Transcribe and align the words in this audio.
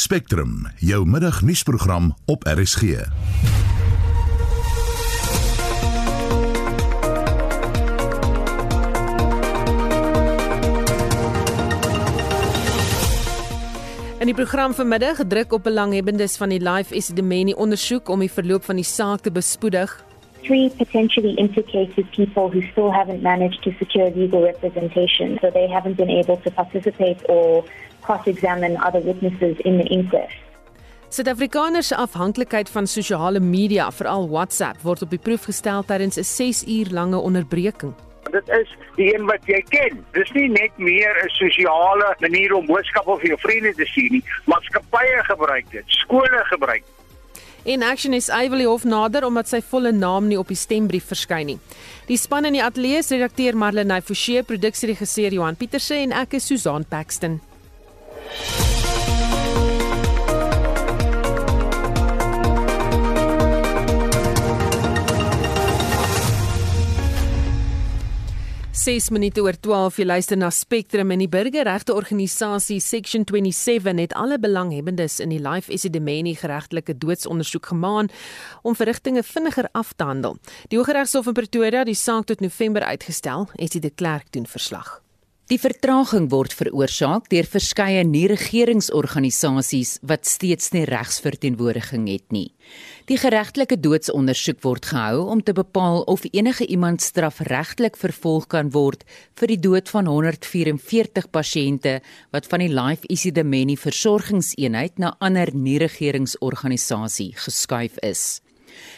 Spectrum, 0.00 0.66
jou 0.76 1.06
middagnuusprogram 1.06 2.16
op 2.24 2.44
RSG. 2.48 2.82
In 2.82 3.04
die 14.24 14.34
program 14.34 14.74
vanmiddag 14.74 15.16
gedruk 15.16 15.52
op 15.52 15.62
belanghebbendes 15.62 16.36
van 16.36 16.48
die 16.48 16.60
Life 16.60 16.94
Esidimeni 16.94 17.52
ondersoek 17.52 18.08
om 18.08 18.24
die 18.24 18.32
verloop 18.32 18.64
van 18.64 18.80
die 18.80 18.84
saak 18.84 19.20
te 19.20 19.32
bespoedig. 19.32 20.04
Three 20.46 20.68
potentially 20.70 21.34
implicated 21.34 22.10
people 22.12 22.50
who 22.50 22.62
still 22.72 22.90
haven't 22.90 23.22
managed 23.22 23.62
to 23.64 23.72
secure 23.78 24.10
legal 24.10 24.42
representation. 24.42 25.38
So 25.40 25.50
they 25.50 25.68
haven't 25.68 25.96
been 25.96 26.10
able 26.10 26.36
to 26.38 26.50
participate 26.50 27.18
or 27.28 27.64
cross 28.02 28.26
examine 28.26 28.76
other 28.78 29.00
witnesses 29.00 29.56
in 29.64 29.78
the 29.78 29.86
inquest. 29.86 30.36
Suid-Afrikaners 31.10 31.86
se 31.86 31.96
afhanklikheid 31.96 32.68
van 32.70 32.86
sosiale 32.86 33.40
media, 33.40 33.88
veral 33.92 34.28
WhatsApp, 34.28 34.82
word 34.82 35.02
op 35.02 35.10
die 35.10 35.18
proef 35.18 35.48
gestel 35.50 35.82
tydens 35.82 36.16
'n 36.16 36.24
6 36.24 36.62
uur 36.66 36.86
lange 36.90 37.18
onderbreking. 37.18 37.94
Dit 38.30 38.48
is 38.48 38.76
die 38.94 39.14
een 39.14 39.26
wat 39.26 39.42
jy 39.44 39.60
ken. 39.68 40.04
Dis 40.12 40.30
nie 40.32 40.48
net 40.48 40.70
meer 40.76 41.10
'n 41.24 41.28
sosiale 41.28 42.14
manier 42.20 42.54
om 42.54 42.66
boodskappe 42.66 43.18
vir 43.18 43.26
jou 43.26 43.38
vriende 43.38 43.74
te 43.74 43.86
stuur 43.86 44.10
nie. 44.10 44.24
Maatskappye 44.44 45.24
gebruik 45.24 45.70
dit, 45.70 45.84
skole 45.86 46.44
gebruik 46.44 46.84
dit. 46.86 46.99
En 47.64 47.82
Action 47.82 48.14
is 48.16 48.28
Ivory 48.28 48.64
Hof 48.64 48.84
nader 48.84 49.26
omdat 49.26 49.50
sy 49.50 49.60
volle 49.60 49.92
naam 49.92 50.30
nie 50.30 50.38
op 50.40 50.48
die 50.48 50.56
stembrief 50.56 51.10
verskyn 51.12 51.52
nie. 51.52 51.58
Die 52.08 52.16
span 52.16 52.48
in 52.48 52.56
die 52.56 52.64
ateljee 52.64 53.02
is 53.02 53.12
redakteur 53.12 53.58
Marlene 53.58 54.00
Forsie, 54.02 54.40
produksieregisseur 54.42 55.36
Johan 55.36 55.60
Pieterse 55.60 56.00
en 56.00 56.16
ek 56.24 56.40
is 56.40 56.48
Susan 56.48 56.88
Paxton. 56.88 57.40
6 68.80 69.10
minute 69.12 69.42
oor 69.44 69.58
12 69.60 69.98
jy 70.00 70.04
luister 70.06 70.38
na 70.40 70.48
Spectrum 70.48 71.10
en 71.12 71.20
die 71.20 71.28
burgerregte 71.28 71.92
organisasie 71.92 72.78
Section 72.80 73.26
27 73.28 74.00
het 74.00 74.14
alle 74.16 74.38
belanghebbendes 74.40 75.18
in 75.20 75.34
die 75.34 75.40
Life 75.44 75.68
Esidimeni 75.68 76.32
geregtelike 76.40 76.96
doodsondersoek 76.96 77.68
gemaan 77.74 78.08
om 78.62 78.78
verrigtinge 78.78 79.20
vinniger 79.22 79.68
af 79.76 79.92
te 79.92 80.08
handel. 80.08 80.38
Die 80.72 80.80
Hooggeregshof 80.80 81.28
in 81.28 81.36
Pretoria 81.36 81.84
het 81.84 81.92
die 81.92 81.98
saak 81.98 82.32
tot 82.32 82.40
November 82.40 82.88
uitgestel, 82.88 83.50
het 83.60 83.76
die 83.76 83.84
de 83.84 83.92
Klerk 83.92 84.32
doen 84.32 84.48
verslag. 84.48 85.02
Die 85.50 85.58
vertraging 85.58 86.28
word 86.30 86.52
veroorsaak 86.54 87.24
deur 87.32 87.46
verskeie 87.50 88.04
nie-regeringsorganisasies 88.06 89.96
wat 90.06 90.28
steeds 90.30 90.70
nie 90.70 90.84
regsverteenwoordiging 90.86 92.04
het 92.06 92.30
nie. 92.30 92.52
Die 93.10 93.18
geregtelike 93.18 93.74
doodsondersoek 93.82 94.60
word 94.62 94.86
gehou 94.92 95.24
om 95.32 95.42
te 95.42 95.50
bepaal 95.50 96.06
of 96.12 96.22
enige 96.30 96.68
iemand 96.70 97.02
strafregtelik 97.02 97.98
vervolg 97.98 98.46
kan 98.54 98.70
word 98.70 99.02
vir 99.42 99.50
die 99.50 99.58
dood 99.58 99.90
van 99.90 100.06
144 100.06 101.26
pasiënte 101.34 101.96
wat 102.30 102.46
van 102.46 102.62
die 102.62 102.70
Life 102.70 103.10
Isidimeni 103.10 103.74
versorgingseenheid 103.74 105.02
na 105.02 105.16
ander 105.18 105.50
nie-regeringsorganisasie 105.50 107.34
geskuif 107.42 107.98
is. 108.06 108.38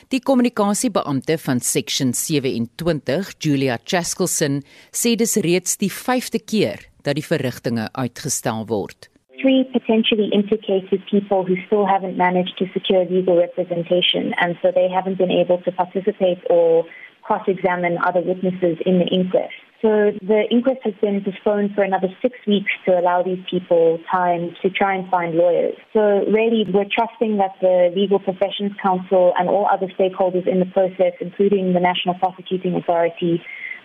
Die 0.08 0.20
kommunikasiebeampte 0.20 1.38
van 1.38 1.60
Section 1.60 2.12
27, 2.14 3.32
Julia 3.38 3.78
Chaskelson, 3.84 4.60
sê 4.90 5.14
dis 5.16 5.36
reeds 5.36 5.78
die 5.80 5.90
5de 5.92 6.42
keer 6.44 6.86
dat 7.02 7.18
die 7.18 7.26
verrigtinge 7.26 7.88
uitgestel 7.92 8.66
word. 8.66 9.08
Three 9.42 9.64
potentially 9.72 10.28
implicated 10.30 11.02
people 11.10 11.42
who 11.42 11.56
still 11.66 11.86
haven't 11.86 12.16
managed 12.16 12.56
to 12.58 12.66
secure 12.72 13.04
legal 13.10 13.36
representation, 13.36 14.34
and 14.38 14.56
so 14.62 14.70
they 14.70 14.88
haven't 14.88 15.18
been 15.18 15.32
able 15.32 15.58
to 15.62 15.72
participate 15.72 16.38
or 16.48 16.86
cross 17.22 17.48
examine 17.48 17.98
other 18.06 18.22
witnesses 18.22 18.78
in 18.86 18.98
the 18.98 19.08
inquest. 19.10 19.58
So 19.82 20.14
the 20.22 20.46
inquest 20.48 20.78
has 20.84 20.94
been 21.02 21.24
postponed 21.24 21.74
for 21.74 21.82
another 21.82 22.06
six 22.22 22.38
weeks 22.46 22.70
to 22.86 22.96
allow 22.96 23.24
these 23.24 23.42
people 23.50 23.98
time 24.08 24.54
to 24.62 24.70
try 24.70 24.94
and 24.94 25.10
find 25.10 25.34
lawyers. 25.34 25.74
So 25.92 26.22
really, 26.30 26.64
we're 26.72 26.86
trusting 26.86 27.38
that 27.38 27.58
the 27.60 27.90
Legal 27.94 28.20
Professions 28.20 28.70
Council 28.80 29.34
and 29.36 29.48
all 29.48 29.66
other 29.66 29.88
stakeholders 29.98 30.46
in 30.46 30.60
the 30.60 30.66
process, 30.66 31.14
including 31.20 31.72
the 31.72 31.80
National 31.80 32.14
Prosecuting 32.14 32.76
Authority, 32.76 33.42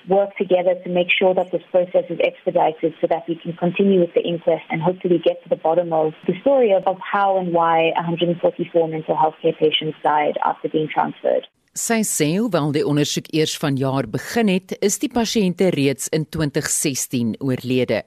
work 0.07 0.37
together 0.37 0.75
to 0.83 0.89
make 0.89 1.07
sure 1.11 1.33
that 1.33 1.51
this 1.51 1.63
process 1.71 2.05
is 2.09 2.19
expedited 2.23 2.93
so 3.01 3.07
that 3.09 3.27
we 3.27 3.35
can 3.35 3.53
continue 3.53 3.99
with 3.99 4.13
the 4.13 4.21
inquest 4.21 4.63
and 4.69 4.81
hopefully 4.81 5.17
get 5.17 5.41
to 5.43 5.49
the 5.49 5.55
bottom 5.57 5.91
of 5.91 6.13
the 6.27 6.33
story 6.41 6.73
of, 6.73 6.83
how 7.01 7.37
and 7.37 7.53
why 7.53 7.91
144 7.95 8.87
mental 8.87 9.17
health 9.17 9.35
care 9.41 9.53
patients 9.53 9.97
died 10.03 10.37
after 10.45 10.69
being 10.69 10.87
transferred. 10.87 11.47
Sy 11.77 12.01
sê 12.09 12.25
hoewel 12.39 12.71
die 12.73 12.81
ondersoek 12.89 13.27
eers 13.37 13.51
vanjaar 13.61 14.07
begin 14.09 14.49
het, 14.49 14.71
is 14.81 14.95
die 14.97 15.11
pasiënte 15.13 15.67
reeds 15.75 16.07
in 16.15 16.23
2016 16.33 17.35
oorlede 17.37 17.99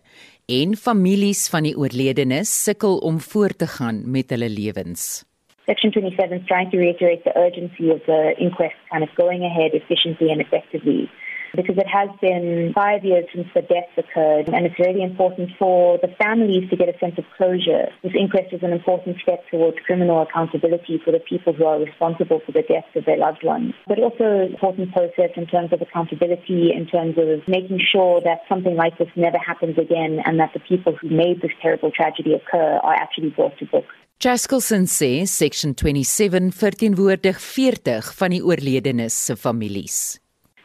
en 0.51 0.75
families 0.75 1.45
van 1.53 1.69
die 1.69 1.77
oorledenes 1.79 2.51
sukkel 2.51 2.99
om 3.07 3.21
voort 3.23 3.61
te 3.63 3.69
gaan 3.71 4.01
met 4.11 4.35
hulle 4.35 4.49
lewens. 4.51 5.23
Section 5.71 5.95
27 5.95 6.41
is 6.41 6.47
trying 6.51 6.73
to 6.73 6.83
reiterate 6.83 7.23
the 7.23 7.35
urgency 7.39 7.95
of 7.95 8.03
the 8.11 8.35
inquest 8.43 8.75
kind 8.91 9.07
of 9.07 9.15
going 9.15 9.47
ahead 9.47 9.71
efficiently 9.79 10.33
and 10.35 10.43
effectively. 10.43 11.07
Because 11.55 11.77
it 11.78 11.88
has 11.88 12.09
been 12.21 12.72
five 12.75 13.05
years 13.05 13.25
since 13.34 13.49
the 13.55 13.62
deaths 13.62 13.93
occurred, 13.97 14.49
and 14.49 14.66
it's 14.66 14.78
really 14.78 15.03
important 15.03 15.50
for 15.59 15.99
the 15.99 16.09
families 16.19 16.69
to 16.71 16.77
get 16.77 16.88
a 16.88 16.99
sense 16.99 17.16
of 17.19 17.25
closure. 17.37 17.88
This 18.03 18.12
inquest 18.19 18.53
is 18.53 18.62
an 18.62 18.72
important 18.72 19.16
step 19.22 19.43
towards 19.50 19.78
criminal 19.84 20.22
accountability 20.22 21.00
for 21.05 21.12
the 21.12 21.21
people 21.21 21.53
who 21.53 21.65
are 21.65 21.78
responsible 21.78 22.41
for 22.44 22.53
the 22.53 22.62
deaths 22.62 22.94
of 22.94 23.05
their 23.05 23.19
loved 23.19 23.44
ones, 23.44 23.75
but 23.87 23.99
also 23.99 24.25
an 24.25 24.53
important 24.53 24.93
process 24.93 25.31
in 25.37 25.47
terms 25.47 25.72
of 25.72 25.81
accountability, 25.81 26.72
in 26.72 26.87
terms 26.87 27.16
of 27.19 27.47
making 27.49 27.81
sure 27.81 28.21
that 28.21 28.41
something 28.49 28.77
like 28.77 28.99
this 28.99 29.09
never 29.16 29.39
happens 29.39 29.78
again, 29.78 30.21
and 30.25 30.39
that 30.39 30.53
the 30.53 30.60
people 30.60 30.94
who 31.00 31.09
made 31.09 31.41
this 31.43 31.53
terrible 31.62 31.91
tragedy 31.91 32.34
occur 32.34 32.78
are 32.83 32.94
actually 32.94 33.31
brought 33.31 33.56
to 33.59 33.66
book. 33.66 33.87
Jaskelson 34.21 34.84
sê 34.84 35.25
section 35.25 35.72
27 35.72 36.53
verteenwoordig 36.53 37.39
40 37.41 38.12
van 38.19 38.34
die 38.34 38.43
oorledenes 38.44 39.16
se 39.16 39.37
families. 39.41 40.20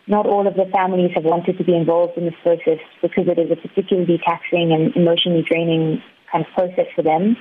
Not 0.07 0.25
all 0.25 0.47
of 0.47 0.55
the 0.55 0.65
families 0.71 1.11
have 1.15 1.23
wanted 1.23 1.57
to 1.57 1.63
be 1.63 1.75
involved 1.75 2.17
in 2.17 2.25
this 2.25 2.39
process 2.43 2.79
because 3.01 3.25
it 3.27 3.39
is 3.39 3.49
a 3.51 3.55
particularly 3.55 4.19
taxing 4.23 4.71
and 4.71 4.95
emotionally 4.95 5.43
draining 5.49 6.01
kind 6.31 6.45
of 6.45 6.51
process 6.53 6.87
for 6.95 7.01
them. 7.01 7.35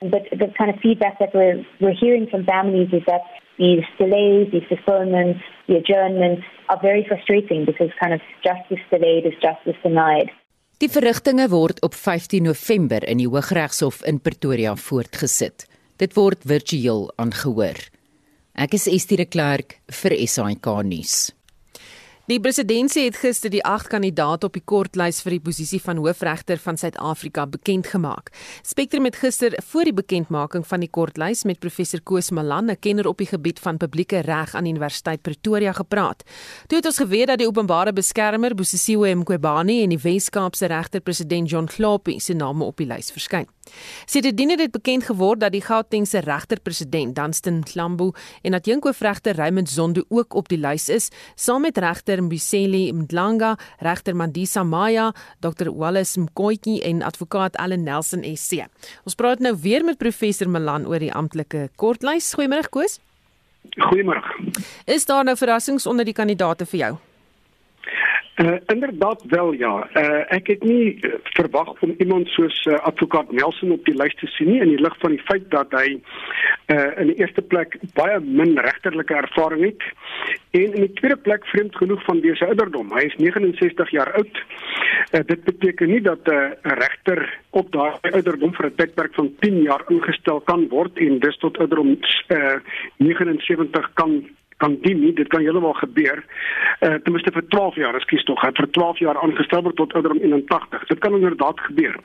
But 0.00 0.28
the 0.30 0.52
kind 0.56 0.70
of 0.70 0.76
feedback 0.80 1.18
that 1.18 1.34
we're, 1.34 1.64
we're 1.80 1.96
hearing 1.98 2.26
from 2.30 2.44
families 2.44 2.88
is 2.92 3.02
that 3.06 3.22
these 3.58 3.84
delays, 3.98 4.50
these 4.52 4.66
postponements, 4.68 5.40
the 5.66 5.76
adjournments 5.76 6.42
are 6.68 6.78
very 6.80 7.04
frustrating 7.06 7.64
because 7.64 7.90
kind 8.00 8.12
of 8.12 8.20
justice 8.42 8.82
delayed 8.90 9.26
is 9.26 9.34
justice 9.40 9.78
denied. 9.82 10.30
Die 10.82 10.90
verrigtinge 10.90 11.46
word 11.48 11.78
op 11.86 11.94
15 11.94 12.42
November 12.42 13.04
in 13.06 13.20
die 13.22 13.28
Hooggeregshof 13.30 14.02
in 14.10 14.18
Pretoria 14.20 14.74
voortgesit. 14.76 15.68
Dit 16.02 16.16
word 16.18 16.42
virtueel 16.42 17.06
aangehoor. 17.16 17.78
Ek 18.58 18.74
is 18.74 18.88
Estie 18.90 19.16
de 19.16 19.26
Klerk 19.30 19.78
vir 20.02 20.16
SAK 20.26 20.66
nuus. 20.82 21.30
Die 22.24 22.38
presidentsie 22.40 23.02
het 23.04 23.18
gister 23.20 23.50
die 23.52 23.60
8 23.68 23.90
kandidaate 23.92 24.48
op 24.48 24.54
die 24.56 24.62
kortlys 24.64 25.18
vir 25.20 25.34
die 25.34 25.42
posisie 25.44 25.80
van 25.84 25.98
hoofregter 26.00 26.56
van 26.56 26.78
Suid-Afrika 26.80 27.42
bekend 27.44 27.90
gemaak. 27.92 28.30
Spectrum 28.64 29.04
het 29.04 29.18
gister 29.20 29.52
voor 29.66 29.84
die 29.84 29.92
bekendmaking 29.92 30.64
van 30.64 30.80
die 30.80 30.88
kortlys 30.88 31.42
met 31.44 31.60
professor 31.60 32.00
Koos 32.00 32.30
Malan, 32.32 32.70
'n 32.70 32.80
kenner 32.80 33.06
op 33.08 33.18
die 33.18 33.28
gebied 33.28 33.60
van 33.60 33.76
publieke 33.76 34.22
reg 34.24 34.54
aan 34.54 34.66
Universiteit 34.66 35.20
Pretoria 35.20 35.72
gepraat. 35.72 36.24
Toe 36.66 36.78
het 36.78 36.86
ons 36.86 36.98
geweet 36.98 37.26
dat 37.26 37.38
die 37.38 37.46
openbare 37.46 37.92
beskermer 37.92 38.54
Bosisiwe 38.54 39.14
Mqobani 39.14 39.82
en 39.82 39.88
die 39.88 40.00
Wes-Kaapse 40.00 40.66
regter-president 40.66 41.50
John 41.50 41.66
Klopie 41.66 42.20
se 42.20 42.32
name 42.32 42.64
op 42.64 42.76
die 42.76 42.86
lys 42.86 43.10
verskyn. 43.10 43.53
Sedertdien 44.06 44.50
het 44.50 44.58
dit 44.58 44.72
bekend 44.74 45.04
geword 45.04 45.40
dat 45.40 45.52
die 45.52 45.62
Gautengse 45.64 46.18
regter-president 46.24 47.14
Danstan 47.14 47.62
Klambo 47.62 48.12
en 48.42 48.54
adjunkhoofregter 48.54 49.36
Raymond 49.36 49.70
Zondo 49.70 50.04
ook 50.08 50.34
op 50.34 50.48
die 50.48 50.58
lys 50.58 50.88
is, 50.88 51.10
saam 51.34 51.62
met 51.66 51.78
regter 51.78 52.22
Mbiseli 52.22 52.92
Mdlanga, 52.92 53.54
regter 53.78 54.16
Mandisa 54.16 54.62
Maya, 54.62 55.12
Dr 55.40 55.70
Wallace 55.70 56.20
Mkoitjie 56.20 56.82
en 56.82 57.02
advokaat 57.02 57.56
Allen 57.56 57.82
Nelson 57.82 58.24
SC. 58.36 58.66
Ons 59.04 59.14
praat 59.14 59.38
nou 59.38 59.54
weer 59.60 59.84
met 59.84 59.98
professor 59.98 60.48
Malan 60.50 60.86
oor 60.86 61.02
die 61.02 61.12
amptelike 61.12 61.68
kortlys. 61.76 62.34
Goeiemôre 62.34 62.70
Koos. 62.70 63.00
Goeiemôre. 63.88 64.22
Is 64.84 65.04
daar 65.04 65.24
nou 65.24 65.36
verrassings 65.36 65.86
onder 65.86 66.04
die 66.04 66.16
kandidaate 66.16 66.66
vir 66.66 66.80
jou? 66.80 66.94
Uh, 68.36 68.54
inderdaad 68.66 69.24
wel 69.28 69.52
ja. 69.52 69.88
Uh, 69.94 70.32
ek 70.34 70.46
het 70.46 70.62
nie 70.66 70.98
uh, 71.06 71.12
verwag 71.22 71.82
om 71.86 71.94
iemand 71.98 72.28
soos 72.28 72.64
uh, 72.66 72.74
advokaat 72.74 73.30
Nelson 73.32 73.70
op 73.70 73.84
die 73.86 73.94
lys 73.94 74.14
te 74.18 74.26
sien 74.26 74.50
nie 74.50 74.58
in 74.60 74.72
die 74.72 74.80
lig 74.82 74.96
van 74.98 75.14
die 75.14 75.22
feit 75.28 75.46
dat 75.54 75.70
hy 75.70 76.00
uh 76.74 76.98
in 76.98 77.12
die 77.12 77.16
eerste 77.20 77.42
plek 77.42 77.76
baie 77.94 78.18
min 78.24 78.56
regterlike 78.58 79.14
ervaring 79.14 79.62
het 79.68 79.86
en 80.50 80.74
in 80.74 80.86
die 80.86 80.92
tweede 80.98 81.16
plek 81.16 81.46
vreemd 81.52 81.76
genoeg 81.76 82.02
van 82.04 82.20
dese 82.24 82.46
ouderdom. 82.46 82.90
Hy 82.96 83.06
is 83.06 83.16
69 83.22 83.90
jaar 83.94 84.10
oud. 84.18 84.42
Uh, 85.12 85.20
dit 85.30 85.44
beteken 85.44 85.94
nie 85.94 86.02
dat 86.02 86.26
'n 86.26 86.34
uh, 86.34 86.78
regter 86.82 87.22
op 87.50 87.70
daardie 87.72 88.14
ouderdom 88.18 88.54
vir 88.54 88.66
'n 88.66 88.74
tydperk 88.74 89.14
van 89.14 89.34
10 89.46 89.62
jaar 89.62 89.84
ingestel 89.88 90.40
kan 90.40 90.68
word 90.68 90.98
en 90.98 91.18
dus 91.18 91.38
tot 91.38 91.58
ouderdom 91.58 91.98
uh 92.28 92.58
79 92.98 93.90
kan 93.94 94.24
kan 94.64 94.76
dien 94.80 95.00
nie, 95.00 95.12
dit 95.12 95.28
kan 95.32 95.44
heeltemal 95.44 95.76
gebeur. 95.80 96.24
Eh 96.78 96.88
uh, 96.88 96.98
ten 97.04 97.12
minste 97.12 97.32
vir 97.32 97.46
12 97.54 97.76
jaar, 97.82 97.96
ekskuus 97.98 98.24
tog, 98.28 98.40
vir 98.40 98.70
12 98.76 99.02
jaar 99.04 99.20
aangestel 99.22 99.62
word 99.66 99.76
tot 99.80 99.94
ouderdom 99.98 100.22
81. 100.22 100.86
Dit 100.92 101.02
kan 101.04 101.16
inderdaad 101.18 101.60
gebeur. 101.68 101.96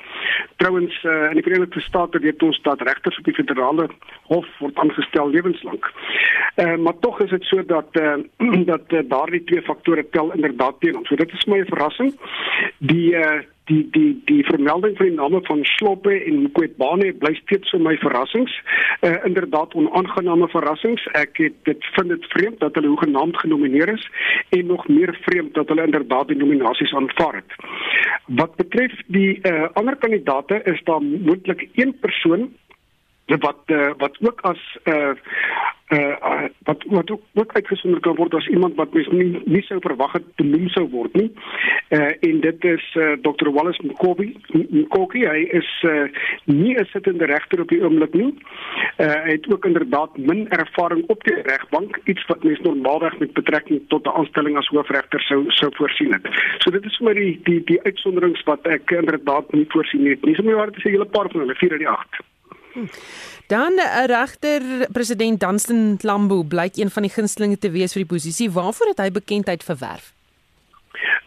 Trouwens 0.62 1.04
eh 1.04 1.12
uh, 1.12 1.30
in 1.32 1.40
die 1.40 1.46
Verenigde 1.48 1.82
State 1.82 2.20
weet 2.20 2.44
ons 2.44 2.62
dat 2.68 2.82
regters 2.82 3.20
op 3.20 3.30
die 3.30 3.38
federale 3.42 3.88
hof 4.32 4.48
word 4.60 4.82
aangestel 4.84 5.30
lewenslank. 5.30 5.92
Eh 6.56 6.66
uh, 6.66 6.78
maar 6.78 7.00
tog 7.00 7.22
is 7.26 7.30
dit 7.30 7.44
so 7.44 7.66
dat 7.66 7.90
eh 7.92 8.18
uh, 8.40 8.66
dat 8.74 8.86
uh, 8.88 9.06
daardie 9.14 9.44
twee 9.44 9.62
faktore 9.62 10.10
tel 10.10 10.34
inderdaad 10.34 10.80
teen 10.80 10.98
ons. 10.98 11.08
So 11.08 11.16
dit 11.16 11.34
is 11.34 11.46
my 11.46 11.64
verrassing. 11.66 12.14
Die 12.78 13.16
eh 13.16 13.34
uh, 13.34 13.40
die 13.70 13.88
die 13.96 14.12
die 14.30 14.44
vermelding 14.44 14.98
van 14.98 15.10
die 15.10 15.16
name 15.16 15.40
van 15.48 15.64
Sloppe 15.76 16.14
en 16.18 16.52
Kwetbane 16.58 17.12
bly 17.22 17.34
steeds 17.42 17.72
vir 17.74 17.84
my 17.86 17.96
verrassings. 18.04 18.54
Uh 19.06 19.16
inderdaad 19.30 19.76
onaangename 19.80 20.50
verrassings. 20.54 21.06
Ek 21.20 21.38
het 21.44 21.58
dit 21.70 21.90
vind 21.96 22.14
dit 22.16 22.30
vreemd 22.34 22.60
dat 22.64 22.76
hulle 22.80 22.94
hoegenaamd 22.94 23.38
genomineer 23.44 23.94
is 23.94 24.08
en 24.58 24.66
nog 24.74 24.88
meer 24.88 25.14
vreemd 25.28 25.54
dat 25.54 25.70
hulle 25.70 25.86
inderdaad 25.86 26.34
die 26.34 26.40
nominasies 26.40 26.94
aanvaar 26.94 27.42
het. 27.42 27.60
Wat 28.42 28.56
betref 28.62 28.96
die 29.08 29.40
uh 29.52 29.70
ander 29.80 29.96
kandidaate 29.96 30.62
is 30.74 30.82
daar 30.90 31.04
moontlik 31.04 31.68
een 31.76 31.96
persoon 32.00 32.50
wat 33.38 33.62
uh, 33.68 33.92
wat 33.98 34.18
ook 34.22 34.42
as 34.42 34.78
uh 34.84 35.14
uh 35.90 36.44
wat 36.64 36.84
wat 36.88 37.12
ook, 37.34 37.54
uitgesonder 37.54 38.00
kan 38.00 38.16
word 38.16 38.34
as 38.34 38.48
iemand 38.48 38.76
wat 38.76 38.94
mens 38.94 39.08
nie 39.08 39.42
nie 39.46 39.62
sou 39.62 39.80
verwag 39.82 40.12
het 40.12 40.26
te 40.36 40.44
noem 40.44 40.68
sou 40.70 40.86
word 40.90 41.14
nie. 41.14 41.32
Uh 41.90 42.12
en 42.20 42.40
dit 42.42 42.64
is 42.64 42.86
uh, 42.96 43.12
Dr. 43.22 43.50
Wallace 43.50 43.82
Mkobi. 43.86 44.38
Mkoki, 44.70 45.26
hy 45.26 45.48
is 45.60 45.70
uh 45.84 46.06
nie 46.46 46.76
'n 46.78 46.86
sittende 46.86 47.26
regter 47.26 47.62
op 47.62 47.70
die 47.70 47.82
oomblik 47.82 48.14
nie. 48.14 48.34
Uh 48.98 49.18
hy 49.26 49.32
het 49.32 49.52
ook 49.54 49.66
inderdaad 49.66 50.18
min 50.18 50.48
ervaring 50.50 51.04
op 51.08 51.24
die 51.24 51.42
regbank, 51.42 52.00
iets 52.06 52.26
wat 52.26 52.44
mens 52.44 52.60
normaalweg 52.60 53.20
met 53.20 53.34
betrekking 53.34 53.82
tot 53.88 54.06
'n 54.06 54.18
aanstelling 54.22 54.58
as 54.58 54.68
hoofregter 54.68 55.22
sou 55.22 55.44
sou 55.48 55.72
voorsien 55.76 56.14
het. 56.14 56.28
So 56.58 56.72
dit 56.72 56.86
is 56.86 56.98
vir 56.98 57.06
my 57.06 57.14
die 57.14 57.40
die 57.44 57.64
die 57.64 57.82
uitsonderings 57.84 58.44
wat 58.44 58.68
ek 58.68 58.92
inderdaad 58.92 59.52
nie 59.52 59.66
voorsien 59.68 60.06
het 60.06 60.22
nie. 60.26 60.36
So 60.36 60.44
my 60.44 60.54
waar 60.54 60.72
dit 60.72 60.78
is 60.78 60.84
'n 60.84 60.90
hele 60.90 61.06
paar 61.06 61.30
van 61.30 61.40
hulle, 61.42 61.56
4 61.56 61.72
uit 61.72 61.80
die 61.80 61.90
8. 61.90 62.22
Dan 63.48 63.80
eh, 63.80 64.06
regter 64.06 64.62
president 64.92 65.40
Dunstan 65.40 65.98
Lambo 66.02 66.44
blyk 66.44 66.78
een 66.78 66.92
van 66.92 67.08
die 67.08 67.12
gunstelinge 67.12 67.58
te 67.58 67.72
wees 67.74 67.96
vir 67.96 68.06
die 68.06 68.14
posisie. 68.16 68.52
Waarvoor 68.52 68.94
het 68.94 69.04
hy 69.04 69.12
bekendheid 69.12 69.64
verwerf? 69.64 70.14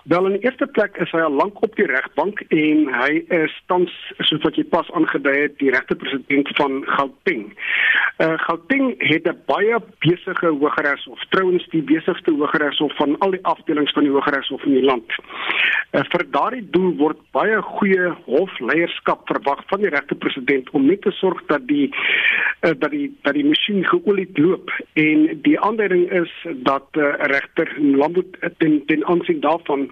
Wel 0.02 0.26
in 0.26 0.32
die 0.32 0.43
eerste 0.43 0.66
plek 0.66 0.96
is 0.96 1.10
hy 1.14 1.20
al 1.22 1.34
lank 1.38 1.60
op 1.62 1.76
die 1.78 1.87
regbank 1.87 2.40
en 2.50 2.88
hy 2.90 3.20
is 3.37 3.52
tans 3.70 3.93
soos 4.26 4.43
wat 4.43 4.56
jy 4.58 4.64
pas 4.66 4.88
aangedui 4.99 5.34
het 5.37 5.54
die 5.60 5.70
regte 5.70 5.94
president 5.94 6.50
van 6.58 6.81
Gauteng. 6.90 7.44
Uh 8.19 8.34
Gauteng 8.43 8.96
het 8.99 9.28
'n 9.31 9.38
baie 9.46 9.78
besige 10.02 10.50
hogeregshof, 10.50 11.22
trouens 11.31 11.69
die 11.70 11.82
besigste 11.82 12.34
hogeregshof 12.34 12.96
van 12.96 13.19
al 13.19 13.31
die 13.31 13.44
afdelings 13.46 13.93
van 13.93 14.02
die 14.02 14.12
hogeregshof 14.12 14.64
in 14.64 14.75
die 14.75 14.82
land. 14.90 15.06
Uh 15.93 16.02
vir 16.10 16.26
daardie 16.31 16.66
doel 16.70 16.96
word 16.96 17.22
baie 17.31 17.62
goeie 17.62 18.10
hofleierskap 18.26 19.22
verwag 19.31 19.62
van 19.66 19.81
die 19.81 19.94
regte 19.94 20.14
president 20.14 20.70
om 20.70 20.87
net 20.87 21.02
te 21.02 21.10
sorg 21.10 21.46
dat 21.46 21.66
die 21.69 21.94
uh, 22.62 22.75
dat 22.75 22.90
die 22.90 23.16
dat 23.22 23.34
die 23.34 23.46
masjien 23.46 23.84
geolie 23.84 24.28
loop 24.34 24.70
en 24.94 25.40
die 25.43 25.60
aanduiding 25.60 26.10
is 26.10 26.32
dat 26.66 26.87
uh, 26.96 27.14
regter 27.31 27.69
Lambot 27.78 28.26
ten 28.58 28.82
ten 28.87 29.06
aansien 29.06 29.40
daarvan 29.40 29.91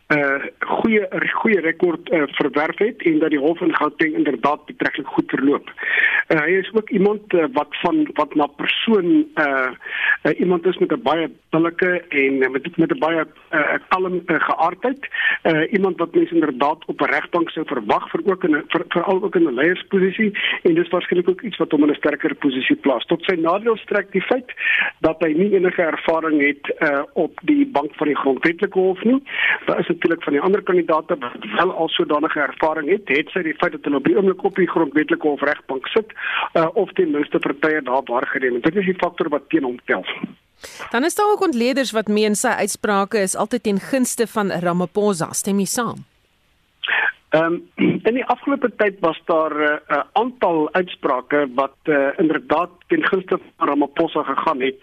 uh 0.11 0.43
goeie 0.59 1.07
goeie 1.41 1.59
rekord 1.61 2.09
uh, 2.11 2.23
verwerf 2.37 2.77
het 2.77 3.01
en 3.01 3.19
dat 3.19 3.29
die 3.31 3.39
hof 3.39 3.61
in 3.61 3.75
Gauteng 3.75 4.15
inderdaad 4.15 4.65
betreklik 4.65 5.07
goed 5.07 5.29
verloop. 5.31 5.69
Uh, 6.27 6.39
hy 6.41 6.57
is 6.59 6.71
ook 6.73 6.89
iemand 6.89 7.33
uh, 7.33 7.45
wat 7.55 7.77
van 7.83 8.03
wat 8.19 8.35
na 8.35 8.47
persoon 8.47 9.25
uh, 9.35 9.69
uh 10.23 10.39
iemand 10.39 10.65
is 10.65 10.77
met 10.77 10.91
'n 10.91 11.01
baie 11.03 11.29
billike 11.49 11.91
en 12.09 12.51
met 12.51 12.77
met 12.77 12.91
'n 12.91 12.99
baie 12.99 13.23
uh, 13.51 13.77
kalm 13.87 14.21
uh, 14.25 14.39
geaardheid. 14.47 15.07
Uh 15.43 15.71
iemand 15.71 15.97
wat 15.97 16.15
mense 16.15 16.33
inderdaad 16.33 16.85
op 16.85 17.01
'n 17.01 17.11
regbank 17.13 17.49
sou 17.49 17.65
verwag 17.65 18.09
vir 18.09 18.21
ook 18.25 18.43
in 18.43 18.55
'n 18.55 18.63
veral 18.67 19.23
ook 19.23 19.35
in 19.35 19.47
'n 19.47 19.53
leiersposisie 19.53 20.31
en 20.63 20.73
dis 20.73 20.89
waarskynlik 20.89 21.29
ook 21.29 21.41
iets 21.41 21.57
wat 21.57 21.71
hom 21.71 21.83
in 21.83 21.89
'n 21.89 22.01
sterker 22.01 22.35
posisie 22.35 22.75
plaas. 22.75 23.05
Tot 23.05 23.23
sy 23.23 23.35
nadeel 23.35 23.77
strek 23.77 24.11
die 24.11 24.21
feit 24.21 24.51
dat 24.99 25.23
hy 25.23 25.33
nie 25.33 25.53
enige 25.55 25.81
ervaring 25.81 26.41
het 26.41 26.75
uh 26.79 27.03
op 27.13 27.39
die 27.43 27.65
bank 27.65 27.95
van 27.95 28.07
die 28.07 28.17
grondwetlike 28.17 28.79
hof 28.79 29.03
nie. 29.03 29.23
Daar 29.65 29.79
is 29.79 29.87
natuurlik 30.01 30.23
van 30.23 30.33
die 30.33 30.41
ander 30.41 30.61
kandidaate 30.61 31.15
wat 31.19 31.45
wel 31.57 31.71
al 31.71 31.89
sodanige 31.89 32.39
ervaring 32.39 32.89
het, 32.89 33.07
het 33.07 33.29
sy 33.29 33.43
die 33.45 33.53
feit 33.53 33.71
dat 33.71 33.85
hulle 33.85 34.01
op 34.01 34.05
die 34.09 34.17
oomblik 34.17 34.43
op 34.43 34.55
die 34.55 34.69
grondwetlike 34.69 35.27
hof 35.27 35.41
regbank 35.45 35.87
sit, 35.87 36.13
uh, 36.53 36.67
of 36.73 36.91
ten 36.97 37.11
minste 37.11 37.39
partye 37.39 37.81
daar 37.81 38.05
waargeneem. 38.05 38.61
Dit 38.61 38.75
is 38.75 38.85
die 38.85 38.97
faktor 38.97 39.29
wat 39.29 39.49
teen 39.49 39.63
hom 39.63 39.77
tel. 39.85 40.05
Dan 40.91 41.03
is 41.03 41.15
daar 41.15 41.29
ook 41.31 41.45
ontleeders 41.45 41.91
wat 41.91 42.07
meen 42.07 42.35
sy 42.35 42.53
uitsprake 42.61 43.21
is 43.21 43.35
altyd 43.35 43.63
ten 43.63 43.79
gunste 43.79 44.27
van 44.27 44.51
Ramaphosa. 44.51 45.31
Stem 45.33 45.59
jy 45.59 45.69
saam? 45.69 46.05
Ehm 47.31 47.61
um, 47.77 47.99
in 48.03 48.17
die 48.17 48.25
afgelope 48.25 48.67
tyd 48.75 48.97
was 48.99 49.21
daar 49.25 49.53
'n 49.53 49.79
uh, 49.93 50.03
aantal 50.13 50.69
uitsprake 50.73 51.47
wat 51.55 51.77
uh, 51.83 52.09
inderdaad 52.17 52.69
ten 52.87 53.05
gunste 53.05 53.39
van 53.57 53.67
Ramaphosa 53.67 54.23
gegaan 54.23 54.61
het. 54.61 54.81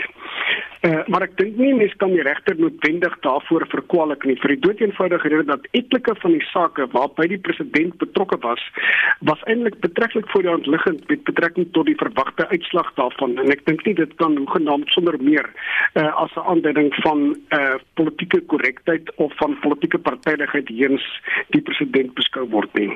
Uh, 0.78 1.00
maar 1.10 1.24
ek 1.26 1.32
dink 1.40 1.56
nie 1.58 1.72
mens 1.74 1.94
kan 1.98 2.12
die 2.14 2.22
regter 2.22 2.54
noodwendig 2.54 3.14
daarvoor 3.24 3.64
verkwalik 3.72 4.22
nie 4.28 4.36
vir 4.38 4.52
die 4.54 4.60
doeteenvoudige 4.62 5.32
rede 5.32 5.48
dat 5.48 5.66
etlike 5.74 6.14
van 6.22 6.36
die 6.36 6.44
sake 6.52 6.86
waarby 6.92 7.26
die 7.32 7.40
president 7.48 7.96
betrokke 7.98 8.38
was 8.44 8.62
was 9.30 9.42
eintlik 9.50 9.80
betreklik 9.82 10.30
voor 10.30 10.46
die 10.46 10.52
hand 10.52 10.70
liggend 10.70 11.02
met 11.10 11.26
betrekking 11.26 11.66
tot 11.74 11.90
die 11.90 11.98
verwagte 11.98 12.46
uitslag 12.54 12.94
daarvan 13.00 13.34
en 13.42 13.50
ek 13.56 13.66
dink 13.66 13.82
nie 13.90 13.96
dit 13.98 14.14
kan 14.22 14.38
hoegenaamd 14.38 14.94
sonder 14.94 15.18
meer 15.18 15.50
uh, 15.50 16.14
as 16.14 16.38
'n 16.38 16.46
aanduiding 16.54 16.94
van 17.02 17.26
uh, 17.34 17.74
politieke 17.98 18.40
korrektheid 18.54 19.10
of 19.16 19.34
van 19.42 19.58
politieke 19.66 19.98
partydigheid 19.98 20.68
heens 20.68 21.04
die 21.50 21.62
president 21.62 22.14
beskou 22.14 22.46
word 22.54 22.70
nie. 22.78 22.92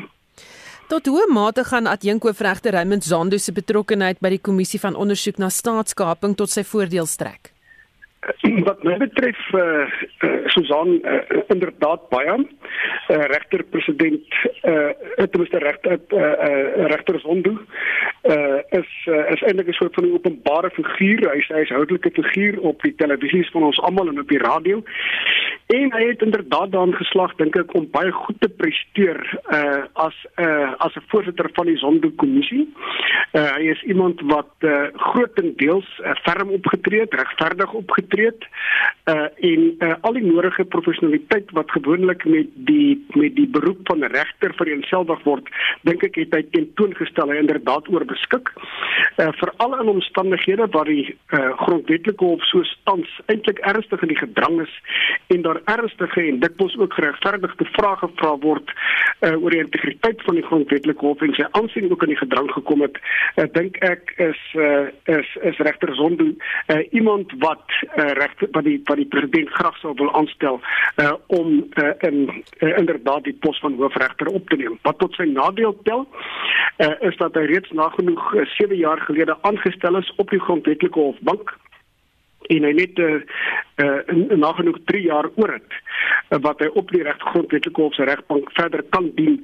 Tot 0.92 1.06
hoe 1.06 1.26
mate 1.32 1.64
gaan 1.64 1.86
adjunkhoofregter 1.86 2.72
Raymond 2.72 3.04
Zondo 3.04 3.36
se 3.40 3.52
betrokkeheid 3.56 4.18
by 4.20 4.34
die 4.34 4.40
kommissie 4.48 4.80
van 4.80 4.98
ondersoek 5.04 5.38
na 5.40 5.48
staatskaping 5.48 6.34
tot 6.36 6.52
sy 6.52 6.66
voordeel 6.68 7.08
strek? 7.08 7.48
wat 8.68 8.84
my 8.86 8.98
betref 9.00 9.38
eh 9.56 9.62
uh, 9.62 9.86
uh, 10.28 10.42
Susan 10.54 11.00
uh, 11.00 11.22
inderdaad 11.54 12.04
baie. 12.12 12.34
Uh, 12.36 13.24
regter 13.32 13.64
president 13.64 14.36
eh 14.60 14.92
uh, 15.16 15.40
minste 15.40 15.58
regter 15.64 15.98
eh 16.08 16.18
uh, 16.18 16.86
regter 16.92 17.20
Zondo 17.20 17.56
eh 18.22 18.36
uh, 18.36 18.60
is 18.80 18.92
uh, 19.08 19.32
is 19.32 19.42
eintlik 19.42 19.68
'n 19.68 19.78
soort 19.80 19.94
van 19.94 20.04
'n 20.04 20.14
openbare 20.14 20.70
figuur. 20.70 21.24
Hy 21.32 21.40
hy 21.54 21.62
is 21.62 21.74
houtelike 21.78 22.10
figuur 22.12 22.60
op 22.60 22.82
die 22.82 22.94
televisies 22.94 23.50
van 23.50 23.62
ons 23.62 23.80
almal 23.80 24.08
en 24.08 24.20
op 24.20 24.28
die 24.28 24.44
radio 24.44 24.82
en 25.72 25.92
hy 25.96 26.02
het 26.06 26.22
inderdaad 26.22 26.72
daan 26.72 26.94
geslag 27.00 27.34
dink 27.40 27.56
ek 27.56 27.74
om 27.78 27.88
baie 27.94 28.12
goed 28.12 28.38
te 28.44 28.50
presteer 28.60 29.20
uh, 29.56 29.84
as 30.06 30.16
'n 30.36 30.44
uh, 30.44 30.72
as 30.84 30.96
'n 30.96 31.08
voorsitter 31.08 31.48
van 31.56 31.66
die 31.66 31.78
Zondo 31.78 32.10
kommissie. 32.16 32.68
Eh 33.32 33.40
uh, 33.40 33.54
hy 33.56 33.64
is 33.74 33.82
iemand 33.82 34.20
wat 34.20 34.52
uh, 34.60 34.86
grootendeels 34.94 35.88
uh, 35.98 36.14
ferm 36.24 36.50
opgetree 36.50 37.00
het 37.00 37.14
regverdig 37.14 37.72
opgetree 37.72 38.02
opgetree 38.12 38.30
uh 39.04 39.26
en 39.42 39.62
uh, 39.78 39.94
al 40.06 40.14
die 40.14 40.22
nodige 40.22 40.64
professionaliteit 40.64 41.50
wat 41.56 41.70
gewoonlik 41.74 42.24
met 42.24 42.50
die 42.68 43.04
met 43.18 43.34
die 43.34 43.48
beroep 43.50 43.80
van 43.90 44.04
regter 44.12 44.54
vereenselwig 44.54 45.22
word 45.26 45.48
dink 45.88 46.04
ek 46.06 46.20
het 46.20 46.36
hy 46.36 46.42
tentoongestel 46.54 47.32
hy 47.32 47.40
inderdaad 47.42 47.88
oor 47.90 48.04
beskik 48.06 48.52
uh 49.18 49.30
veral 49.40 49.74
in 49.80 49.90
omstandighede 49.96 50.68
waar 50.76 50.90
die 50.90 51.16
uh 51.34 51.50
grondwetlike 51.64 52.24
hof 52.24 52.46
so 52.50 52.62
tans 52.86 53.10
eintlik 53.26 53.58
ernstig 53.72 54.06
in 54.06 54.14
die 54.14 54.20
gedrang 54.22 54.60
is 54.62 54.76
en 55.34 55.42
daar 55.42 55.61
ernstige 55.64 56.26
en 56.28 56.40
dikwels 56.40 56.76
ook 56.78 56.94
geregverdigde 56.98 57.68
vrae 57.72 57.96
gevra 58.02 58.36
word 58.42 58.74
uh 59.22 59.36
oor 59.38 59.54
die 59.54 59.62
integriteit 59.62 60.22
van 60.26 60.38
die 60.38 60.46
grondwetlike 60.46 61.06
hof 61.06 61.22
en 61.22 61.34
sy 61.36 61.46
aansien 61.58 61.90
ook 61.90 62.02
in 62.02 62.14
die 62.14 62.20
gedrang 62.22 62.50
gekom 62.52 62.82
het 62.82 62.98
uh, 63.36 63.46
dink 63.54 63.78
ek 63.86 64.14
is 64.16 64.40
uh 64.58 64.88
is 65.16 65.36
is 65.52 65.60
regter 65.66 65.94
Zondo 65.94 66.26
uh, 66.26 66.80
iemand 66.90 67.32
wat 67.44 67.76
uh, 67.96 68.10
reg 68.18 68.34
wat 68.50 68.64
die 68.64 68.80
wat 68.88 68.98
die 69.00 69.08
president 69.14 69.50
graag 69.58 69.76
sou 69.78 69.94
wil 70.00 70.12
aanstel 70.18 70.60
uh, 70.96 71.12
om 71.26 71.64
uh, 71.74 71.92
in 72.08 72.18
uh, 72.28 72.78
inderdaad 72.78 73.24
die 73.24 73.36
pos 73.40 73.60
van 73.60 73.76
hoofregter 73.78 74.26
op 74.26 74.48
te 74.48 74.56
neem. 74.56 74.78
Wat 74.82 74.98
tot 74.98 75.14
sy 75.14 75.26
nadeel 75.30 75.76
tel 75.82 76.06
uh, 76.06 76.94
is 77.08 77.16
dat 77.20 77.36
hy 77.38 77.46
reeds 77.50 77.70
nagenoeg 77.76 78.32
7 78.56 78.72
uh, 78.74 78.78
jaar 78.78 79.00
gelede 79.06 79.36
aangestel 79.48 80.00
is 80.00 80.12
op 80.16 80.30
die 80.30 80.40
grondwetlike 80.40 80.98
hofbank 80.98 81.54
en 82.48 82.64
hy 82.64 82.72
net 82.72 82.98
uh, 82.98 83.20
uh 83.82 84.36
nagenoeg 84.36 84.78
3 84.90 85.02
jaar 85.02 85.30
oor 85.36 85.52
het. 85.52 85.80
wat 86.40 86.62
hy 86.64 86.68
op 86.80 86.88
die 86.92 87.02
reggrondwetlike 87.04 87.80
hof 87.80 87.94
se 87.94 88.04
regbank 88.08 88.48
verder 88.56 88.80
kan 88.94 89.10
dien 89.16 89.34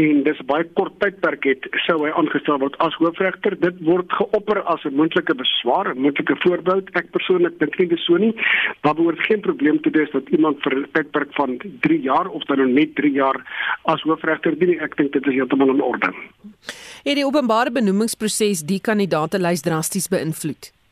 en 0.00 0.22
dis 0.26 0.40
baie 0.48 0.66
kort 0.76 0.92
tydperk 1.00 1.46
het 1.48 1.68
sou 1.86 1.96
hy 2.02 2.10
aangestel 2.12 2.58
word 2.60 2.76
as 2.84 2.96
hoofregter. 3.00 3.56
Dit 3.60 3.80
word 3.86 4.12
geopper 4.12 4.60
as 4.68 4.84
'n 4.84 4.94
moontlike 4.94 5.34
beswaar, 5.34 5.88
'n 5.94 6.00
moontlike 6.04 6.36
voorbeeld. 6.44 6.90
Ek 6.94 7.10
persoonlik 7.10 7.58
dink 7.58 7.78
nie 7.78 7.88
dis 7.88 8.04
so 8.04 8.16
nie. 8.16 8.34
Daar 8.82 8.94
behoort 8.94 9.20
geen 9.26 9.40
probleem 9.40 9.80
te 9.80 9.90
wees 9.90 10.10
dat 10.10 10.28
iemand 10.28 10.62
vir 10.62 10.74
'n 10.76 10.86
tydperk 10.92 11.32
van 11.32 11.58
3 11.80 12.00
jaar 12.00 12.28
of 12.28 12.42
dan 12.44 12.58
nou 12.58 12.68
net 12.68 12.94
3 12.94 13.12
jaar 13.12 13.40
as 13.84 14.02
hoofregter 14.02 14.58
dien. 14.58 14.80
Ek 14.80 14.96
dink 14.96 15.12
dit 15.12 15.26
is 15.26 15.34
heeltemal 15.34 15.68
in 15.68 15.80
orde. 15.80 16.12
Het 17.04 17.14
die 17.14 17.26
openbare 17.26 17.70
benoemingsproses 17.70 18.62
die 18.62 18.80
kandidaate 18.80 19.38
lys 19.38 19.60
drasties 19.60 20.08
beïnvloed? 20.08 20.83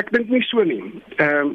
Ek 0.00 0.10
dink 0.14 0.28
nie 0.28 0.42
so 0.48 0.62
nie. 0.62 0.82
Ehm 1.16 1.54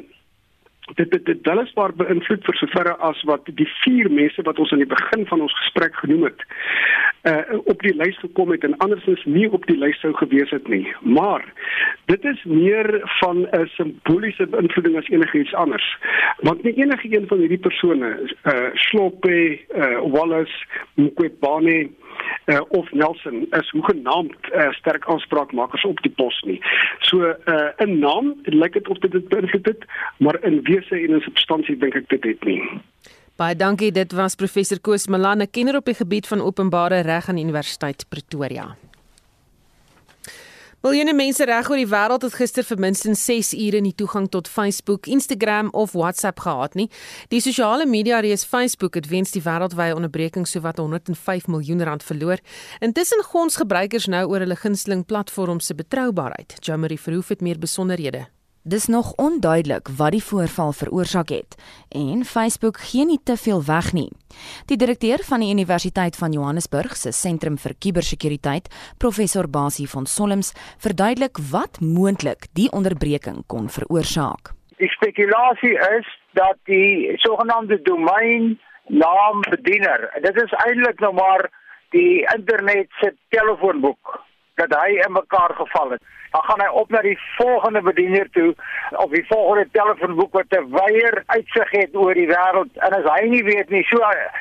dit 0.94 1.10
dit 1.10 1.24
dit 1.24 1.48
alles 1.48 1.72
waar 1.78 1.92
beïnvloed 1.94 2.44
vir 2.44 2.56
soverre 2.58 2.96
as 3.06 3.22
wat 3.28 3.46
die 3.60 3.68
vier 3.82 4.10
mense 4.10 4.42
wat 4.42 4.58
ons 4.58 4.72
aan 4.72 4.82
die 4.82 4.90
begin 4.90 5.26
van 5.26 5.44
ons 5.44 5.54
gesprek 5.58 5.94
genoem 6.02 6.24
het 6.26 6.42
uh 7.22 7.58
op 7.64 7.82
die 7.82 7.94
lys 7.94 8.18
gekom 8.18 8.50
het 8.50 8.64
en 8.64 8.76
andersins 8.76 9.24
nie 9.24 9.50
op 9.52 9.66
die 9.66 9.76
lys 9.78 10.00
sou 10.00 10.12
gewees 10.16 10.50
het 10.50 10.68
nie. 10.68 10.86
Maar 11.00 11.44
dit 12.04 12.24
is 12.24 12.44
meer 12.44 13.00
van 13.20 13.46
'n 13.50 13.66
simboliese 13.76 14.46
beïnvloeding 14.46 14.96
as 14.96 15.08
enigiets 15.08 15.54
anders. 15.54 15.98
Want 16.40 16.62
nie 16.62 16.74
enige 16.74 17.16
een 17.16 17.26
van 17.26 17.38
hierdie 17.38 17.58
persone 17.58 18.34
uh 18.44 18.68
Sloppe, 18.74 19.58
uh 19.74 20.00
Wallace, 20.12 20.64
Mqobane 20.94 21.88
uh, 22.46 22.60
of 22.68 22.92
Nelson 22.92 23.46
is 23.50 23.70
hoegenaamd 23.70 24.36
uh, 24.54 24.72
sterk 24.72 25.06
aanspraakmakers 25.06 25.84
op 25.84 26.00
die 26.02 26.10
pos 26.10 26.40
nie. 26.40 26.58
So 26.98 27.34
uh, 27.44 27.68
in 27.76 27.98
naam 27.98 28.34
lyk 28.42 28.72
dit 28.72 28.88
of 28.88 28.98
dit 28.98 29.12
dit 29.12 29.28
beïnvloed 29.28 29.66
het, 29.66 29.84
maar 30.16 30.42
in 30.44 30.62
wese 30.62 30.94
en 30.94 31.16
in 31.18 31.20
substansie 31.20 31.76
dink 31.76 31.94
ek 31.94 32.08
dit 32.08 32.24
het 32.24 32.44
nie. 32.44 32.62
Baie 33.40 33.56
dankie, 33.56 33.88
dit 33.88 34.12
was 34.12 34.34
professor 34.36 34.76
Koos 34.84 35.06
Malan, 35.08 35.40
'n 35.40 35.50
kenner 35.50 35.76
op 35.76 35.84
die 35.84 35.94
gebied 35.94 36.26
van 36.26 36.40
openbare 36.40 37.00
reg 37.00 37.28
aan 37.28 37.38
Universiteit 37.38 38.04
Pretoria. 38.08 38.76
Miljoene 40.80 41.14
mense 41.14 41.44
reg 41.44 41.70
oor 41.70 41.76
die 41.76 41.88
wêreld 41.88 42.22
het 42.22 42.34
gister 42.34 42.64
vir 42.64 42.78
minstens 42.78 43.24
6 43.24 43.54
ure 43.54 43.80
nie 43.80 43.94
toegang 43.94 44.28
tot 44.28 44.48
Facebook, 44.48 45.06
Instagram 45.06 45.68
of 45.72 45.92
WhatsApp 45.92 46.40
gehad 46.40 46.74
nie. 46.74 46.90
Die 47.28 47.40
sosiale 47.40 47.86
media 47.86 48.20
reus 48.20 48.44
Facebook 48.44 48.94
het 48.94 49.08
weens 49.08 49.30
die 49.30 49.42
wêreldwye 49.42 49.94
onderbreking 49.94 50.46
sowat 50.46 50.76
105 50.76 51.46
miljoen 51.46 51.82
rand 51.82 52.02
verloor. 52.02 52.38
Intussen 52.80 53.24
gons 53.24 53.56
gebruikers 53.56 54.06
nou 54.06 54.28
oor 54.28 54.38
hulle 54.38 54.56
gunsteling 54.56 55.06
platform 55.06 55.60
se 55.60 55.74
betroubaarheid. 55.74 56.56
Jamari 56.60 56.98
Verhoef 56.98 57.28
het 57.28 57.40
meer 57.40 57.58
besonderhede. 57.58 58.26
Dis 58.62 58.86
nog 58.86 59.12
onduidelik 59.16 59.88
wat 59.96 60.12
die 60.12 60.24
voorval 60.24 60.72
veroorsaak 60.72 61.30
het 61.32 61.54
en 61.88 62.24
Facebook 62.24 62.76
gee 62.76 63.06
nie 63.08 63.20
te 63.24 63.36
veel 63.36 63.64
weg 63.64 63.92
nie. 63.92 64.10
Die 64.66 64.76
direkteur 64.76 65.24
van 65.24 65.40
die 65.40 65.48
Universiteit 65.50 66.16
van 66.16 66.32
Johannesburg 66.32 66.92
se 66.96 67.12
sentrum 67.12 67.56
vir 67.56 67.74
kubersekuriteit, 67.78 68.68
professor 68.98 69.48
Basie 69.48 69.88
van 69.88 70.04
Solms, 70.06 70.52
verduidelik 70.76 71.40
wat 71.50 71.80
moontlik 71.80 72.50
die 72.52 72.68
onderbreking 72.72 73.46
kon 73.46 73.72
veroorsaak. 73.72 74.52
Die 74.76 74.92
spekulasie 74.92 75.76
is 75.96 76.06
dat 76.36 76.60
die 76.68 77.16
sogenaamde 77.16 77.80
domein 77.82 78.60
naambediener, 78.92 80.10
dit 80.20 80.36
is 80.44 80.52
eintlik 80.66 81.00
nou 81.00 81.14
maar 81.16 81.48
die 81.96 82.28
internet 82.36 82.92
se 83.00 83.16
telefoonboek 83.28 84.20
dat 84.54 84.72
hy 84.82 84.90
in 85.06 85.12
mekaar 85.12 85.54
geval 85.54 85.90
het. 85.90 86.02
Dan 86.30 86.42
gaan 86.42 86.60
hy 86.60 86.68
op 86.80 86.90
na 86.90 87.00
die 87.02 87.18
volgende 87.36 87.82
bediener 87.82 88.28
toe 88.30 88.54
of 88.90 89.10
die 89.10 89.24
volgende 89.26 89.68
telefoonboek 89.72 90.32
wat 90.32 90.50
'n 90.58 90.70
weier 90.70 91.22
uitsig 91.26 91.70
het 91.70 91.96
oor 91.96 92.14
die 92.14 92.28
wêreld. 92.28 92.72
En 92.74 92.92
as 92.98 93.08
hy 93.14 93.28
nie 93.28 93.44
weet 93.44 93.70
nie 93.70 93.82
so 93.82 93.98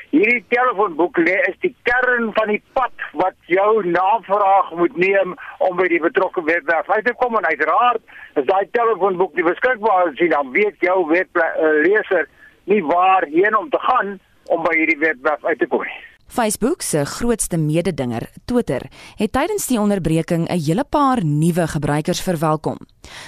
hierdie 0.10 0.46
telefoonboek 0.48 1.18
lê 1.18 1.38
is 1.50 1.58
die 1.60 1.76
kern 1.84 2.34
van 2.34 2.48
die 2.48 2.64
pad 2.74 2.94
wat 3.12 3.38
jou 3.46 3.86
navraag 3.86 4.72
moet 4.72 4.98
neem 4.98 5.36
om 5.58 5.76
by 5.76 5.88
die 5.88 6.00
betrokke 6.00 6.44
webwerf 6.44 6.86
te 6.86 7.14
kom. 7.14 7.36
En 7.38 7.46
uiteraard 7.46 8.02
as 8.34 8.46
daai 8.46 8.68
telefoonboek 8.72 9.34
nie 9.34 9.44
beskikbaar 9.44 10.12
is 10.14 10.30
dan 10.30 10.52
weet 10.52 10.76
jou 10.80 11.08
webleser 11.08 12.28
nie 12.64 12.84
waarheen 12.86 13.58
om 13.58 13.70
te 13.70 13.80
gaan 13.80 14.20
om 14.46 14.64
by 14.64 14.76
hierdie 14.76 15.00
webwerf 15.00 15.46
uit 15.46 15.60
te 15.60 15.68
kom 15.68 15.84
nie 15.84 16.19
Facebook 16.30 16.82
se 16.86 17.06
grootste 17.06 17.58
mededinger, 17.58 18.28
Twitter, 18.46 18.84
het 19.18 19.32
tydens 19.34 19.66
die 19.68 19.80
onderbreking 19.80 20.48
'n 20.48 20.62
hele 20.66 20.84
paar 20.84 21.24
nuwe 21.26 21.68
gebruikers 21.68 22.22
verwelkom. 22.22 22.78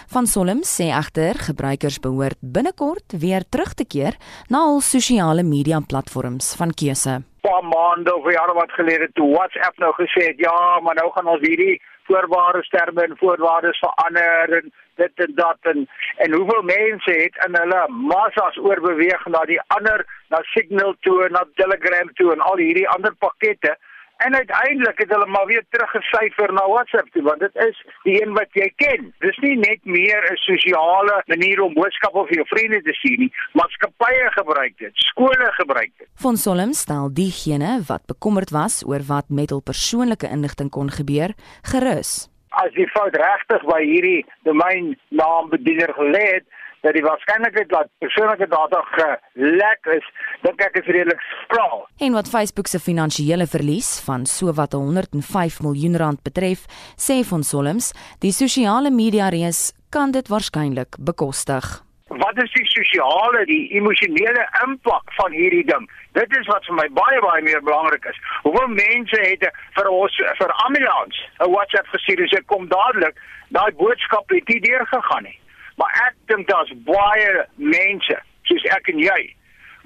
Van 0.08 0.28
Solom 0.28 0.62
sê 0.64 0.86
egter 0.94 1.36
gebruikers 1.36 2.00
behoort 2.00 2.38
binnekort 2.40 3.14
weer 3.18 3.44
terug 3.50 3.74
te 3.74 3.86
keer 3.86 4.14
na 4.50 4.66
hul 4.66 4.82
sosiale 4.82 5.44
media 5.44 5.80
platforms 5.80 6.56
van 6.56 6.72
keuse. 6.74 7.24
paar 7.42 7.64
maande 7.64 8.16
of 8.16 8.32
jare 8.32 8.54
wat 8.54 8.72
gelede 8.72 9.10
toe 9.14 9.30
WhatsApp 9.34 9.78
nou 9.78 9.94
gesê 9.94 10.28
het 10.28 10.38
ja, 10.38 10.80
maar 10.80 10.96
nou 10.96 11.12
gaan 11.12 11.28
ons 11.28 11.42
hierdie 11.42 11.82
voorwaardes 12.12 12.70
terme 12.70 13.04
en 13.04 13.18
voorwaardes 13.18 13.80
verander 13.80 14.58
en 14.58 14.72
dit 14.96 15.12
en 15.26 15.32
dat 15.36 15.58
en 15.62 15.88
en 16.18 16.34
hoeveel 16.34 16.62
mense 16.62 17.12
het 17.12 17.46
in 17.46 17.56
hulle 17.60 17.82
massas 18.14 18.58
oorbeweeg 18.58 19.26
na 19.26 19.44
die 19.52 19.62
ander 19.68 20.06
na 20.30 20.42
Signal 20.54 20.96
toe 21.00 21.24
en 21.26 21.32
na 21.32 21.46
Telegram 21.62 22.14
toe 22.14 22.32
en 22.34 22.44
al 22.50 22.58
hierdie 22.64 22.90
ander 22.90 23.16
pakkette 23.26 23.78
en 24.26 24.36
uiteindelik 24.36 24.98
het 25.04 25.12
hulle 25.14 25.28
maar 25.36 25.46
weer 25.46 25.64
teruggesyfer 25.70 26.54
na 26.54 26.66
WhatsApp 26.68 27.12
toe 27.12 27.24
want 27.24 27.40
dit 27.40 27.56
is 27.68 27.78
die 28.04 28.16
een 28.22 28.34
wat 28.38 28.50
jy 28.60 28.70
ken. 28.76 29.14
Dis 29.26 29.38
nie 29.46 29.56
net 29.58 29.82
meer 29.84 30.22
'n 30.32 30.42
sosiale 30.48 31.24
manier 31.26 31.62
om 31.62 31.74
boodskappe 31.74 32.26
vir 32.28 32.36
jou 32.42 32.48
vriende 32.48 32.82
te 32.82 32.94
stuur 32.94 33.18
nie, 33.18 33.32
maatskappye 33.54 34.32
gebruik 34.40 34.78
dit, 34.78 34.92
skole 34.94 35.52
gebruik 35.60 35.92
dit. 35.98 36.08
Von 36.16 36.38
Solom 36.38 36.74
stel 36.74 37.14
diegene 37.14 37.82
wat 37.88 38.06
bekommerd 38.06 38.50
was 38.50 38.84
oor 38.86 39.04
wat 39.08 39.30
met 39.30 39.50
hul 39.50 39.62
persoonlike 39.62 40.28
inligting 40.28 40.70
kon 40.70 40.90
gebeur, 40.90 41.34
gerus 41.62 42.32
as 42.52 42.74
die 42.76 42.88
fout 42.92 43.16
regtig 43.16 43.64
by 43.64 43.80
hierdie 43.80 44.26
domein 44.44 44.98
naambediener 45.10 45.94
gelê 45.96 46.24
het 46.36 46.48
dat 46.82 46.94
die 46.98 47.04
waarskynlikheid 47.06 47.70
dat 47.70 47.92
persoonlike 48.04 48.48
data 48.52 48.82
gelek 48.96 49.92
is, 49.98 50.08
dink 50.46 50.62
ek 50.62 50.82
is 50.82 50.90
redelik 50.90 51.22
skraal. 51.44 51.86
En 52.00 52.18
wat 52.18 52.32
Facebook 52.32 52.68
se 52.68 52.80
finansiële 52.80 53.48
verlies 53.48 54.00
van 54.08 54.26
sowat 54.26 54.74
105 54.74 55.62
miljoen 55.62 55.98
rand 55.98 56.24
betref, 56.24 56.66
sê 56.98 57.22
von 57.28 57.44
Solms, 57.44 57.94
die 58.20 58.34
sosiale 58.34 58.92
media 58.92 59.30
reus 59.30 59.72
kan 59.90 60.12
dit 60.12 60.28
waarskynlik 60.28 60.98
bekostig 61.00 61.82
wat 62.20 62.44
is 62.44 62.52
die 62.52 62.68
sosiale, 62.68 63.46
die 63.46 63.72
emosionele 63.78 64.44
impak 64.66 65.14
van 65.16 65.32
hierdie 65.32 65.64
ding? 65.68 65.88
Dit 66.18 66.34
is 66.40 66.48
wat 66.52 66.66
vir 66.68 66.78
my 66.80 66.88
baie 66.98 67.20
baie 67.24 67.44
meer 67.46 67.62
belangrik 67.64 68.06
is. 68.12 68.18
Hoeveel 68.44 68.74
mense 68.76 69.20
het 69.24 69.46
vir 69.78 69.92
ons 69.92 70.18
vir 70.40 70.52
ambulans 70.66 71.22
'n 71.40 71.52
WhatsApp 71.56 71.88
gestuur 71.96 72.24
en 72.24 72.32
sê 72.34 72.42
kom 72.46 72.68
dadelik, 72.68 73.16
daai 73.50 73.72
boodskap 73.72 74.30
het 74.30 74.48
nie 74.48 74.60
deurgegaan 74.60 75.24
nie. 75.24 75.38
Maar 75.80 75.92
ek 76.08 76.18
dink 76.32 76.50
daar's 76.50 76.74
baie 76.88 77.46
mense, 77.56 78.18
soos 78.50 78.66
ek 78.78 78.90
en 78.94 79.00
jy, 79.00 79.22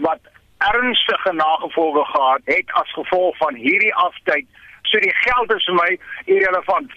wat 0.06 0.22
ernstige 0.74 1.34
nagevolge 1.36 2.06
gehad 2.14 2.42
het 2.52 2.72
as 2.80 2.96
gevolg 2.98 3.38
van 3.38 3.56
hierdie 3.60 3.94
aftyd. 4.08 4.48
So 4.86 5.02
die 5.02 5.14
geld 5.26 5.54
is 5.54 5.68
vir 5.70 5.80
my 5.82 5.92
irrelevant 6.26 6.92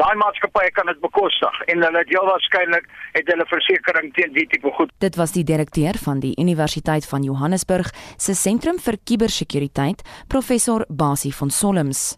daai 0.00 0.14
maatskappye 0.18 0.70
kan 0.76 0.88
dit 0.90 1.00
bekostig 1.02 1.58
en 1.72 1.84
hulle 1.84 2.00
het 2.00 2.12
heel 2.12 2.26
waarskynlik 2.26 2.86
het 3.16 3.32
hulle 3.32 3.46
versekerings 3.50 4.14
teen 4.16 4.34
die 4.36 4.46
tipe 4.50 4.72
goed. 4.76 4.92
Dit 5.04 5.18
was 5.20 5.34
die 5.36 5.44
direkteur 5.44 5.98
van 6.04 6.22
die 6.24 6.32
Universiteit 6.40 7.06
van 7.08 7.26
Johannesburg 7.26 7.92
se 8.16 8.34
sentrum 8.34 8.80
vir 8.82 8.98
kubersekuriteit, 9.04 10.04
professor 10.28 10.86
Basie 10.88 11.34
van 11.34 11.50
Solms. 11.50 12.16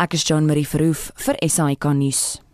Ek 0.00 0.14
is 0.16 0.26
John 0.28 0.48
Marie 0.48 0.68
Verhoef 0.68 1.10
vir 1.26 1.40
SAK 1.44 1.90
nuus. 1.96 2.47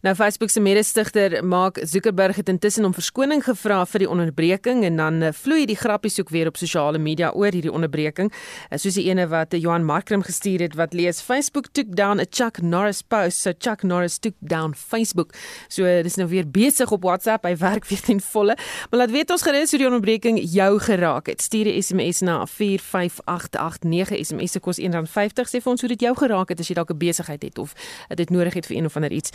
Nou 0.00 0.14
Facebook 0.14 0.48
se 0.48 0.60
mede-stigter 0.60 1.44
Mark 1.44 1.78
Zuckerberg 1.82 2.36
het 2.36 2.48
intussen 2.48 2.84
om 2.84 2.94
verskoning 2.96 3.42
gevra 3.44 3.82
vir 3.84 4.00
die 4.00 4.06
onderbreking 4.08 4.80
en 4.88 4.96
dan 4.96 5.18
eh, 5.20 5.32
vloei 5.36 5.66
die 5.68 5.76
grappies 5.76 6.14
ook 6.20 6.30
weer 6.32 6.48
op 6.48 6.56
sosiale 6.56 6.98
media 6.98 7.28
oor 7.36 7.52
hierdie 7.52 7.72
onderbreking. 7.72 8.32
Eh, 8.70 8.78
soos 8.80 8.96
die 8.96 9.04
ene 9.10 9.26
wat 9.28 9.52
eh, 9.52 9.60
Johan 9.60 9.84
Markram 9.84 10.24
gestuur 10.24 10.64
het 10.64 10.76
wat 10.80 10.96
lees 10.96 11.20
Facebook 11.20 11.68
took 11.76 11.92
down 11.96 12.16
a 12.16 12.24
Chuck 12.24 12.62
Norris 12.62 13.02
post. 13.02 13.42
So 13.44 13.52
Chuck 13.58 13.82
Norris 13.82 14.16
took 14.18 14.32
down 14.40 14.72
Facebook. 14.72 15.34
So 15.68 15.84
dis 15.84 16.16
nou 16.16 16.30
weer 16.32 16.48
besig 16.48 16.90
op 16.96 17.04
WhatsApp. 17.04 17.44
Hy 17.44 17.52
werk 17.60 17.84
weer 17.92 18.00
ten 18.00 18.24
volle. 18.24 18.56
Maar 18.88 19.02
laat 19.02 19.12
weet 19.12 19.36
ons 19.36 19.44
gerus 19.44 19.76
hoe 19.76 19.82
die 19.84 19.90
onderbreking 19.90 20.40
jou 20.40 20.70
geraak 20.80 21.28
het. 21.28 21.44
Stuur 21.44 21.68
'n 21.68 21.82
SMS 21.82 22.20
na 22.24 22.46
45889. 22.46 24.16
SMS 24.24 24.52
se 24.52 24.60
kos 24.60 24.80
R1.50. 24.80 25.44
Sê 25.44 25.60
vir 25.60 25.72
ons 25.72 25.80
hoe 25.80 25.92
dit 25.92 26.00
jou 26.00 26.16
geraak 26.16 26.48
het 26.48 26.60
as 26.60 26.68
jy 26.68 26.74
dalk 26.74 26.90
'n 26.90 26.96
besigheid 26.96 27.42
het 27.42 27.58
of 27.58 27.74
dit 28.08 28.30
nodig 28.30 28.54
het 28.54 28.66
vir 28.66 28.76
een 28.76 28.84
of 28.84 28.96
ander 28.96 29.12
iets. 29.12 29.30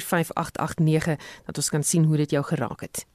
45889 0.00 1.42
dat 1.44 1.56
ons 1.56 1.68
kan 1.70 1.82
sien 1.82 2.04
hoe 2.04 2.16
dit 2.16 2.30
jou 2.30 2.44
geraak 2.44 2.80
het. 2.80 3.06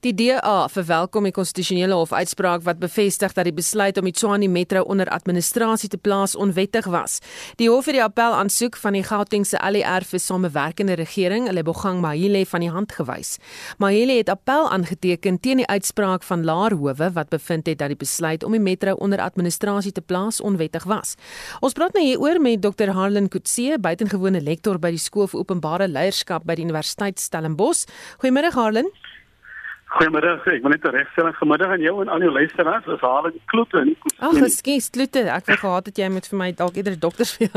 Die 0.00 0.14
DA 0.16 0.64
verwelkom 0.72 1.26
die 1.28 1.34
konstitusionele 1.36 1.92
hof 1.92 2.14
uitspraak 2.16 2.62
wat 2.64 2.78
bevestig 2.80 3.34
dat 3.36 3.44
die 3.44 3.52
besluit 3.52 3.98
om 4.00 4.06
die 4.08 4.14
Tshwane 4.16 4.46
Metro 4.48 4.80
onder 4.88 5.10
administrasie 5.12 5.90
te 5.92 5.98
plaas 6.00 6.32
onwettig 6.32 6.86
was. 6.88 7.18
Die 7.60 7.68
hof 7.68 7.90
het 7.90 7.98
die 7.98 8.00
appel 8.00 8.32
aansoek 8.38 8.78
van 8.80 8.96
die 8.96 9.02
Gautengse 9.04 9.60
ALR 9.60 10.06
vir 10.08 10.22
samewerkende 10.24 10.96
regering, 10.96 11.50
Lebogang 11.52 12.00
Mahile 12.00 12.46
van 12.48 12.64
die 12.64 12.70
hand 12.72 12.94
gewys. 12.96 13.34
Mahile 13.76 14.16
het 14.22 14.32
appel 14.32 14.70
aangeteken 14.72 15.36
teen 15.44 15.60
die 15.60 15.68
uitspraak 15.68 16.24
van 16.24 16.48
Laer 16.48 16.78
Howe 16.80 17.12
wat 17.12 17.28
bevind 17.28 17.68
het 17.68 17.82
dat 17.84 17.92
die 17.92 18.00
besluit 18.00 18.40
om 18.40 18.56
die 18.56 18.64
metro 18.70 18.96
onder 19.04 19.20
administrasie 19.20 19.92
te 19.92 20.00
plaas 20.00 20.40
onwettig 20.40 20.88
was. 20.88 21.18
Ons 21.60 21.76
praat 21.76 21.92
nou 21.92 22.06
hieroor 22.06 22.40
met 22.40 22.64
Dr. 22.64 22.96
Harlan 22.96 23.28
Kutse, 23.28 23.76
buitengewone 23.76 24.40
lektor 24.40 24.80
by 24.80 24.96
die 24.96 25.04
Skool 25.04 25.28
vir 25.28 25.44
Openbare 25.44 25.92
Leierskap 25.92 26.48
by 26.48 26.56
die 26.56 26.64
Universiteit 26.64 27.20
Stellenbosch. 27.20 27.84
Goeiemôre 28.24 28.56
Harlan. 28.56 28.88
Goeiemôre. 29.90 30.36
Ek 30.46 30.62
wil 30.62 30.70
net 30.70 30.84
'n 30.86 30.94
regstelling 30.94 31.34
vanmiddag 31.34 31.70
aan 31.74 31.82
jou 31.82 32.00
en 32.02 32.08
al 32.08 32.20
jou 32.22 32.30
luisteraars. 32.30 32.86
Ons 32.86 33.00
haal 33.00 33.26
in 33.26 33.40
klote 33.46 33.84
nie. 33.84 33.96
Ag, 34.20 34.38
skus, 34.48 34.88
klote. 34.88 35.26
Ek 35.26 35.46
wou 35.46 35.56
gehad 35.56 35.86
het 35.86 35.96
jy 35.98 36.08
moet 36.08 36.26
vir 36.30 36.38
my 36.38 36.52
dalk 36.52 36.76
eerder 36.76 36.98
dokters 36.98 37.32
vir. 37.36 37.50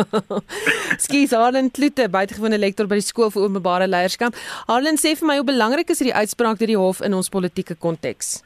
skus, 0.98 1.32
Harlan 1.32 1.70
Klote, 1.70 2.10
buitengewone 2.10 2.58
lektor 2.58 2.88
by 2.88 2.96
die 2.96 3.06
skool 3.06 3.30
vir 3.30 3.44
openbare 3.44 3.88
leierskap. 3.88 4.34
Harlan 4.68 4.98
sê 4.98 5.14
vir 5.16 5.28
my 5.28 5.38
hoe 5.38 5.46
belangrik 5.46 5.90
is 5.90 6.02
hierdie 6.02 6.18
uitspraak 6.18 6.58
deur 6.58 6.74
die 6.74 6.78
hof 6.78 7.02
in 7.02 7.14
ons 7.14 7.30
politieke 7.30 7.76
konteks. 7.76 8.42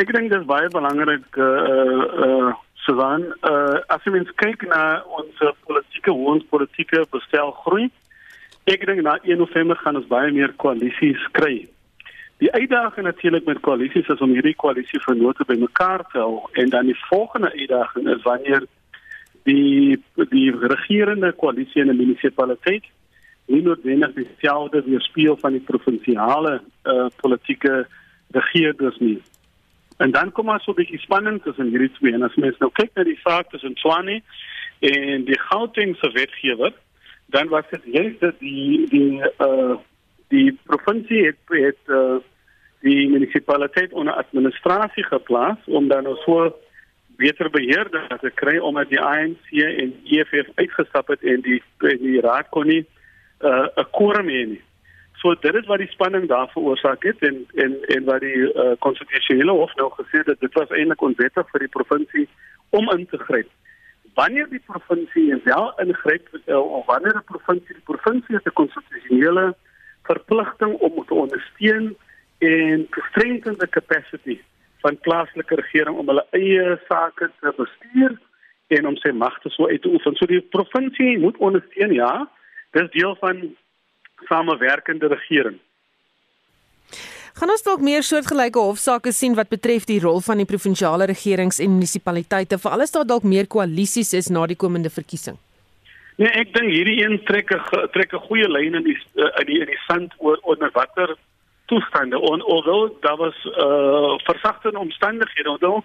Ek 0.00 0.08
dink 0.08 0.30
dit 0.30 0.40
is 0.40 0.46
baie 0.46 0.68
belangrik 0.72 1.36
uh 1.36 1.44
uh, 1.44 2.04
uh 2.24 2.52
Susan, 2.86 3.26
uh 3.44 3.84
as 3.92 4.00
jy 4.06 4.12
mens 4.12 4.30
kyk 4.40 4.64
na 4.64 5.02
ons 5.04 5.36
politieke 5.68 6.10
ons 6.12 6.44
politieke 6.48 7.04
bestel 7.12 7.52
groei. 7.52 7.90
Ek 8.64 8.86
dink 8.86 9.04
na 9.04 9.18
1 9.24 9.36
November 9.36 9.76
gaan 9.76 10.00
ons 10.00 10.08
baie 10.08 10.32
meer 10.32 10.56
koalisies 10.56 11.20
kry. 11.36 11.68
Die 12.40 12.52
uitdaging 12.52 13.04
natuurlik 13.06 13.44
met 13.44 13.60
koalisies 13.60 14.06
is 14.08 14.20
om 14.24 14.30
hierdie 14.32 14.56
koalisie 14.56 15.00
vennote 15.04 15.44
bymekaar 15.44 16.06
te 16.08 16.22
hou 16.22 16.46
en 16.62 16.70
dan 16.72 16.86
die 16.88 16.96
volgende 17.08 17.50
uitdaging 17.52 18.08
is 18.08 18.22
wanneer 18.24 18.64
die 19.44 19.98
die 20.30 20.48
regerende 20.56 21.32
koalisie 21.32 21.82
in 21.82 21.90
'n 21.92 21.96
munisipaliteit 21.96 22.86
nie 23.46 23.60
noodwendig 23.62 24.14
dieselfde 24.14 24.82
weerspieël 24.86 25.36
van 25.36 25.52
die 25.52 25.66
provinsiale 25.66 26.62
uh, 26.84 27.06
politieke 27.20 27.86
regerders 28.30 28.98
nie. 28.98 29.20
En 29.96 30.10
dan 30.10 30.32
kom 30.32 30.44
maar 30.44 30.60
so 30.60 30.72
'n 30.72 30.80
bietjie 30.80 30.98
spanning 31.04 31.42
tussen 31.42 31.68
hierdie 31.68 31.92
twee 31.98 32.12
en 32.12 32.22
as 32.22 32.34
mens 32.34 32.58
nou 32.58 32.70
kyk 32.72 32.90
na 32.94 33.04
die 33.04 33.20
saak 33.20 33.50
tussen 33.50 33.74
Tshwane 33.74 34.22
en 34.80 35.24
die 35.24 35.38
Gautengse 35.38 36.10
wetgewer, 36.12 36.72
dan 37.26 37.48
was 37.48 37.64
dit 37.70 37.84
juist 37.84 38.20
dat 38.20 38.38
die 38.38 38.88
die 38.88 39.20
uh 39.38 39.76
die 40.30 40.58
provinsie 40.64 41.26
het 41.26 41.36
het 41.46 41.82
uh, 41.86 42.16
die 42.80 43.08
munisipaliteit 43.08 43.92
onder 43.92 44.14
administrasie 44.14 45.04
geplaas 45.04 45.58
om 45.66 45.88
dan 45.88 46.02
nou 46.02 46.16
so 46.24 46.48
beter 47.20 47.50
beheer 47.50 47.88
te 48.20 48.30
kry 48.34 48.56
omdat 48.58 48.88
die 48.88 49.00
ANC 49.00 49.52
en 49.52 49.92
EFF 50.04 50.48
uitgestap 50.54 51.12
het 51.12 51.22
en 51.22 51.44
die 51.44 51.62
en 51.78 52.00
die 52.00 52.20
raad 52.24 52.48
kon 52.48 52.66
nie 52.66 52.84
'n 53.40 53.70
uh, 53.76 53.84
quorum 53.92 54.28
hê 54.28 54.44
nie. 54.46 54.62
So 55.20 55.34
dit 55.34 55.54
is 55.54 55.66
wat 55.66 55.78
die 55.78 55.92
spanning 55.92 56.28
daar 56.28 56.48
veroorsaak 56.52 57.02
het 57.02 57.22
en 57.28 57.46
en 57.54 57.76
en 57.94 58.04
wat 58.04 58.20
die 58.20 58.36
uh, 58.36 58.72
konstitusionele 58.78 59.52
hof 59.52 59.74
nou 59.76 59.90
gesê 59.96 60.22
het 60.24 60.40
dit 60.40 60.54
was 60.54 60.70
eintlik 60.70 61.02
onwettig 61.02 61.50
vir 61.52 61.60
die 61.60 61.74
provinsie 61.76 62.28
om 62.70 62.90
in 62.90 63.06
te 63.06 63.18
gryp. 63.18 63.48
Wanneer 64.14 64.48
die 64.48 64.62
provinsie 64.66 65.40
wel 65.44 65.72
ingryp 65.84 66.28
uh, 66.46 66.58
of 66.58 66.86
wanneer 66.86 67.16
'n 67.16 67.32
provinsie 67.32 67.74
die 67.74 67.88
provinsie 67.92 68.36
het 68.36 68.46
'n 68.46 68.60
konstitusionele 68.62 69.54
verpligting 70.02 70.72
om 70.74 71.04
te 71.06 71.14
ondersteun 71.14 71.96
en 72.40 72.86
to 72.94 73.02
strengthen 73.10 73.56
the 73.60 73.68
capacity 73.68 74.40
van 74.80 74.98
plaaslike 75.04 75.54
regering 75.60 75.96
om 76.00 76.08
hulle 76.08 76.24
eie 76.36 76.76
sake 76.88 77.30
te 77.40 77.52
bestuur 77.56 78.16
en 78.76 78.86
om 78.86 78.96
sy 79.02 79.12
magte 79.12 79.50
so 79.52 79.68
uit 79.68 79.82
te 79.82 79.90
oefen. 79.90 80.16
So 80.16 80.28
die 80.30 80.40
provinsie 80.54 81.18
moet 81.18 81.36
ondersteun, 81.42 81.92
ja. 81.94 82.28
Dis 82.76 82.90
deel 82.94 83.16
van 83.20 83.42
samewerkende 84.28 85.10
regering. 85.10 85.58
Gaan 87.40 87.52
ons 87.52 87.64
dalk 87.66 87.82
meer 87.84 88.04
soortgelyke 88.04 88.60
hofsaake 88.60 89.12
sien 89.16 89.36
wat 89.38 89.50
betref 89.52 89.86
die 89.88 90.00
rol 90.02 90.20
van 90.24 90.42
die 90.42 90.48
provinsiale 90.48 91.06
regerings 91.10 91.60
en 91.62 91.76
munisipaliteite, 91.76 92.58
veral 92.58 92.84
as 92.84 92.94
daar 92.94 93.06
dalk 93.06 93.24
meer 93.24 93.48
koalisies 93.50 94.12
is 94.18 94.30
na 94.34 94.46
die 94.50 94.58
komende 94.58 94.90
verkiesing? 94.90 95.38
Nee, 96.20 96.28
ek 96.36 96.50
dink 96.52 96.68
hierdie 96.68 96.98
een 97.00 97.16
trek 97.24 97.52
'n 97.54 97.88
trek 97.94 98.12
'n 98.12 98.26
goeie 98.28 98.48
lyn 98.48 98.74
in 98.74 98.84
die 98.84 98.98
in 99.16 99.46
die 99.46 99.60
in 99.60 99.70
die 99.72 99.82
sand 99.86 100.12
oor 100.18 100.38
onder 100.42 100.70
watter 100.74 101.16
toestande 101.70 102.20
en 102.20 102.42
alhoewel 102.42 102.96
daar 103.00 103.16
was 103.16 103.38
uh 103.44 104.14
versagtende 104.28 104.78
omstandighede, 104.78 105.48
alhoewel 105.48 105.84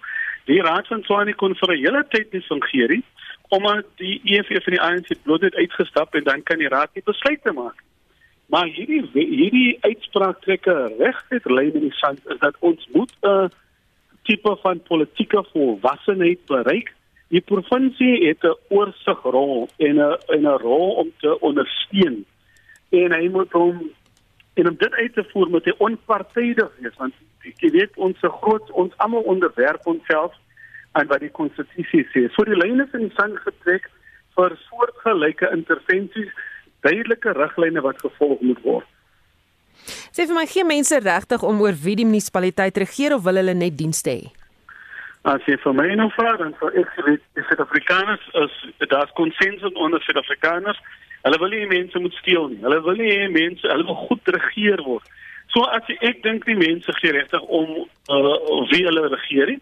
die 0.50 0.62
raad 0.62 0.86
van 0.86 1.02
Tshwane 1.02 1.34
kon 1.34 1.54
vir 1.60 1.72
'n 1.74 1.82
hele 1.84 2.04
tyd 2.08 2.32
nie 2.32 2.42
fungeer 2.50 2.88
nie, 2.88 3.04
omdat 3.48 3.86
die 4.02 4.20
EFF 4.24 4.66
en 4.66 4.76
die 4.76 4.86
ANC 4.88 5.08
bloot 5.22 5.40
net 5.40 5.54
uitgestap 5.54 6.14
en 6.14 6.24
dan 6.24 6.42
kan 6.42 6.58
die 6.58 6.74
raad 6.76 6.90
nie 6.94 7.04
besluite 7.04 7.52
maak. 7.52 7.78
Maar 8.46 8.66
hierdie 8.66 9.02
hierdie 9.12 9.78
uitspraak 9.80 10.40
trek 10.40 10.66
'n 10.66 10.92
regte 10.98 11.40
lyn 11.44 11.74
in 11.74 11.88
die 11.88 11.98
sand 12.02 12.20
is 12.26 12.38
dat 12.38 12.56
ons 12.58 12.88
moet 12.92 13.12
'n 13.22 13.50
tipe 14.22 14.56
van 14.62 14.82
politieke 14.82 15.44
volwassenheid 15.52 16.46
bereik 16.46 16.94
Die 17.28 17.40
provinsie 17.40 18.26
het 18.26 18.42
'n 18.44 18.58
oorsigrol 18.68 19.68
en 19.76 19.96
'n 19.98 20.18
en 20.26 20.42
'n 20.42 20.58
rol 20.66 20.90
om 20.90 21.12
te 21.18 21.40
ondersteun. 21.40 22.24
En 22.88 23.12
hy 23.12 23.28
moet 23.28 23.52
hom 23.52 23.90
en 24.56 24.68
om 24.68 24.76
dit 24.80 24.92
uit 24.92 25.14
te 25.14 25.24
voer 25.32 25.50
moet 25.52 25.68
hy 25.68 25.74
onpartydig 25.84 26.72
wees 26.80 26.98
want 27.00 27.14
jy 27.62 27.70
weet 27.74 27.96
ons 28.08 28.18
se 28.24 28.30
groot 28.40 28.72
ons 28.82 28.96
almal 29.04 29.26
onderwerp 29.32 29.86
onsself 29.86 30.34
aan 30.96 31.08
wat 31.12 31.20
die 31.20 31.32
konstitusie 31.32 32.04
sê. 32.12 32.26
So 32.34 32.46
die 32.48 32.56
lyne 32.56 32.86
is 32.86 32.94
in 32.96 33.08
die 33.08 33.16
sand 33.18 33.38
getrek 33.44 33.88
vir 34.36 34.56
soortgelyke 34.66 35.50
intervensies, 35.52 36.32
duidelike 36.84 37.34
riglyne 37.36 37.82
wat 37.84 38.00
gevolg 38.04 38.40
moet 38.44 38.62
word. 38.64 38.88
Sê 40.16 40.24
vir 40.24 40.36
my 40.36 40.46
gee 40.48 40.64
mense 40.64 40.98
regtig 41.04 41.44
om 41.44 41.60
oor 41.64 41.76
wie 41.84 41.98
die 42.00 42.08
munisipaliteit 42.08 42.80
regeer 42.80 43.14
of 43.16 43.24
wil 43.28 43.38
hulle 43.40 43.54
net 43.54 43.76
dienste 43.78 44.12
hê? 44.12 44.32
As 45.26 45.42
jy 45.50 45.56
vir 45.58 45.74
my 45.74 45.88
nou 45.98 46.06
vra, 46.14 46.36
dan 46.40 46.54
sou 46.60 46.70
ek 46.78 46.92
sê 46.94 47.16
die 47.16 47.44
Suid-Afrikaners 47.48 48.24
is 48.44 48.56
daar's 48.92 49.12
konsensus 49.18 49.74
onder 49.74 50.02
Suid-Afrikaners. 50.06 50.78
Hulle 51.26 51.38
wil 51.42 51.50
nie 51.50 51.66
mense 51.66 51.98
moet 51.98 52.14
steel 52.20 52.44
nie. 52.52 52.60
Hulle 52.62 52.80
wil 52.86 53.00
nie 53.02 53.28
mense, 53.34 53.66
hulle 53.66 53.86
wil 53.88 53.96
goed 54.06 54.28
regeer 54.36 54.82
word. 54.86 55.06
So 55.50 55.64
as 55.74 55.86
jy, 55.90 55.96
ek 56.06 56.20
dink 56.22 56.44
die 56.46 56.58
mense 56.58 56.92
gee 57.00 57.14
regtig 57.16 57.42
om 57.58 57.72
uh, 57.82 58.36
wie 58.70 58.84
hulle 58.86 59.08
regeer. 59.10 59.56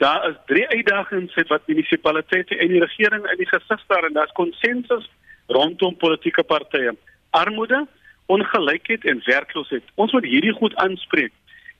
Daar 0.00 0.24
is 0.30 0.38
drie 0.48 0.64
uitdagings 0.70 1.36
wat 1.50 1.68
munisipaliteite 1.68 2.56
en 2.56 2.72
die 2.72 2.80
regering 2.80 3.26
in 3.30 3.42
die 3.42 3.50
gesig 3.50 3.82
staar 3.84 4.08
en 4.08 4.16
daar's 4.16 4.32
konsensus 4.38 5.04
rondom 5.52 5.96
politieke 6.00 6.42
partye. 6.42 6.94
Armoede, 7.36 7.84
ongelykheid 8.32 9.04
en 9.04 9.20
werkloosheid. 9.26 9.84
Ons 10.00 10.12
moet 10.16 10.24
hierdie 10.24 10.56
goed 10.56 10.74
aanspreek. 10.80 11.32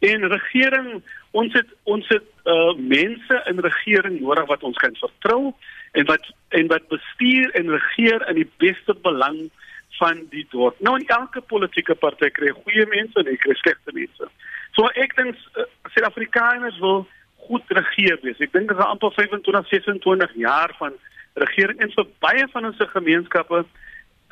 En 0.04 0.28
regering, 0.28 1.00
ons 1.32 1.56
het 1.56 1.70
ons 1.88 2.08
het 2.12 2.28
uh 2.44 2.74
mense 2.76 3.40
in 3.48 3.64
regering 3.64 4.20
nodig 4.20 4.52
wat 4.52 4.68
ons 4.68 4.76
kan 4.84 4.92
vertrou 5.00 5.54
en 5.94 6.06
wat 6.10 6.26
en 6.58 6.66
wat 6.70 6.88
bestuur 6.88 7.50
en 7.58 7.70
regeer 7.70 8.28
in 8.28 8.40
die 8.42 8.50
beste 8.62 8.94
belang 9.02 9.50
van 9.98 10.26
die 10.30 10.46
dorp. 10.50 10.78
Nou 10.80 10.96
in 10.98 11.06
elke 11.06 11.40
politieke 11.40 11.94
party 11.94 12.30
kry 12.34 12.50
goeie 12.50 12.86
mense 12.90 13.22
en 13.22 13.38
kry 13.42 13.54
slegte 13.60 13.94
mense. 13.94 14.30
So 14.74 14.90
ek 14.98 15.14
dink 15.18 15.38
uh, 15.54 15.66
Suid-Afrikaners 15.94 16.78
wil 16.82 17.04
goed 17.46 17.74
regeer 17.78 18.18
wees. 18.22 18.40
Ek 18.42 18.54
dink 18.56 18.72
dit 18.72 18.78
is 18.78 18.86
amper 18.86 19.14
25 19.14 19.70
26 19.70 20.38
jaar 20.42 20.74
van 20.80 20.96
regering 21.38 21.82
en 21.82 21.94
vir 21.94 22.10
baie 22.24 22.46
van 22.50 22.70
ons 22.70 22.86
gemeenskappe 22.94 23.64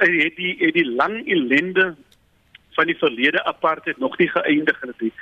het 0.03 0.39
die 0.39 0.57
het 0.59 0.75
die 0.75 0.89
lang 0.89 1.21
ellende 1.31 1.93
van 2.75 2.89
die 2.89 2.99
verlede 2.99 3.43
apartheid 3.45 3.99
nog 4.03 4.17
nie 4.19 4.31
geëindig 4.33 4.79
het 4.81 5.01
nie. 5.01 5.13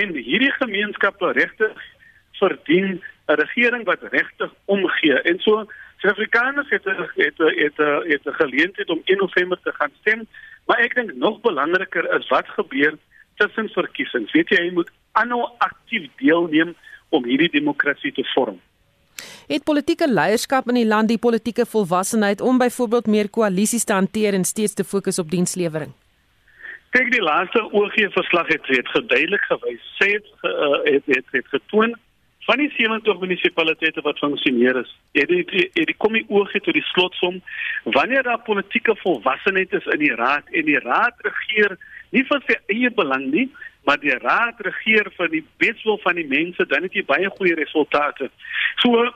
En 0.00 0.14
hierdie 0.16 0.52
gemeenskappe 0.58 1.32
regtig 1.36 1.82
verdien 2.38 3.02
'n 3.26 3.40
regering 3.40 3.84
wat 3.84 4.02
regtig 4.10 4.50
omgee. 4.64 5.22
En 5.22 5.38
so 5.38 5.66
Suid-Afrikaners 5.96 6.68
het 6.68 6.84
het 6.84 6.98
het 7.14 7.38
het, 7.38 7.76
het 8.12 8.24
'n 8.24 8.40
geleentheid 8.42 8.88
om 8.88 9.00
1 9.04 9.18
November 9.18 9.58
te 9.62 9.72
gaan 9.72 9.90
stem, 10.00 10.26
maar 10.66 10.78
ek 10.78 10.94
dink 10.94 11.14
nog 11.14 11.40
belangriker 11.40 12.18
is 12.18 12.28
wat 12.28 12.48
gebeur 12.48 12.94
tussen 13.36 13.68
verkiesings. 13.68 14.32
Weet 14.32 14.48
jy, 14.48 14.62
jy 14.62 14.72
moet 14.72 14.90
aanhou 15.12 15.48
aktief 15.58 16.10
deelneem 16.16 16.74
om 17.08 17.24
hierdie 17.24 17.50
demokrasie 17.50 18.12
te 18.12 18.24
vorm. 18.34 18.60
Het 19.46 19.64
politieke 19.64 20.12
leierskap 20.12 20.68
in 20.68 20.74
die 20.74 20.86
land 20.86 21.08
die 21.08 21.18
politieke 21.18 21.66
volwassenheid 21.66 22.40
om 22.40 22.58
byvoorbeeld 22.58 23.06
meer 23.06 23.30
koalisies 23.30 23.84
te 23.84 23.92
hanteer 23.92 24.34
en 24.34 24.44
steeds 24.44 24.74
te 24.74 24.84
fokus 24.84 25.18
op 25.18 25.30
dienslewering? 25.30 25.92
Kyk 26.90 27.10
die 27.12 27.22
laaste 27.22 27.62
OG 27.72 27.94
verslag 28.14 28.46
het 28.46 28.66
het 28.66 28.88
geduidelik 28.88 29.44
gewys. 29.50 29.82
Sê 29.98 30.10
het, 30.14 30.26
uh, 30.42 30.78
het 30.84 31.02
het 31.06 31.24
het 31.30 31.48
getoon 31.48 31.96
van 32.44 32.60
die 32.60 32.70
70 32.76 33.18
munisipaliteite 33.20 34.02
wat 34.04 34.18
funksioneer 34.18 34.76
is. 34.76 34.90
Het 35.12 35.28
die 35.28 35.44
het 35.46 35.86
die 35.88 35.96
kom 35.96 36.12
die 36.12 36.26
OG 36.28 36.52
tot 36.60 36.76
die 36.76 36.86
slotsom 36.92 37.40
wanneer 37.96 38.22
daar 38.22 38.42
politieke 38.44 38.96
volwassenheid 39.00 39.72
is 39.72 39.86
in 39.96 40.02
die 40.04 40.14
raad 40.14 40.48
en 40.52 40.64
die 40.68 40.80
raad 40.84 41.14
regeer 41.24 41.76
nie 42.14 42.24
vir 42.28 42.42
sy 42.46 42.56
eie 42.70 42.90
belang 42.94 43.26
nie, 43.32 43.48
maar 43.84 43.98
die 44.00 44.14
raad 44.22 44.60
regeer 44.66 45.10
vir 45.16 45.30
die 45.32 45.42
beswil 45.62 45.98
van 46.04 46.20
die 46.20 46.28
mense, 46.28 46.66
dan 46.70 46.86
het 46.86 46.94
jy 46.94 47.04
baie 47.08 47.30
goeie 47.38 47.56
resultate. 47.58 48.30
So 48.82 49.08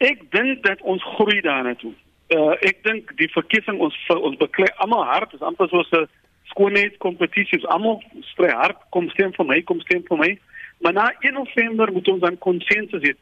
ek 0.00 0.24
dink 0.34 0.64
dat 0.64 0.80
ons 0.80 1.04
groei 1.16 1.40
daarna 1.44 1.76
toe. 1.80 1.92
Uh, 2.30 2.54
ek 2.66 2.82
dink 2.86 3.12
die 3.18 3.28
verkiesing 3.34 3.80
ons 3.82 3.96
ons 4.14 4.38
beklei 4.40 4.70
almal 4.82 5.04
hard, 5.04 5.34
is 5.34 5.44
amper 5.44 5.68
soos 5.68 5.90
'n 5.92 6.08
skoonheid 6.50 6.98
kompetisie, 6.98 7.60
almal 7.66 8.00
stry 8.32 8.50
hard, 8.50 8.78
kom 8.90 9.10
stem 9.10 9.32
vir 9.36 9.46
my, 9.46 9.60
kom 9.62 9.80
stem 9.80 10.02
vir 10.08 10.18
my. 10.18 10.30
Maar 10.80 10.92
na 10.92 11.14
1 11.20 11.32
November 11.32 11.92
moet 11.92 12.08
ons 12.08 12.20
dan 12.20 12.38
konsensus 12.38 13.02
hê. 13.02 13.14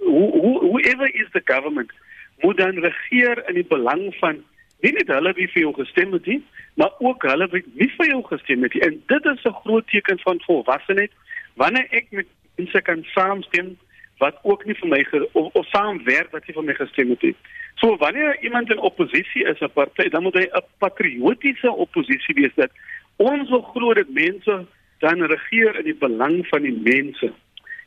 Whoever 0.00 1.14
is 1.14 1.28
the 1.32 1.42
government 1.44 1.92
moet 2.40 2.56
dan 2.56 2.78
regeer 2.78 3.48
in 3.48 3.54
die 3.54 3.68
belang 3.68 4.14
van 4.20 4.40
nie 4.82 4.92
net 4.96 5.10
hulle 5.14 5.32
wie 5.36 5.46
vir 5.52 5.62
jou 5.62 5.72
gestem 5.76 6.14
het 6.16 6.26
nie, 6.26 6.40
maar 6.80 6.94
ook 6.98 7.22
hulle 7.28 7.46
wie 7.52 7.62
nie 7.78 7.90
vir 7.98 8.08
jou 8.10 8.22
gestem 8.26 8.64
het 8.66 8.74
nie. 8.74 8.82
En 8.88 9.02
dit 9.12 9.24
is 9.32 9.44
'n 9.44 9.60
groot 9.62 9.86
teken 9.86 10.18
van 10.18 10.40
volwassenheid 10.46 11.12
wanneer 11.54 11.86
ek 11.90 12.06
met 12.10 12.26
mense 12.56 12.82
kan 12.82 13.04
saamstem 13.14 13.76
wat 14.18 14.38
ook 14.42 14.64
nie 14.64 14.74
vir 14.74 14.88
my 14.88 15.06
of, 15.32 15.52
of 15.52 15.66
saamwerk 15.66 16.30
wat 16.30 16.46
nie 16.46 16.54
vir 16.54 16.64
my 16.64 16.74
gestem 16.74 17.10
het 17.10 17.22
nie. 17.22 17.34
So 17.74 17.96
wanneer 17.96 18.42
iemand 18.42 18.70
in 18.70 18.78
oppositie 18.78 19.44
is 19.44 19.60
'n 19.60 19.72
party, 19.72 20.08
dan 20.08 20.22
moet 20.22 20.34
hy 20.34 20.46
'n 20.46 20.64
patriotiese 20.78 21.72
oppositie 21.72 22.34
wees 22.34 22.54
dat 22.54 22.70
ons 23.16 23.48
wil 23.50 23.62
glo 23.62 23.94
dat 23.94 24.08
mense 24.08 24.66
dan 25.02 25.22
regeer 25.34 25.78
in 25.82 25.88
die 25.90 25.98
belang 25.98 26.40
van 26.50 26.66
die 26.66 26.74
mense 26.78 27.32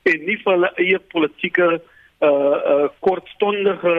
en 0.06 0.26
nie 0.28 0.38
vir 0.44 0.52
hulle 0.54 0.72
eie 0.84 1.02
politieke 1.16 1.68
uh 1.76 2.30
uh 2.30 2.88
kortstondige 3.08 3.96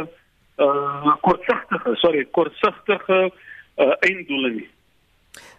uh 0.63 1.17
kortsigtige 1.27 1.97
sorry 2.05 2.25
kortsigtige 2.39 3.21
uh 3.27 3.95
einddoele 4.01 4.55
nie 4.61 4.71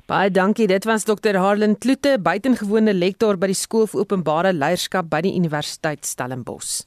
Baie 0.07 0.31
dankie. 0.31 0.69
Dit 0.71 0.85
was 0.87 1.03
Dr. 1.03 1.35
Harlan 1.35 1.73
Kloete, 1.83 2.13
buitengewone 2.23 2.93
lektor 2.95 3.35
by 3.35 3.49
die 3.51 3.57
Skool 3.59 3.89
vir 3.91 4.05
Openbare 4.05 4.53
Leierskap 4.55 5.09
by 5.11 5.19
die 5.25 5.33
Universiteit 5.35 6.07
Stellenbosch. 6.07 6.85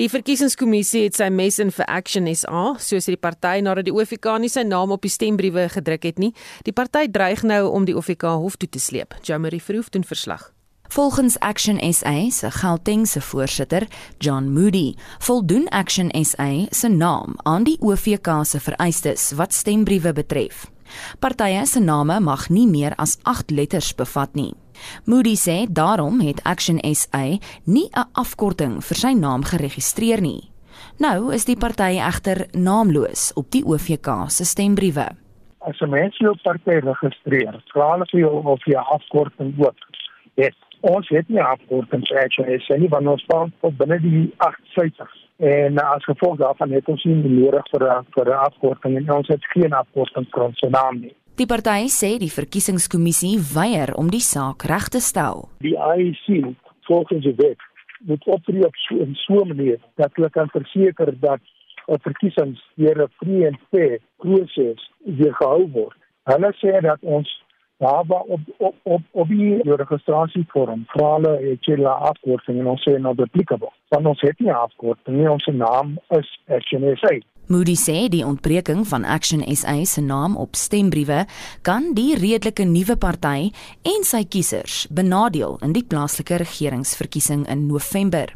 Die 0.00 0.08
verkiesingskommissie 0.08 1.02
het 1.04 1.18
sy 1.18 1.26
mes 1.28 1.58
in 1.60 1.68
vir 1.74 1.84
Action 1.92 2.28
SA, 2.32 2.62
soos 2.80 3.10
die 3.10 3.18
party 3.20 3.60
nadat 3.60 3.84
die 3.84 3.92
OFK 3.92 4.38
nie 4.40 4.48
sy 4.48 4.64
naam 4.64 4.94
op 4.94 5.04
die 5.04 5.12
stembriewe 5.12 5.66
gedruk 5.74 6.06
het 6.08 6.22
nie. 6.22 6.32
Die 6.64 6.72
party 6.72 7.10
dreig 7.12 7.42
nou 7.44 7.66
om 7.68 7.84
die 7.84 7.96
OFK 7.96 8.24
hof 8.40 8.56
toe 8.56 8.70
te 8.72 8.80
sleep. 8.80 9.12
Jamari 9.28 9.60
Verhoef 9.60 9.90
doen 9.92 10.06
verslag. 10.08 10.48
Volgens 10.92 11.38
Action 11.40 11.78
SA 11.92 12.30
se 12.30 12.50
Gauteng 12.50 13.06
se 13.08 13.20
voorsitter, 13.20 13.86
John 14.18 14.48
Moody, 14.52 14.94
voldoen 15.18 15.68
Action 15.68 16.10
SA 16.24 16.50
se 16.70 16.88
naam 16.88 17.36
aan 17.44 17.64
die 17.64 17.76
OFK 17.80 18.28
se 18.44 18.60
vereistes 18.60 19.30
wat 19.36 19.52
stembriewe 19.52 20.12
betref. 20.12 20.66
Partye 21.18 21.66
se 21.66 21.80
name 21.80 22.20
mag 22.20 22.48
nie 22.48 22.66
meer 22.66 22.96
as 22.96 23.18
8 23.22 23.50
letters 23.50 23.94
bevat 23.94 24.34
nie. 24.34 24.52
Moody 25.04 25.36
sê 25.36 25.66
daarom 25.68 26.20
het 26.20 26.42
Action 26.44 26.78
SA 26.94 27.38
nie 27.64 27.88
'n 27.94 28.08
afkorting 28.12 28.84
vir 28.84 28.96
sy 28.96 29.12
naam 29.12 29.42
geregistreer 29.42 30.20
nie. 30.20 30.52
Nou 30.98 31.32
is 31.32 31.44
die 31.44 31.56
party 31.56 31.98
egter 31.98 32.46
naamloos 32.52 33.32
op 33.34 33.50
die 33.50 33.64
OVK 33.64 34.08
se 34.28 34.44
stembriewe. 34.44 35.06
As 35.58 35.80
'n 35.80 35.90
mens 35.90 36.16
jou 36.18 36.34
party 36.42 36.78
registreer, 36.84 37.62
vra 37.72 37.92
hulle 37.92 38.06
vir 38.10 38.20
jou 38.20 38.42
of 38.44 38.64
jy 38.64 38.74
'n 38.74 38.92
afkorting 38.96 39.54
ook 39.58 39.78
het. 40.34 40.56
Ons 40.80 41.08
het 41.08 41.28
nie 41.28 41.38
'n 41.38 41.52
afkorting 41.54 42.06
vir 42.08 42.18
Action 42.18 42.60
SA 42.60 42.76
nie, 42.76 42.88
want 42.88 43.06
ons 43.06 43.22
staan 43.22 43.52
op 43.60 43.76
binne 43.78 44.00
die 44.00 44.34
8 44.36 44.60
syfers. 44.74 45.28
En 45.36 45.78
as 45.78 46.04
gevolg 46.04 46.36
daarvan 46.36 46.70
het 46.70 46.88
ons 46.88 47.04
nie 47.04 47.14
nodig 47.14 47.66
vir 47.70 47.82
'n 47.82 48.06
vir 48.14 48.26
'n 48.26 48.44
afkorting 48.48 48.96
en 48.96 49.12
ons 49.12 49.28
het 49.28 49.44
geen 49.44 49.72
afkorting 49.72 50.26
vir 50.30 50.42
ons 50.42 50.60
naam 50.60 51.00
nie. 51.00 51.14
Die 51.40 51.46
party 51.48 51.86
sê 51.88 52.18
die 52.20 52.28
verkiesingskommissie 52.28 53.38
weier 53.54 53.94
om 53.96 54.10
die 54.12 54.20
saak 54.20 54.66
reg 54.68 54.90
te 54.92 55.00
stel. 55.00 55.46
Die 55.64 55.72
IEC 55.72 56.50
volgens 56.84 57.24
die 57.24 57.32
wet 57.38 57.62
moet 58.04 58.26
optree 58.34 58.66
op 58.66 58.76
so 58.76 59.00
'n 59.00 59.14
so 59.16 59.44
manier 59.44 59.78
dat 59.96 60.10
hulle 60.14 60.28
kan 60.30 60.50
verseker 60.52 61.14
dat 61.20 61.40
'n 61.88 62.02
verkiesing 62.04 62.52
deur 62.76 63.02
'n 63.04 63.12
vrye 63.18 63.46
en 63.46 63.58
fair 63.70 63.98
proses 64.18 64.90
gehou 65.40 65.70
word. 65.72 65.96
Hulle 66.24 66.52
sê 66.60 66.80
dat 66.80 67.00
ons 67.00 67.42
daar 67.78 68.04
op 68.08 68.40
op 68.58 68.74
op 68.82 69.02
op 69.10 69.28
die 69.28 69.74
registrasievorm 69.76 70.84
vra 70.86 71.14
hulle 71.14 71.34
het 71.48 71.64
jy 71.64 71.76
'n 71.76 71.86
afkorting 71.86 72.58
en 72.58 72.66
ons 72.66 72.84
sê 72.88 72.98
not 72.98 73.20
applicable. 73.20 73.72
Want 73.88 74.06
ons 74.06 74.20
het 74.20 74.38
nie 74.38 74.52
afkorting 74.52 75.16
nie, 75.16 75.30
ons 75.30 75.46
naam 75.46 75.98
is 76.08 76.40
SNSA. 76.46 77.31
Moody 77.50 77.74
sê 77.74 78.06
die 78.06 78.22
ontbreking 78.22 78.84
van 78.86 79.04
Action 79.04 79.42
SA 79.56 79.74
se 79.84 80.00
naam 80.00 80.36
op 80.36 80.54
stembriewe 80.54 81.24
kan 81.66 81.88
die 81.96 82.14
redelike 82.14 82.62
nuwe 82.64 82.94
party 82.96 83.50
en 83.82 84.06
sy 84.06 84.22
kiesers 84.30 84.84
benadeel 84.94 85.58
in 85.66 85.74
die 85.74 85.82
plaaslike 85.82 86.38
regeringsverkiesing 86.44 87.42
in 87.50 87.66
November. 87.66 88.30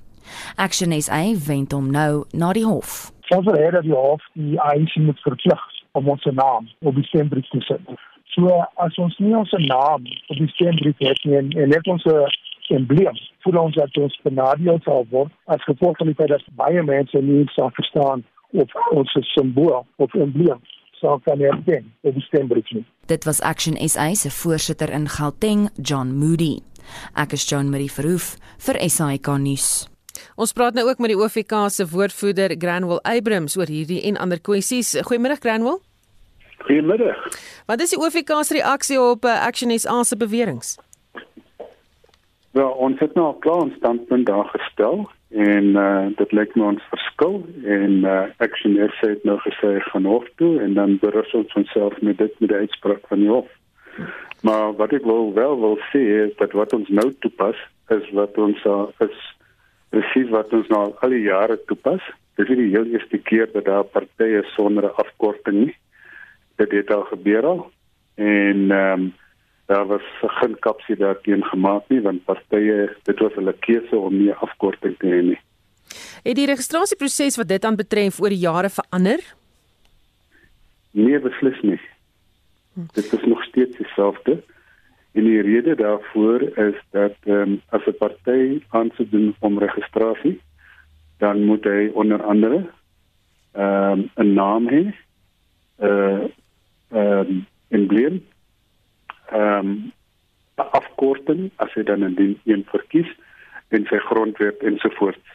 Action 0.59 0.91
SA 1.01 1.23
wend 1.47 1.73
hom 1.73 1.93
nou 1.95 2.25
na 2.35 2.51
die 2.53 2.67
hof. 2.67 3.13
Ons 3.31 3.47
wil 3.47 3.55
hê 3.63 3.71
dat 3.79 3.87
die 3.87 3.95
hof 3.95 4.27
die 4.35 4.59
ANC 4.59 4.99
moet 4.99 5.23
verplig 5.23 5.65
om 5.95 6.11
ons 6.11 6.27
naam 6.35 6.67
op 6.83 6.99
die 6.99 7.07
stembrief 7.07 7.47
te 7.55 7.63
sit. 7.71 7.97
So 8.35 8.59
as 8.83 8.99
ons 8.99 9.15
nie 9.23 9.37
ons 9.39 9.55
naam 9.71 10.03
op 10.03 10.37
die 10.37 10.51
stembrief 10.59 10.99
het 10.99 11.23
nie 11.25 11.39
en, 11.39 11.55
en 11.55 11.71
net 11.71 11.87
ons 11.87 12.11
embleem 12.75 13.15
voel 13.47 13.61
ons 13.63 13.77
dat 13.79 13.99
ons 14.03 14.23
benadeel 14.27 14.83
sal 14.85 15.07
word 15.15 15.31
as 15.55 15.63
gevolg 15.71 15.95
van 16.01 16.11
die 16.11 16.19
feit 16.19 16.35
dat 16.35 16.43
baie 16.59 16.83
mense 16.83 17.23
nie 17.23 17.45
sal 17.55 17.71
verstaan 17.79 18.27
of 18.53 18.71
ons 18.91 19.19
simbool 19.35 19.87
of 19.97 20.15
embleem 20.15 20.61
sou 21.01 21.19
kan 21.25 21.41
herken 21.41 21.93
op 22.03 22.15
die 22.17 22.25
stembrief 22.25 22.71
nie. 22.73 22.85
Dit 23.07 23.25
was 23.25 23.41
Action 23.41 23.77
SA 23.89 24.15
se 24.15 24.31
voorsitter 24.31 24.91
in 24.91 25.09
Gauteng, 25.09 25.69
John 25.83 26.15
Moody. 26.19 26.63
Ek 27.15 27.35
is 27.37 27.45
John 27.49 27.71
Marie 27.71 27.91
Verhoef 27.93 28.37
vir 28.67 28.79
SAK 28.89 29.37
nuus. 29.43 29.89
Ons 30.41 30.55
praat 30.57 30.77
nou 30.77 30.87
ook 30.89 31.01
met 31.03 31.13
die 31.13 31.19
OFK 31.19 31.53
se 31.73 31.87
woordvoerder 31.91 32.57
Granwell 32.59 33.03
Abrams 33.05 33.57
oor 33.57 33.69
hierdie 33.69 34.01
en 34.09 34.17
ander 34.17 34.41
kwessies. 34.41 34.95
Goeiemôre 35.09 35.37
Granwell. 35.41 35.79
Goeiemôre. 36.65 37.13
Wat 37.69 37.83
is 37.85 37.93
die 37.93 38.01
OFK 38.01 38.33
se 38.43 38.57
reaksie 38.57 39.01
op 39.01 39.25
uh, 39.29 39.37
Action 39.47 39.73
SA 39.79 40.03
se 40.05 40.17
beweringe? 40.17 40.77
Wel, 42.57 42.71
ons 42.81 42.99
het 43.01 43.15
nou 43.15 43.35
'n 43.35 43.41
klaar 43.45 43.69
standpunt 43.77 44.27
daar 44.27 44.49
gestel 44.49 45.05
en 45.35 45.65
uh, 45.75 46.07
dit 46.17 46.33
lyk 46.33 46.55
my 46.55 46.69
ons 46.71 46.89
verskil 46.93 47.41
en 47.67 47.95
uh, 48.07 48.19
Action 48.45 48.77
SA 48.79 49.09
het 49.11 49.25
nou 49.27 49.39
gesê 49.43 49.77
gaan 49.89 50.07
hof 50.07 50.27
toe 50.41 50.61
en 50.63 50.77
dan 50.79 50.99
berus 51.03 51.33
ons 51.35 51.55
onsself 51.59 51.99
met 52.01 52.19
dit 52.19 52.41
met 52.41 52.53
die 52.53 52.61
uitspraak 52.67 53.03
van 53.11 53.25
die 53.25 53.33
hof. 53.33 53.49
Maar 54.47 54.77
wat 54.79 54.95
ek 54.95 55.09
wil 55.09 55.33
wel 55.35 55.59
wil 55.61 55.79
sê 55.91 56.05
is 56.27 56.37
dat 56.39 56.55
wat 56.55 56.73
ons 56.77 56.89
nou 56.89 57.09
toepas 57.25 57.59
is 57.91 58.07
wat 58.15 58.39
ons 58.39 58.63
uh, 58.71 58.87
is 59.03 59.19
presies 59.91 60.31
wat 60.31 60.53
ons 60.55 60.71
nou 60.71 60.85
al 61.03 61.15
die 61.15 61.27
jare 61.27 61.59
toepas. 61.67 62.03
Dit 62.39 62.51
is 62.51 62.59
die 62.59 62.73
heel 62.75 62.87
eerste 62.95 63.19
keer 63.19 63.51
dat 63.53 63.67
daar 63.67 63.87
partye 63.91 64.45
sonder 64.55 64.91
afkorting 64.93 65.67
nie. 65.67 65.77
Dit 66.61 66.73
het 66.73 66.91
al 66.95 67.07
gebeur 67.11 67.55
al 67.55 67.63
en 68.17 68.71
ehm 68.71 69.07
um, 69.07 69.15
daar 69.67 69.87
was 69.87 70.03
geen 70.21 70.59
kapsie 70.59 70.97
daarteen 70.97 71.45
gemaak 71.45 71.89
nie 71.89 72.01
want 72.01 72.25
partye 72.25 72.97
dit 73.03 73.19
was 73.19 73.35
hulle 73.35 73.55
keuse 73.67 73.97
om 73.99 74.15
nie 74.15 74.33
afkorting 74.33 74.95
te 74.99 75.11
hê 75.11 75.23
nie. 75.23 75.41
Het 76.23 76.37
die 76.39 76.47
registrasieproses 76.47 77.39
wat 77.41 77.49
dit 77.49 77.65
aan 77.65 77.79
betref 77.79 78.21
oor 78.21 78.35
die 78.35 78.45
jare 78.45 78.71
verander? 78.71 79.23
Nee, 80.91 81.19
beslis 81.21 81.59
nie. 81.63 81.81
Dit 82.95 83.13
is 83.13 83.25
nog 83.25 83.43
steeds 83.45 83.77
dieselfde. 83.77 84.43
En 85.17 85.25
die 85.25 85.43
rede 85.43 85.75
daarvoor 85.75 86.43
is 86.43 86.79
dat 86.91 87.17
ehm 87.25 87.57
um, 87.57 87.61
as 87.69 87.87
'n 87.87 87.97
party 87.99 88.63
aansoek 88.69 89.11
doen 89.11 89.35
om 89.39 89.59
registrasie, 89.59 90.41
dan 91.19 91.45
moet 91.45 91.65
hy 91.65 91.91
onder 91.93 92.23
andere 92.23 92.67
ehm 93.53 93.99
um, 93.99 94.11
'n 94.15 94.33
naam 94.33 94.69
hê, 94.69 94.83
'n 94.83 94.95
uh, 95.79 96.25
ehm 96.91 97.31
um, 97.31 97.47
embleem 97.69 98.23
ehm 99.31 99.59
um, 99.59 99.93
afkorting 100.57 101.51
as 101.57 101.73
hy 101.75 101.83
dan 101.83 102.03
indien 102.03 102.39
een 102.45 102.65
verkies 102.71 103.09
en 103.69 103.85
sy 103.91 103.99
grondwet 104.09 104.63
ensovoorts. 104.65 105.35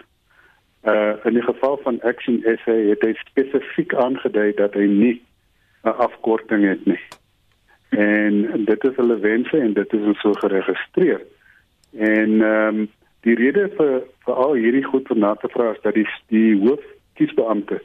Uh 0.83 1.13
in 1.29 1.33
die 1.37 1.45
geval 1.45 1.77
van 1.83 2.01
Action 2.01 2.41
SA 2.63 2.73
het 2.73 3.03
hy 3.05 3.13
spesifiek 3.19 3.93
aangedui 3.93 4.53
dat 4.57 4.73
hy 4.73 4.87
nie 4.89 5.21
'n 5.83 5.93
afkorting 6.07 6.65
het 6.65 6.85
nie. 6.85 7.01
En 7.89 8.65
dit 8.65 8.83
is 8.83 8.95
hulle 8.95 9.19
wense 9.19 9.57
en 9.57 9.73
dit 9.73 9.93
is 9.93 10.19
so 10.19 10.33
geregistreer. 10.33 11.21
En 11.91 12.41
ehm 12.41 12.79
um, 12.79 12.89
die 13.21 13.35
rede 13.35 13.69
vir 13.77 14.03
vir 14.25 14.33
al 14.33 14.53
hierdie 14.53 14.83
goed 14.83 15.07
van 15.07 15.19
na 15.19 15.35
te 15.35 15.49
vra 15.53 15.71
is 15.71 15.81
dat 15.81 15.93
die 15.93 16.07
die 16.27 16.57
hoof 16.57 16.83
kiesbeampte 17.13 17.81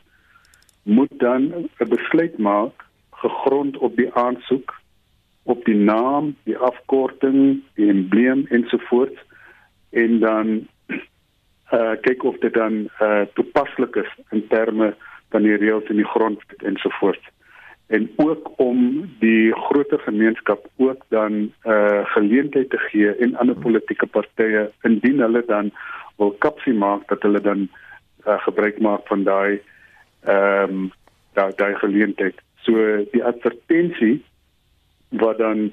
moet 0.82 1.12
dan 1.18 1.42
'n 1.52 1.88
besluit 1.88 2.38
maak 2.38 2.84
gegrond 3.10 3.76
op 3.76 3.96
die 3.96 4.14
aansoek 4.14 4.75
op 5.46 5.64
die 5.64 5.78
naam, 5.78 6.34
die 6.44 6.56
afkorting, 6.58 7.62
die 7.78 7.88
embleem 7.90 8.46
ensovoorts 8.50 9.20
en 9.90 10.18
dan 10.20 10.56
uh 11.72 11.94
kyk 12.06 12.24
of 12.24 12.38
dit 12.42 12.54
dan 12.54 12.88
uh 13.02 13.24
toepaslik 13.38 13.96
is 14.02 14.12
in 14.30 14.46
terme 14.50 14.94
van 15.34 15.42
die 15.42 15.56
reëls 15.56 15.88
in 15.90 16.02
die 16.02 16.10
grondwet 16.14 16.62
ensovoorts. 16.62 17.34
en 17.86 18.10
ook 18.16 18.50
om 18.56 19.10
die 19.18 19.52
groter 19.54 19.98
gemeenskap 19.98 20.66
ook 20.76 21.04
dan 21.08 21.52
uh, 21.64 22.00
geleentheid 22.04 22.70
te 22.70 22.78
gee 22.78 23.14
en 23.14 23.36
ander 23.36 23.54
politieke 23.54 24.06
partye 24.06 24.70
indien 24.82 25.20
hulle 25.22 25.42
dan 25.46 25.70
wil 26.16 26.32
kapsie 26.42 26.74
maak 26.74 27.06
dat 27.08 27.22
hulle 27.22 27.40
dan 27.40 27.68
uh, 28.26 28.38
gebruik 28.42 28.80
maak 28.80 29.06
van 29.06 29.22
daai 29.22 29.60
ehm 30.26 30.70
um, 30.70 30.92
daai 31.36 31.52
daai 31.56 31.74
geleentheid. 31.74 32.40
So 32.64 32.72
die 33.12 33.24
advertensie 33.24 34.24
wat 35.18 35.38
dan 35.38 35.72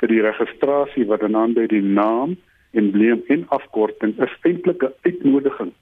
vir 0.00 0.08
die 0.08 0.22
registrasie 0.22 1.06
wat 1.06 1.20
dan 1.20 1.36
aan 1.36 1.54
by 1.54 1.66
die 1.66 1.82
naam 1.82 2.36
embleem 2.70 3.22
en 3.26 3.46
afkorting 3.48 4.14
is 4.26 4.34
eintlik 4.42 4.82
'n 4.82 4.94
uitnodiging 5.02 5.72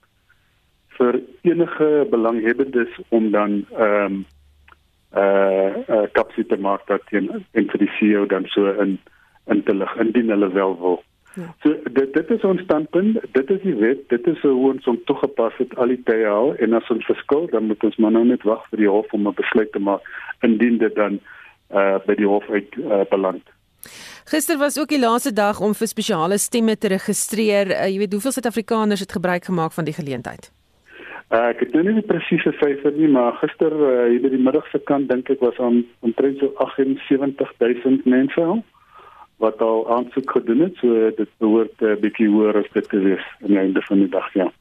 vir 0.99 1.21
enige 1.43 2.07
belanghebbendes 2.11 2.93
om 3.09 3.31
dan 3.31 3.65
ehm 3.73 4.13
um, 4.13 4.25
eh 5.11 5.23
uh, 5.23 5.77
uh, 5.89 6.07
kapsie 6.13 6.47
te 6.47 6.57
maak 6.57 6.87
dat 6.87 7.03
teen 7.11 7.29
en 7.53 7.69
vir 7.71 7.79
die 7.79 7.93
CEO 7.99 8.27
dan 8.27 8.45
so 8.47 8.67
in 8.67 8.99
in 9.47 9.63
te 9.63 9.75
lig 9.75 9.97
indien 9.97 10.29
hulle 10.29 10.53
wel 10.53 10.79
wil. 10.81 11.03
Ja. 11.35 11.55
So 11.63 11.77
dit 11.93 12.13
dit 12.13 12.31
is 12.31 12.45
ons 12.45 12.61
standpunt, 12.61 13.19
dit 13.33 13.51
is 13.51 13.63
die 13.63 13.75
wet, 13.75 14.09
dit 14.09 14.27
is 14.27 14.41
hoe 14.41 14.73
ons 14.73 14.85
hom 14.85 15.01
toegepas 15.05 15.57
het 15.57 15.77
al 15.77 15.87
die 15.87 16.03
tye 16.03 16.27
al 16.27 16.55
en 16.57 16.73
as 16.73 16.91
ons 16.91 17.05
verskil 17.05 17.47
dan 17.51 17.65
moet 17.65 17.85
ons 17.85 17.97
maar 17.97 18.11
nou 18.11 18.25
net 18.25 18.43
wag 18.43 18.69
vir 18.71 18.79
die 18.79 18.89
hof 18.89 19.13
om 19.13 19.29
'n 19.29 19.35
besluit 19.35 19.73
te 19.73 19.79
maak 19.79 20.03
indien 20.41 20.79
dit 20.79 20.95
dan 20.95 21.15
eh 21.15 21.37
uh, 21.71 21.99
by 22.07 22.15
die 22.15 22.27
hof 22.27 22.49
uit 22.51 22.77
uh, 22.77 23.05
beland. 23.11 23.43
Gister 24.27 24.59
was 24.59 24.79
ook 24.79 24.89
die 24.89 24.99
laaste 24.99 25.33
dag 25.33 25.61
om 25.61 25.75
vir 25.75 25.87
spesiale 25.87 26.39
stemme 26.39 26.77
te 26.77 26.89
registreer. 26.89 27.71
Uh, 27.71 27.87
jy 27.87 27.99
weet 27.99 28.13
hoeveel 28.13 28.35
Suid-Afrikaners 28.35 29.01
het 29.01 29.13
gebruik 29.13 29.45
gemaak 29.45 29.73
van 29.73 29.85
die 29.85 29.95
geleentheid? 29.95 30.51
Uh, 31.31 31.49
ek 31.51 31.65
het 31.65 31.73
nou 31.75 31.83
nie 31.83 31.97
die 31.97 32.07
presiese 32.07 32.53
syfer 32.61 32.95
nie, 32.95 33.09
maar 33.11 33.35
gister 33.41 33.75
uh, 33.75 34.05
hier 34.13 34.23
by 34.23 34.31
die 34.31 34.43
middag 34.43 34.67
se 34.71 34.79
kant 34.87 35.09
dink 35.11 35.31
ek 35.31 35.43
was 35.43 35.59
aan 35.59 35.81
omtrent 36.07 36.39
so 36.39 36.53
78000 37.09 38.07
mense 38.07 38.43
al 38.43 38.63
wat 39.43 39.61
al 39.61 39.83
aansoek 39.93 40.31
gedoen 40.39 40.63
het. 40.69 40.79
So 40.79 41.11
dit 41.17 41.31
behoort 41.43 41.75
'n 41.83 41.97
uh, 41.97 41.99
bietjie 42.01 42.29
hoër 42.31 42.63
as 42.63 42.71
dit 42.73 42.89
te 42.89 43.03
wees 43.03 43.27
aan 43.43 43.55
die 43.55 43.59
einde 43.59 43.83
van 43.89 43.99
die 43.99 44.09
dag, 44.09 44.33
ja. 44.35 44.53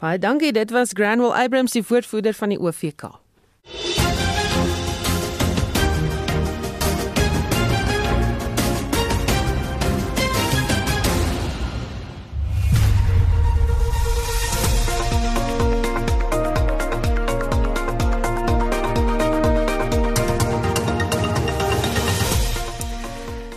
Baie 0.00 0.18
dankie. 0.18 0.52
Dit 0.52 0.70
was 0.70 0.92
Granwell 0.92 1.44
Abrams, 1.44 1.72
die 1.72 1.84
woordvoerder 1.88 2.34
van 2.34 2.48
die 2.48 2.58
OVK. 2.58 3.19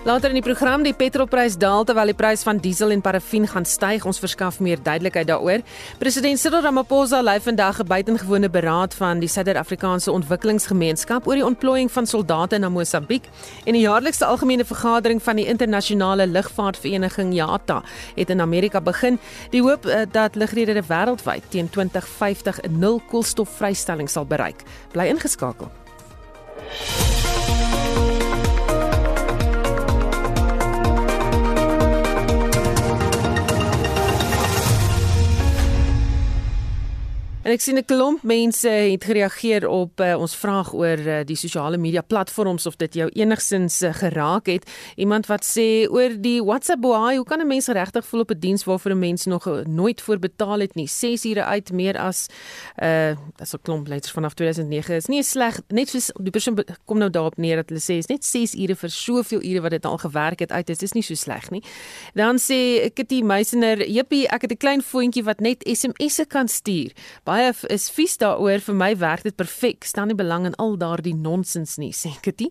Later 0.04 0.34
in 0.34 0.36
die 0.36 0.44
program 0.44 0.82
die 0.84 0.92
petrolprys 0.92 1.54
daal 1.56 1.86
terwyl 1.88 2.10
die 2.12 2.16
prys 2.20 2.42
van 2.44 2.58
diesel 2.60 2.92
en 2.92 3.00
parafin 3.00 3.46
gaan 3.48 3.63
styg. 3.63 4.04
Ons 4.04 4.18
verskaf 4.20 4.58
meer 4.60 4.82
duidelikheid 4.84 5.30
daaroor. 5.30 5.62
President 6.02 6.42
Cyril 6.42 6.60
Ramaphosa 6.66 7.22
lei 7.24 7.38
vandag 7.39 7.80
'n 7.80 7.88
buitengewone 7.88 8.50
beraad 8.50 8.94
van 8.94 9.20
die 9.20 9.30
Suid-Afrikaanse 9.30 10.12
Ontwikkelingsgemeenskap 10.12 11.28
oor 11.28 11.36
die 11.36 11.46
ontplooiing 11.46 11.92
van 11.92 12.06
soldate 12.06 12.58
na 12.58 12.70
Mosambiek 12.70 13.24
en 13.66 13.74
die 13.74 13.88
jaarlikse 13.88 14.26
algemene 14.26 14.66
vergadering 14.66 15.24
van 15.24 15.36
die 15.36 15.48
internasionale 15.48 16.28
lugvaartvereniging 16.28 17.34
IATA 17.34 17.82
het 18.16 18.30
in 18.30 18.42
Amerika 18.42 18.82
begin. 18.82 19.20
Die 19.52 19.62
hoop 19.62 19.86
uh, 19.86 20.02
dat 20.12 20.36
lugredere 20.36 20.84
wêreldwyd 20.84 21.44
teen 21.50 21.70
2050 21.70 22.60
'n 22.62 22.80
nul 22.80 23.02
koolstofvrystelling 23.08 24.10
sal 24.10 24.26
bereik. 24.26 24.63
Bly 24.92 25.08
ingeskakel. 25.08 25.72
En 37.43 37.51
ek 37.51 37.60
sien 37.60 37.75
'n 37.75 37.84
klomp 37.84 38.21
mense 38.23 38.69
het 38.69 39.03
gereageer 39.03 39.67
op 39.67 39.99
uh, 39.99 40.15
ons 40.15 40.36
vraag 40.36 40.73
oor 40.73 40.97
uh, 40.97 41.19
die 41.27 41.36
sosiale 41.36 41.77
media 41.77 42.01
platforms 42.01 42.65
of 42.65 42.75
dit 42.75 42.93
jou 42.93 43.10
enigsins 43.10 43.82
uh, 43.82 43.93
geraak 43.93 44.45
het. 44.47 44.63
Iemand 44.95 45.27
wat 45.27 45.43
sê 45.43 45.84
oor 45.91 46.15
die 46.15 46.39
WhatsApp 46.43 46.82
boai, 46.82 47.17
hoe 47.17 47.25
kan 47.25 47.39
'n 47.39 47.47
mens 47.47 47.67
regtig 47.67 48.06
voel 48.06 48.21
op 48.21 48.32
'n 48.32 48.39
diens 48.39 48.63
waarvoor 48.63 48.91
'n 48.91 48.99
mens 48.99 49.25
nog 49.25 49.45
nooit 49.67 50.01
voor 50.01 50.19
betaal 50.19 50.60
het 50.60 50.75
nie? 50.75 50.88
6 50.88 51.25
ure 51.25 51.43
uit 51.43 51.71
meer 51.71 51.97
as 51.97 52.27
uh 52.82 53.12
as 53.38 53.53
'n 53.53 53.62
klomp 53.62 53.88
leiders 53.88 54.12
vanaf 54.12 54.34
2009 54.34 54.95
is 54.95 55.06
nie 55.08 55.23
sleg 55.23 55.60
net 55.67 55.89
soos 55.89 56.12
die 56.15 56.32
persoon 56.32 56.63
kom 56.86 56.97
nou 56.97 57.10
daarop 57.10 57.38
neer 57.38 57.56
dat 57.56 57.69
hulle 57.69 57.82
sê 57.82 57.97
is 57.97 58.08
net 58.08 58.23
6 58.25 58.56
ure 58.56 58.75
vir 58.75 58.89
soveel 58.89 59.43
ure 59.43 59.62
wat 59.62 59.71
dit 59.71 59.86
al 59.86 59.97
gewerk 59.97 60.39
het 60.39 60.51
uit 60.51 60.69
is 60.69 60.77
dis 60.77 60.93
nie 60.93 61.03
so 61.03 61.13
sleg 61.13 61.49
nie. 61.49 61.63
Dan 62.13 62.38
sê 62.38 62.89
Kitty 62.93 63.21
Meisener, 63.21 63.89
"Jippie, 63.89 64.27
ek 64.27 64.41
het 64.41 64.51
'n 64.51 64.58
klein 64.58 64.82
voetjie 64.82 65.23
wat 65.23 65.39
net 65.39 65.67
SMS'e 65.67 66.25
kan 66.25 66.47
stuur." 66.47 66.91
baie 67.33 67.33
is 67.72 67.89
vies 67.93 68.17
daaroor 68.17 68.60
vir 68.60 68.76
my 68.76 68.91
werk 68.98 69.24
dit 69.24 69.36
perfek 69.36 69.84
staan 69.84 70.08
nie 70.08 70.17
belang 70.17 70.46
in 70.46 70.56
al 70.62 70.78
daardie 70.78 71.15
nonsens 71.15 71.78
nie 71.78 71.91
sê 72.02 72.12
Kitty. 72.22 72.50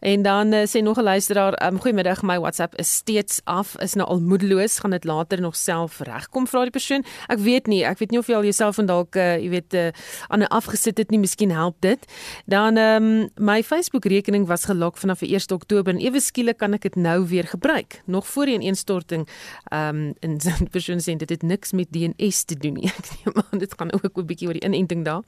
En 0.00 0.22
dan 0.22 0.52
uh, 0.52 0.62
sê 0.66 0.82
nog 0.82 0.98
'n 0.98 1.02
luisteraar 1.02 1.58
um, 1.66 1.80
goeiemiddag 1.80 2.22
my 2.22 2.38
WhatsApp 2.38 2.78
is 2.78 2.94
steeds 2.94 3.40
af 3.44 3.76
is 3.80 3.94
nou 3.94 4.08
al 4.08 4.20
moedeloos 4.20 4.78
gaan 4.78 4.90
dit 4.90 5.04
later 5.04 5.40
nog 5.40 5.56
self 5.56 6.00
regkom? 6.00 6.46
vra 6.46 6.62
die 6.62 6.70
persoon. 6.70 7.04
Ek 7.28 7.38
weet 7.38 7.66
nie 7.66 7.84
ek 7.84 7.98
weet 7.98 8.10
nie 8.10 8.18
of 8.18 8.26
jy 8.26 8.34
al 8.34 8.42
jouself 8.42 8.74
van 8.74 8.86
dalk 8.86 9.16
uh, 9.16 9.36
jy 9.36 9.50
weet 9.50 9.74
uh, 9.74 9.88
aan 10.28 10.42
'n 10.42 10.50
afgesit 10.50 10.98
het 10.98 11.10
nie 11.10 11.18
miskien 11.18 11.50
help 11.50 11.76
dit. 11.80 12.06
Dan 12.46 12.76
um, 12.76 13.28
my 13.36 13.62
Facebook 13.62 14.04
rekening 14.04 14.46
was 14.46 14.64
gelok 14.64 14.96
vanaf 14.96 15.18
die 15.18 15.32
1 15.34 15.52
Oktober 15.52 15.94
en 15.94 16.00
ewe 16.00 16.20
skielik 16.20 16.58
kan 16.58 16.72
ek 16.74 16.82
dit 16.82 16.96
nou 16.96 17.26
weer 17.26 17.44
gebruik. 17.44 18.02
Nog 18.06 18.26
voor 18.26 18.46
die 18.46 18.54
ineenstorting 18.54 19.28
um, 19.72 20.14
en 20.20 20.38
die 20.42 20.70
persoon 20.70 21.00
sê 21.00 21.16
dit 21.16 21.30
het 21.30 21.42
niks 21.42 21.72
met 21.72 21.90
DNS 21.90 22.44
te 22.44 22.56
doen 22.56 22.78
nie. 22.78 22.90
Ek 22.98 23.10
neem 23.24 23.44
aan 23.50 23.58
dit 23.62 23.74
gaan 23.78 23.92
ook 23.92 24.21
'n 24.22 24.26
bietjie 24.26 24.48
oor 24.48 24.58
die 24.58 24.64
inenting 24.64 25.04
daar. 25.04 25.22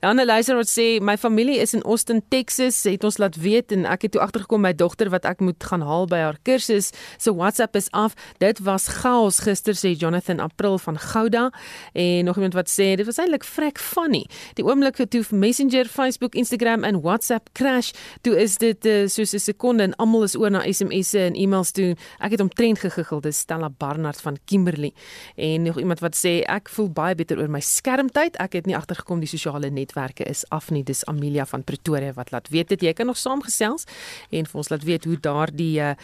'n 0.00 0.24
luister 0.26 0.56
wat 0.56 0.68
sê 0.68 1.00
my 1.00 1.16
familie 1.16 1.58
is 1.58 1.74
in 1.74 1.82
Austin, 1.82 2.22
Texas, 2.28 2.84
het 2.84 3.04
ons 3.04 3.18
laat 3.18 3.36
weet 3.36 3.72
en 3.72 3.84
ek 3.84 4.02
het 4.02 4.12
toe 4.12 4.20
agtergekom 4.20 4.60
my 4.60 4.72
dogter 4.74 5.10
wat 5.10 5.24
ek 5.24 5.40
moet 5.40 5.64
gaan 5.64 5.80
haal 5.80 6.06
by 6.06 6.16
haar 6.16 6.38
kursus. 6.42 6.90
So 7.18 7.34
WhatsApp 7.34 7.76
is 7.76 7.90
af. 7.90 8.14
Dit 8.38 8.58
was 8.58 8.88
chaos 8.88 9.38
gister 9.38 9.74
sê 9.74 9.96
Jonathan 9.96 10.40
April 10.40 10.78
van 10.78 10.98
Gouda 10.98 11.50
en 11.92 12.24
nog 12.24 12.36
iemand 12.36 12.54
wat 12.54 12.68
sê 12.68 12.96
dit 12.96 13.06
was 13.06 13.18
eintlik 13.18 13.44
vrek 13.44 13.78
funny. 13.78 14.26
Die 14.54 14.64
oomblik 14.64 14.96
toe 15.10 15.24
Messenger, 15.30 15.86
Facebook, 15.86 16.34
Instagram 16.34 16.84
en 16.84 17.00
WhatsApp 17.00 17.48
crash, 17.52 17.90
toe 18.22 18.36
is 18.40 18.56
dit 18.58 18.86
uh, 18.86 19.06
soos 19.08 19.32
'n 19.34 19.38
sekonde 19.38 19.82
en 19.82 19.96
almal 19.96 20.22
is 20.22 20.36
oor 20.36 20.50
na 20.50 20.62
SMS'e 20.64 21.18
en 21.18 21.34
e-mails 21.34 21.70
toe. 21.70 21.96
Ek 22.18 22.30
het 22.30 22.40
omtrent 22.40 22.78
gegiggel, 22.78 23.20
dis 23.20 23.38
Stella 23.38 23.70
Barnard 23.70 24.20
van 24.20 24.38
Kimberley. 24.44 24.92
En 25.36 25.62
nog 25.62 25.78
iemand 25.78 26.00
wat 26.00 26.16
sê 26.16 26.42
ek 26.46 26.68
voel 26.68 26.90
baie 26.90 27.14
beter 27.14 27.38
oor 27.38 27.50
my 27.50 27.60
skermtyd 27.60 28.29
ek 28.36 28.52
het 28.52 28.66
nie 28.66 28.76
agtergekom 28.76 29.20
die 29.20 29.30
sosiale 29.30 29.70
netwerke 29.70 30.24
is 30.24 30.44
af 30.50 30.70
nie. 30.70 30.84
Dis 30.84 31.04
Amelia 31.10 31.46
van 31.46 31.64
Pretoria 31.64 32.12
wat 32.12 32.30
laat 32.30 32.48
weet 32.48 32.68
dit 32.68 32.82
jy 32.82 32.92
kan 32.92 33.06
nog 33.06 33.18
saamgesels 33.18 33.86
en 34.30 34.46
vir 34.46 34.62
ons 34.62 34.70
laat 34.70 34.84
weet 34.86 35.04
hoe 35.04 35.18
daardie 35.20 35.80
uh, 35.80 35.94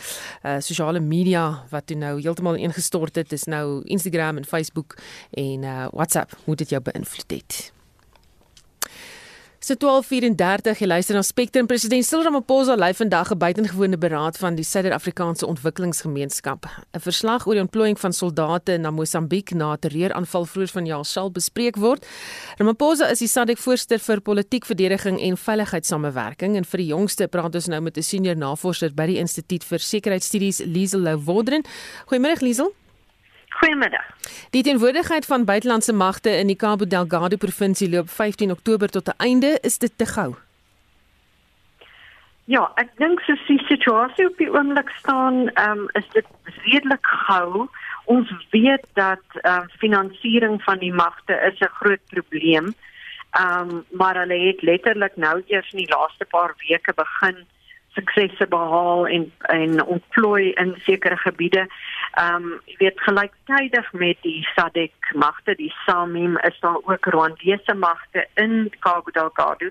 uh 0.45 0.59
sosiale 0.61 1.01
media 1.01 1.67
wat 1.71 1.87
toe 1.87 1.97
nou 1.97 2.17
heeltemal 2.21 2.59
ingestort 2.59 3.17
het, 3.17 3.33
is 3.33 3.45
nou 3.45 3.83
Instagram 3.85 4.37
en 4.43 4.45
Facebook 4.45 4.97
en 5.31 5.63
uh 5.63 5.87
WhatsApp, 5.93 6.35
hoe 6.45 6.57
dit 6.57 6.71
jou 6.71 6.83
beïnvloed 6.83 7.31
het. 7.31 7.76
So 9.67 9.75
12:34 9.75 10.79
jy 10.79 10.87
luister 10.87 11.17
na 11.19 11.25
Spectrum 11.27 11.67
president 11.67 12.07
Cyril 12.07 12.23
Ramaphosa 12.23 12.77
lei 12.79 12.93
vandag 12.95 13.33
'n 13.33 13.39
buitengewone 13.39 13.99
beraad 13.99 14.39
van 14.39 14.55
die 14.55 14.65
Suider-Afrikaanse 14.65 15.47
Ontwikkelingsgemeenskap. 15.47 16.67
'n 16.95 17.01
Verslag 17.01 17.47
oor 17.47 17.55
die 17.55 17.63
ontplooiing 17.63 17.99
van 17.99 18.13
soldate 18.13 18.79
na 18.79 18.91
Mosambiek 18.91 19.51
na 19.51 19.73
'n 19.73 19.79
terreuraanval 19.79 20.47
vroeër 20.47 20.71
vanjaar 20.71 21.05
sal 21.05 21.31
bespreek 21.31 21.77
word. 21.77 22.07
Ramaphosa 22.59 23.11
is 23.11 23.19
die 23.19 23.29
SADC 23.29 23.59
voorsteur 23.59 23.99
vir 23.99 24.21
politiek 24.21 24.65
verdediging 24.65 25.21
en 25.21 25.37
veiligheidssamewerking 25.37 26.57
en 26.57 26.65
vir 26.65 26.79
die 26.79 26.87
jongste 26.95 27.27
praat 27.27 27.55
ons 27.55 27.67
nou 27.67 27.81
met 27.81 27.97
'n 27.97 28.03
senior 28.03 28.37
navorser 28.37 28.95
by 28.95 29.07
die 29.07 29.19
Instituut 29.19 29.65
vir 29.65 29.79
Sekuriteitsstudies 29.79 30.59
Liesel 30.65 31.01
Lou 31.01 31.17
Wodren. 31.17 31.65
Goeiemôre 32.07 32.41
Liesel. 32.41 32.73
Goeiemiddag. 33.59 34.05
Die 34.51 34.63
teenwoordigheid 34.63 35.27
van 35.27 35.45
buitelandse 35.45 35.93
magte 35.93 36.31
in 36.31 36.47
die 36.47 36.57
Cabo 36.57 36.87
Delgado 36.87 37.37
provinsie 37.37 37.89
loop 37.91 38.11
15 38.11 38.51
Oktober 38.51 38.89
tot 38.89 39.09
'n 39.09 39.17
einde, 39.17 39.59
is 39.63 39.79
dit 39.79 39.93
te 39.97 40.07
gou? 40.07 40.35
Ja, 42.45 42.71
ek 42.75 42.91
dink 42.97 43.21
so 43.21 43.35
die 43.47 43.65
situasie 43.67 44.27
op 44.27 44.37
die 44.39 44.51
oomblik 44.53 44.91
staan, 44.99 45.49
ehm 45.49 45.79
um, 45.79 45.89
is 45.93 46.09
dit 46.13 46.27
redelik 46.65 47.07
gou. 47.27 47.69
Ons 48.05 48.31
weet 48.51 48.87
dat 48.93 49.25
ehm 49.43 49.63
um, 49.63 49.71
finansiering 49.79 50.63
van 50.63 50.79
die 50.79 50.93
magte 50.93 51.35
is 51.51 51.59
'n 51.61 51.77
groot 51.81 52.05
probleem. 52.15 52.75
Ehm 53.31 53.71
um, 53.71 53.85
maar 53.91 54.17
hulle 54.17 54.39
het 54.47 54.63
letterlik 54.63 55.17
nou 55.17 55.43
eers 55.47 55.73
in 55.73 55.79
die 55.79 55.95
laaste 55.97 56.25
paar 56.25 56.55
weke 56.69 56.93
begin 56.95 57.47
suksesse 57.97 58.47
behaal 58.53 59.07
en 59.07 59.27
en 59.53 59.85
ontplooi 59.85 60.53
in 60.63 60.75
sekere 60.85 61.17
gebiede. 61.17 61.67
Ehm 62.23 62.35
um, 62.35 62.61
jy 62.71 62.77
weet 62.85 63.01
gelyktydig 63.09 63.93
met 63.93 64.23
die 64.23 64.41
SADC 64.55 65.13
magte, 65.25 65.55
die 65.55 65.73
SAMIM 65.85 66.39
is 66.49 66.61
daar 66.61 66.79
ook 66.83 67.11
Rwandese 67.15 67.75
magte 67.75 68.27
in 68.35 68.73
Cabo 68.79 69.11
Delgado. 69.11 69.69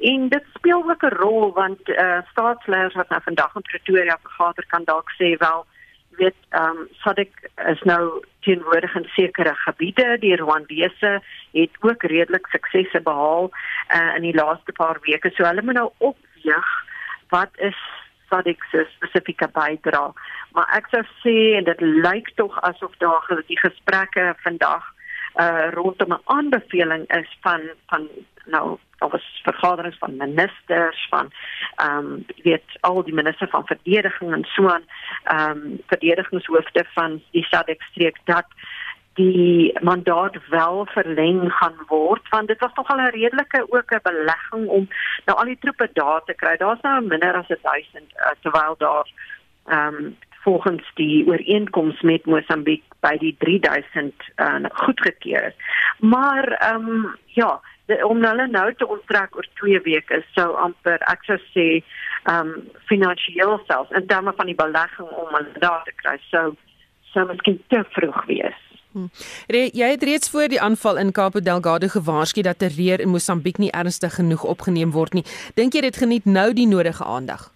En 0.00 0.28
dit 0.28 0.44
speel 0.54 0.84
ook 0.90 1.02
'n 1.02 1.16
rol 1.24 1.52
want 1.52 1.88
eh 1.88 2.04
uh, 2.04 2.18
staatsleiers 2.30 2.94
wat 2.94 3.08
nou 3.08 3.22
vandag 3.22 3.54
in 3.54 3.68
Pretoria 3.70 4.18
vergader 4.22 4.64
kan 4.66 4.84
dalk 4.84 5.10
sê 5.20 5.36
wel 5.38 5.66
weet 6.16 6.34
ehm 6.48 6.76
um, 6.76 6.88
SADC 7.02 7.50
is 7.72 7.82
nou 7.82 8.24
teenwoordig 8.40 8.94
in 8.94 9.08
sekere 9.14 9.54
gebiede. 9.54 10.16
Die 10.20 10.36
Rwandese 10.36 11.22
het 11.52 11.70
ook 11.80 12.02
redelik 12.02 12.46
suksesse 12.46 13.00
behaal 13.00 13.50
uh, 13.94 14.14
in 14.16 14.22
die 14.22 14.34
laaste 14.34 14.72
paar 14.72 14.98
weke. 15.00 15.30
So 15.30 15.44
hulle 15.44 15.62
moet 15.62 15.74
nou 15.74 15.90
opweeg 15.98 16.70
wat 17.32 17.52
is 17.68 17.78
SADC 18.28 18.64
se 18.70 18.86
spesifieke 18.94 19.48
bydrae. 19.56 20.12
Maar 20.56 20.68
ek 20.78 20.88
sou 20.92 21.02
sê 21.20 21.36
en 21.58 21.68
dit 21.68 21.80
lyk 21.80 22.32
tog 22.40 22.56
asof 22.68 22.96
daar 23.04 23.42
die 23.48 23.60
gesprekke 23.60 24.32
vandag 24.44 24.84
uh 25.40 25.68
rondom 25.72 26.12
'n 26.12 26.24
aanbeveling 26.24 27.04
is 27.20 27.30
van 27.40 27.60
van 27.86 28.08
nou 28.44 28.78
daar 28.98 29.08
was 29.08 29.40
vergaderings 29.42 29.98
van 29.98 30.16
ministers 30.16 31.06
van 31.10 31.32
ehm 31.76 31.98
um, 31.98 32.26
weet 32.42 32.68
al 32.80 33.02
die 33.04 33.14
ministers 33.14 33.50
van 33.50 33.66
verdediging 33.66 34.32
en 34.32 34.44
so 34.44 34.68
aan 34.68 34.84
ehm 35.24 35.50
um, 35.50 35.80
verdedigingshoofde 35.86 36.84
van 36.94 37.22
die 37.30 37.46
SADC 37.50 37.82
streek 37.82 38.18
dat 38.24 38.46
die 39.14 39.78
mandaat 39.80 40.36
wel 40.48 40.86
verleng 40.86 41.52
gaan 41.52 41.78
word 41.88 42.28
want 42.30 42.48
dit 42.48 42.60
was 42.60 42.74
nogal 42.74 43.00
'n 43.00 43.14
redelike 43.14 43.66
ook 43.68 43.90
'n 43.92 44.00
belegging 44.02 44.66
om 44.68 44.88
nou 45.24 45.38
al 45.38 45.44
die 45.44 45.58
troepe 45.60 45.90
daar 45.92 46.24
te 46.24 46.34
kry. 46.34 46.56
Daar's 46.56 46.80
nou 46.80 47.06
minder 47.06 47.34
as 47.34 47.46
1000 47.46 48.12
uh, 48.16 48.30
terwyl 48.40 48.74
daar 48.78 49.06
ehm 49.66 49.94
um, 49.94 50.16
volgens 50.42 50.90
die 50.94 51.26
ooreenkoms 51.26 52.00
met 52.00 52.26
Mosambiek 52.26 52.82
by 53.00 53.16
die 53.16 53.36
3000 53.38 54.14
uh, 54.36 54.56
goedgekeur 54.72 55.46
is. 55.46 55.54
Maar 55.98 56.44
ehm 56.44 56.88
um, 56.88 57.16
ja, 57.26 57.60
de, 57.86 58.06
om 58.06 58.24
hulle 58.24 58.46
nou 58.46 58.74
te 58.74 58.88
onttrek 58.88 59.36
oor 59.36 59.46
2 59.54 59.80
weke 59.80 60.24
sou 60.34 60.56
amper 60.56 60.98
ek 61.12 61.24
sou 61.28 61.38
sê 61.54 61.68
ehm 62.24 62.48
um, 62.48 62.68
finansiëel 62.90 63.62
self 63.66 63.90
in 63.90 64.06
terme 64.06 64.32
van 64.36 64.46
die 64.46 64.58
belegging 64.64 65.08
om 65.08 65.34
hulle 65.34 65.58
daar 65.58 65.82
te 65.84 65.94
kry 66.02 66.18
sou 66.30 66.52
sou 67.12 67.26
miskien 67.28 67.62
te 67.68 67.84
vroeg 67.90 68.24
wees. 68.26 68.71
Hmm. 68.92 69.10
Jy 69.48 69.88
het 69.94 70.02
reeds 70.02 70.30
voor 70.30 70.48
die 70.48 70.60
aanval 70.60 70.98
in 70.98 71.12
Cabo 71.12 71.40
Delgado 71.40 71.88
gewaarsku 71.88 72.42
dat 72.42 72.58
terreur 72.58 73.00
in 73.00 73.08
Mosambiek 73.08 73.58
nie 73.58 73.70
ernstig 73.70 74.14
genoeg 74.14 74.44
opgeneem 74.44 74.90
word 74.90 75.12
nie. 75.12 75.24
Dink 75.54 75.72
jy 75.72 75.80
dit 75.80 75.96
geniet 75.96 76.24
nou 76.24 76.52
die 76.52 76.66
nodige 76.68 77.04
aandag? 77.04 77.50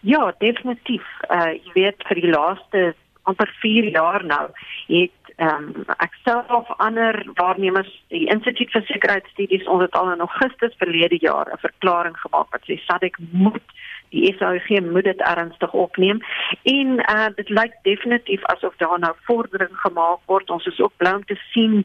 Ja, 0.00 0.34
definitief. 0.38 1.04
Uh 1.28 1.52
jy 1.52 1.72
weet 1.74 2.08
vir 2.08 2.20
die 2.20 2.30
laaste 2.30 2.94
amper 3.26 3.50
4 3.60 3.90
jaar 3.90 4.24
nou 4.24 4.48
het 4.86 5.12
ehm 5.36 5.64
um, 5.68 5.84
ek 6.00 6.14
self 6.24 6.68
ander 6.80 7.18
waarnemers 7.36 7.90
die 8.08 8.24
Instituut 8.32 8.70
vir 8.72 8.84
Sekuriteitsstudies 8.88 9.66
ons 9.68 9.82
het 9.84 9.96
al 9.98 10.12
in 10.14 10.22
Augustus 10.24 10.78
verlede 10.80 11.18
jaar 11.20 11.50
'n 11.52 11.60
verklaring 11.60 12.16
gemaak 12.16 12.48
wat 12.54 12.64
sê 12.64 12.78
SADC 12.84 13.18
moet 13.32 13.68
die 14.14 14.34
SAUG 14.38 14.68
moet 14.80 15.04
dit 15.04 15.20
ernstig 15.20 15.72
opneem 15.72 16.22
en 16.62 16.98
uh, 16.98 17.28
dit 17.36 17.48
lyk 17.48 17.74
definitief 17.82 18.44
asof 18.52 18.76
daar 18.76 18.98
nou 18.98 19.12
vordering 19.28 19.74
gemaak 19.84 20.20
word 20.26 20.50
ons 20.50 20.66
is 20.66 20.80
ook 20.80 20.92
bly 20.96 21.12
om 21.18 21.24
te 21.24 21.38
sien 21.52 21.82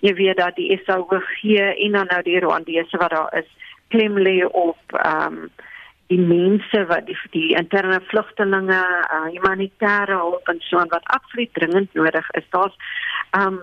jy 0.00 0.14
weet 0.14 0.36
dat 0.36 0.56
die 0.56 0.80
SAUG 0.84 1.42
en 1.56 1.98
dan 1.98 2.08
nou 2.10 2.22
die 2.22 2.38
Rwandese 2.38 2.98
wat 2.98 3.10
daar 3.10 3.38
is 3.42 3.50
klem 3.88 4.18
lê 4.18 4.40
op 4.46 4.98
ehm 5.04 5.44
um, 5.44 5.50
die 6.12 6.20
mense 6.20 6.84
wat 6.90 7.06
die, 7.08 7.16
die 7.32 7.54
interne 7.56 8.00
vlugtelinge, 8.10 8.80
uh, 9.16 9.28
humanitêre 9.32 10.18
hulp 10.20 10.48
en 10.52 10.58
so 10.66 10.82
wat 10.92 11.06
absoluut 11.14 11.52
dringend 11.56 11.94
nodig 11.96 12.26
is. 12.38 12.48
Daar's 12.50 12.76
um 13.38 13.60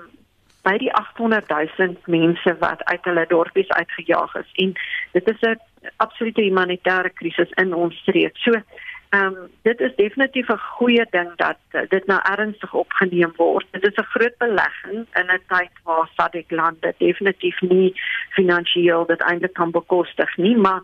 by 0.70 0.78
die 0.78 0.92
800 0.94 1.50
000 1.50 1.96
mense 2.06 2.56
wat 2.60 2.84
uit 2.92 3.10
hulle 3.10 3.26
dorpies 3.34 3.72
uitgejaag 3.82 4.36
is 4.44 4.52
en 4.66 4.76
dit 5.18 5.34
is 5.34 5.42
'n 5.42 5.58
absolute 5.98 6.42
humanitêre 6.42 7.12
krisis 7.14 7.52
in 7.64 7.74
ons 7.74 7.96
streek. 8.04 8.38
So 8.38 8.62
Ehm 9.10 9.26
um, 9.26 9.50
dit 9.62 9.80
is 9.80 9.96
definitief 9.96 10.48
'n 10.48 10.58
goeie 10.58 11.06
ding 11.10 11.30
dat 11.36 11.58
uh, 11.72 11.82
dit 11.90 12.06
nou 12.06 12.20
ernstig 12.24 12.74
opgeneem 12.74 13.32
word. 13.36 13.66
Dit 13.72 13.88
is 13.88 13.96
'n 13.96 14.12
groot 14.14 14.38
belegging 14.38 15.08
in 15.14 15.26
'n 15.34 15.42
tyd 15.48 15.72
waar 15.84 16.10
SADC 16.16 16.52
lande 16.52 16.94
definitief 16.98 17.62
nie 17.62 18.02
finansiëel 18.30 19.06
dit 19.06 19.22
eintlik 19.22 19.54
kan 19.54 19.72
bekostig 19.72 20.38
nie, 20.38 20.58
maar 20.58 20.82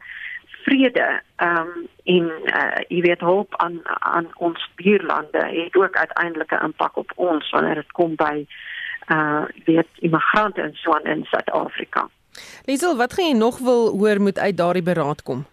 vrede 0.64 1.22
ehm 1.36 1.58
um, 1.58 1.88
en 2.04 2.32
uh, 2.46 2.82
jy 2.88 3.02
weet 3.02 3.20
hulp 3.20 3.56
aan 3.56 3.80
aan 3.84 4.28
ons 4.36 4.70
buurlande 4.76 5.46
het 5.46 5.76
ook 5.76 5.96
uiteindelik 5.96 6.52
'n 6.52 6.66
impak 6.66 6.98
op 6.98 7.12
ons 7.16 7.50
wanneer 7.50 7.76
dit 7.76 7.92
kom 7.92 8.16
by 8.16 8.46
uh 9.08 9.46
weet 9.66 9.88
immigrante 10.00 10.62
en 10.62 10.74
so 10.74 10.94
aan 10.94 11.06
in 11.06 11.26
Suid-Afrika. 11.26 12.10
Liesel, 12.66 12.98
wat 12.98 13.14
gaan 13.14 13.28
jy 13.28 13.38
nog 13.38 13.58
wil 13.58 13.98
hoor 13.98 14.22
moet 14.22 14.40
uit 14.40 14.58
daardie 14.58 14.84
beraad 14.84 15.24
kom? 15.24 15.46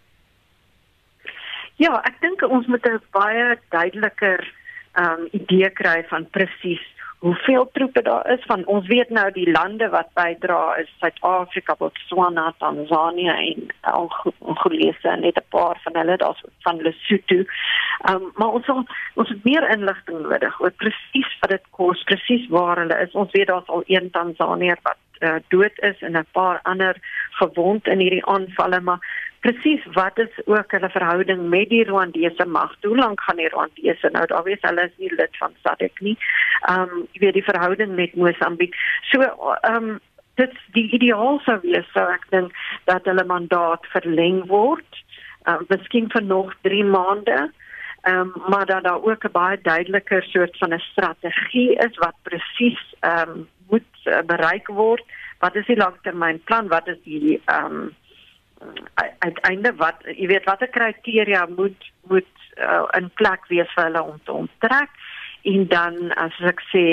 Ja, 1.77 2.01
ek 2.05 2.21
dink 2.21 2.43
ons 2.43 2.67
moet 2.67 2.87
'n 2.87 3.01
baie 3.11 3.59
duideliker 3.69 4.53
um, 4.95 5.29
idee 5.33 5.71
kry 5.71 6.05
van 6.09 6.31
presies 6.31 6.85
hoeveel 7.23 7.69
troepe 7.73 8.03
daar 8.03 8.31
is 8.31 8.45
van 8.51 8.65
ons 8.67 8.87
weet 8.87 9.11
nou 9.11 9.29
die 9.33 9.51
lande 9.51 9.89
wat 9.89 10.09
bydra 10.19 10.75
is 10.83 10.89
Suid-Afrika, 10.99 11.77
Botswana, 11.79 12.49
Tanzanië 12.59 13.29
en 13.29 13.69
Angolese 13.81 15.15
net 15.21 15.39
'n 15.39 15.51
paar 15.55 15.79
van 15.85 15.97
hulle 16.01 16.17
daar's 16.17 16.43
van 16.67 16.83
Lesotho. 16.83 17.45
Um, 18.11 18.33
maar 18.35 18.49
ons 18.49 18.67
het, 18.67 18.91
ons 19.15 19.29
het 19.29 19.45
meer 19.45 19.71
inligting 19.71 20.19
nodig 20.23 20.61
oor 20.61 20.71
presies 20.71 21.39
wat 21.41 21.51
dit 21.51 21.65
kos, 21.71 22.03
presies 22.03 22.49
waar 22.49 22.79
hulle 22.79 22.99
is. 23.07 23.13
Ons 23.13 23.31
weet 23.33 23.47
daar's 23.47 23.69
al 23.69 23.83
een 23.87 24.11
Tanzanier 24.11 24.79
wat 24.83 24.99
uh, 25.19 25.35
dood 25.49 25.79
is 25.79 26.03
en 26.03 26.19
'n 26.19 26.27
paar 26.33 26.61
ander 26.63 26.97
gewond 27.31 27.87
in 27.87 27.99
hierdie 27.99 28.27
aanvalle, 28.27 28.81
maar 28.81 29.31
presies 29.43 29.85
wat 29.97 30.19
is 30.23 30.35
ook 30.45 30.71
hulle 30.71 30.91
verhouding 30.91 31.49
met 31.51 31.69
die 31.69 31.83
Rwandese 31.85 32.47
mag? 32.47 32.75
Hoe 32.83 32.97
lank 32.97 33.21
gaan 33.21 33.41
die 33.43 33.49
Rwandese 33.51 34.09
nou 34.15 34.27
daar 34.27 34.43
wees? 34.47 34.63
Hulle 34.63 34.87
is 34.87 34.99
nie 35.03 35.15
lid 35.15 35.37
van 35.41 35.55
SADC 35.63 36.01
nie. 36.01 36.17
Ehm 36.71 36.83
um, 36.83 37.07
jy 37.13 37.25
weet 37.27 37.39
die 37.41 37.49
verhouding 37.51 37.95
met 37.99 38.15
Mosambiek. 38.15 38.77
So 39.11 39.23
ehm 39.23 39.75
um, 39.77 40.01
dit 40.41 40.55
die 40.77 40.87
ideaal 40.99 41.41
sou 41.45 41.59
wees 41.63 41.89
sou 41.93 42.05
ek 42.13 42.29
dink 42.35 42.55
dat 42.91 43.09
hulle 43.11 43.25
mandaat 43.29 43.89
verleng 43.95 44.45
word. 44.53 45.03
Ehm 45.45 45.65
um, 45.65 45.67
miskien 45.75 46.07
vir 46.15 46.25
nog 46.29 46.55
3 46.69 46.85
maande. 46.85 47.41
Ehm 48.03 48.21
um, 48.21 48.33
maar 48.49 48.67
dat 48.67 48.85
daar 48.85 49.03
ook 49.03 49.25
'n 49.25 49.33
baie 49.33 49.59
duideliker 49.63 50.23
soort 50.23 50.59
van 50.59 50.75
'n 50.75 50.87
strategie 50.91 51.75
is 51.89 51.99
wat 52.05 52.15
presies 52.23 52.85
ehm 53.01 53.29
um, 53.29 53.49
moet 53.71 53.91
uh, 54.05 54.23
bereik 54.27 54.69
word. 54.69 55.05
Wat 55.39 55.55
is 55.57 55.67
die 55.67 55.77
langtermynplan? 55.77 56.69
Wat 56.69 56.89
is 56.89 57.03
die 57.05 57.41
ehm 57.45 57.65
um, 57.65 57.95
uiteinde 59.19 59.75
wat 59.77 60.03
jy 60.07 60.27
weet 60.27 60.49
watter 60.49 60.69
kriteria 60.69 61.47
moet 61.57 61.91
moet 62.11 62.33
uh, 62.59 62.85
in 62.99 63.11
plek 63.21 63.47
wees 63.49 63.71
vir 63.77 63.85
hulle 63.85 64.03
om 64.03 64.19
te 64.25 64.33
onttrek? 64.33 64.91
En 65.43 65.67
dan 65.69 66.13
as 66.23 66.35
ek 66.47 66.61
sê 66.71 66.85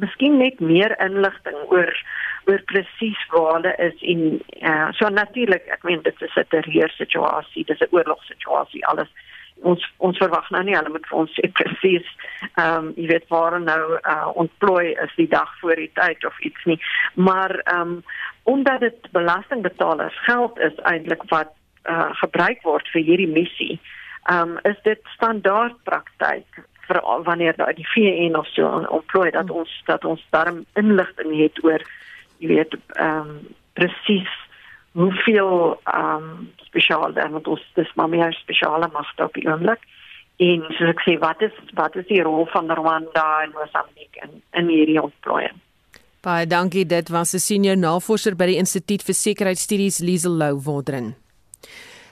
miskien 0.00 0.38
net 0.38 0.60
meer 0.60 0.94
inligting 1.02 1.58
oor 1.68 1.90
oor 2.48 2.62
presies 2.70 3.20
waar 3.32 3.58
hulle 3.58 3.72
is 3.86 4.04
en 4.12 4.22
uh, 4.62 4.88
so 4.98 5.08
natuurlik 5.12 5.66
ek 5.74 5.82
meen 5.88 6.02
dit 6.06 6.22
is 6.26 6.36
'n 6.36 6.48
terreur 6.54 6.90
situasie 6.96 7.64
dis 7.64 7.82
'n 7.84 7.92
oorlogssituasie 7.96 8.86
alles 8.86 9.10
ons 9.62 9.84
ons 9.98 10.18
verwag 10.18 10.50
nou 10.50 10.62
nie 10.64 10.76
hulle 10.76 10.92
moet 10.94 11.06
vir 11.10 11.18
ons 11.22 11.36
sê 11.38 11.50
presies 11.56 12.08
ehm 12.54 12.90
um, 12.90 12.90
jy 12.96 13.06
weet 13.12 13.28
waar 13.32 13.58
nou 13.60 13.82
uh, 13.98 14.28
ontplooi 14.42 14.94
is 15.04 15.14
die 15.16 15.28
dag 15.28 15.50
voor 15.60 15.76
die 15.76 15.92
tyd 15.94 16.24
of 16.24 16.40
iets 16.40 16.64
nie. 16.64 16.80
Maar 17.14 17.60
ehm 17.64 17.80
um, 17.80 18.02
omdat 18.50 18.80
dit 18.80 19.10
belastingbetalers 19.12 20.16
geld 20.24 20.58
is 20.58 20.76
eintlik 20.88 21.22
wat 21.28 21.52
uh, 21.84 22.08
gebruik 22.22 22.62
word 22.62 22.88
vir 22.94 23.02
hierdie 23.02 23.32
missie 23.32 23.78
ehm 24.28 24.56
um, 24.56 24.58
is 24.72 24.80
dit 24.84 25.00
standaard 25.14 25.76
praktyk 25.84 26.64
vir 26.88 27.00
wanneer 27.24 27.56
daai 27.56 27.74
die 27.78 27.88
VN 27.94 28.36
of 28.36 28.48
so 28.54 28.66
ontplooi 28.98 29.30
dat 29.30 29.50
ons 29.50 29.72
dat 29.86 30.04
ons 30.04 30.22
darm 30.34 30.64
inligting 30.80 31.34
het 31.38 31.64
oor 31.64 31.84
jy 32.38 32.54
weet 32.56 32.76
ehm 32.96 33.34
um, 33.34 33.40
presies 33.78 34.32
hoeveel 34.92 35.80
ehm 35.84 36.16
um, 36.16 36.50
spesiaal 36.70 37.12
dan 37.12 37.32
wat 37.32 37.48
ons 37.48 37.62
dis 37.74 37.90
maar 37.94 38.08
meer 38.08 38.32
spesiale 38.32 38.88
magte 38.92 39.24
op 39.24 39.34
die 39.34 39.46
oomblik. 39.48 39.82
En 40.40 40.62
soos 40.76 40.92
ek 40.94 41.02
sê, 41.04 41.16
wat 41.20 41.42
is 41.44 41.56
wat 41.74 41.96
is 42.00 42.06
die 42.08 42.22
rol 42.22 42.46
van 42.52 42.70
Rwanda 42.70 43.42
en 43.44 43.52
Mosambik 43.56 44.20
in 44.24 44.42
in 44.56 44.70
hierdie 44.72 45.02
ontplooiing? 45.02 45.58
Baie 46.20 46.46
dankie. 46.46 46.86
Dit 46.86 47.08
was 47.08 47.34
'n 47.34 47.38
senior 47.38 47.76
navorser 47.76 48.36
by 48.36 48.46
die 48.46 48.60
Instituut 48.60 49.02
vir 49.02 49.14
Sekuriteitsstudies 49.14 49.98
Liesel 49.98 50.32
Lou 50.32 50.60
Wodren. 50.60 51.14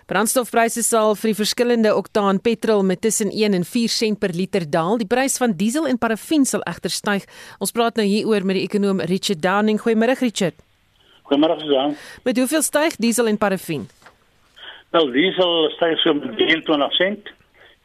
Brandstofpryse 0.09 0.83
sal 0.83 1.15
vir 1.15 1.29
die 1.29 1.37
verskillende 1.37 1.91
oktaan 1.97 2.41
petrol 2.41 2.83
met 2.83 3.01
tussen 3.01 3.31
1 3.31 3.55
en 3.55 3.65
4 3.65 3.89
sent 3.89 4.19
per 4.19 4.33
liter 4.33 4.65
daal. 4.71 4.97
Die 4.97 5.07
prys 5.07 5.37
van 5.37 5.53
diesel 5.53 5.87
en 5.87 5.99
parafin 5.99 6.45
sal 6.45 6.63
egter 6.63 6.91
styg. 6.91 7.27
Ons 7.61 7.73
praat 7.73 7.97
nou 7.97 8.07
hieroor 8.07 8.45
met 8.45 8.57
die 8.57 8.65
ekonom 8.65 9.01
Richard 9.01 9.43
Downing. 9.43 9.81
Goeiemôre 9.81 10.17
Richard. 10.21 10.55
Goeiemôre 11.29 11.61
Susan. 11.61 11.97
Met 12.25 12.39
hoeveel 12.41 12.63
styg 12.63 12.95
diesel 12.97 13.27
en 13.29 13.37
parafin? 13.37 13.83
Wel 14.91 15.11
diesel 15.13 15.69
styg 15.75 15.99
so 16.01 16.15
met 16.17 16.39
23 16.39 16.95
sent 16.97 17.29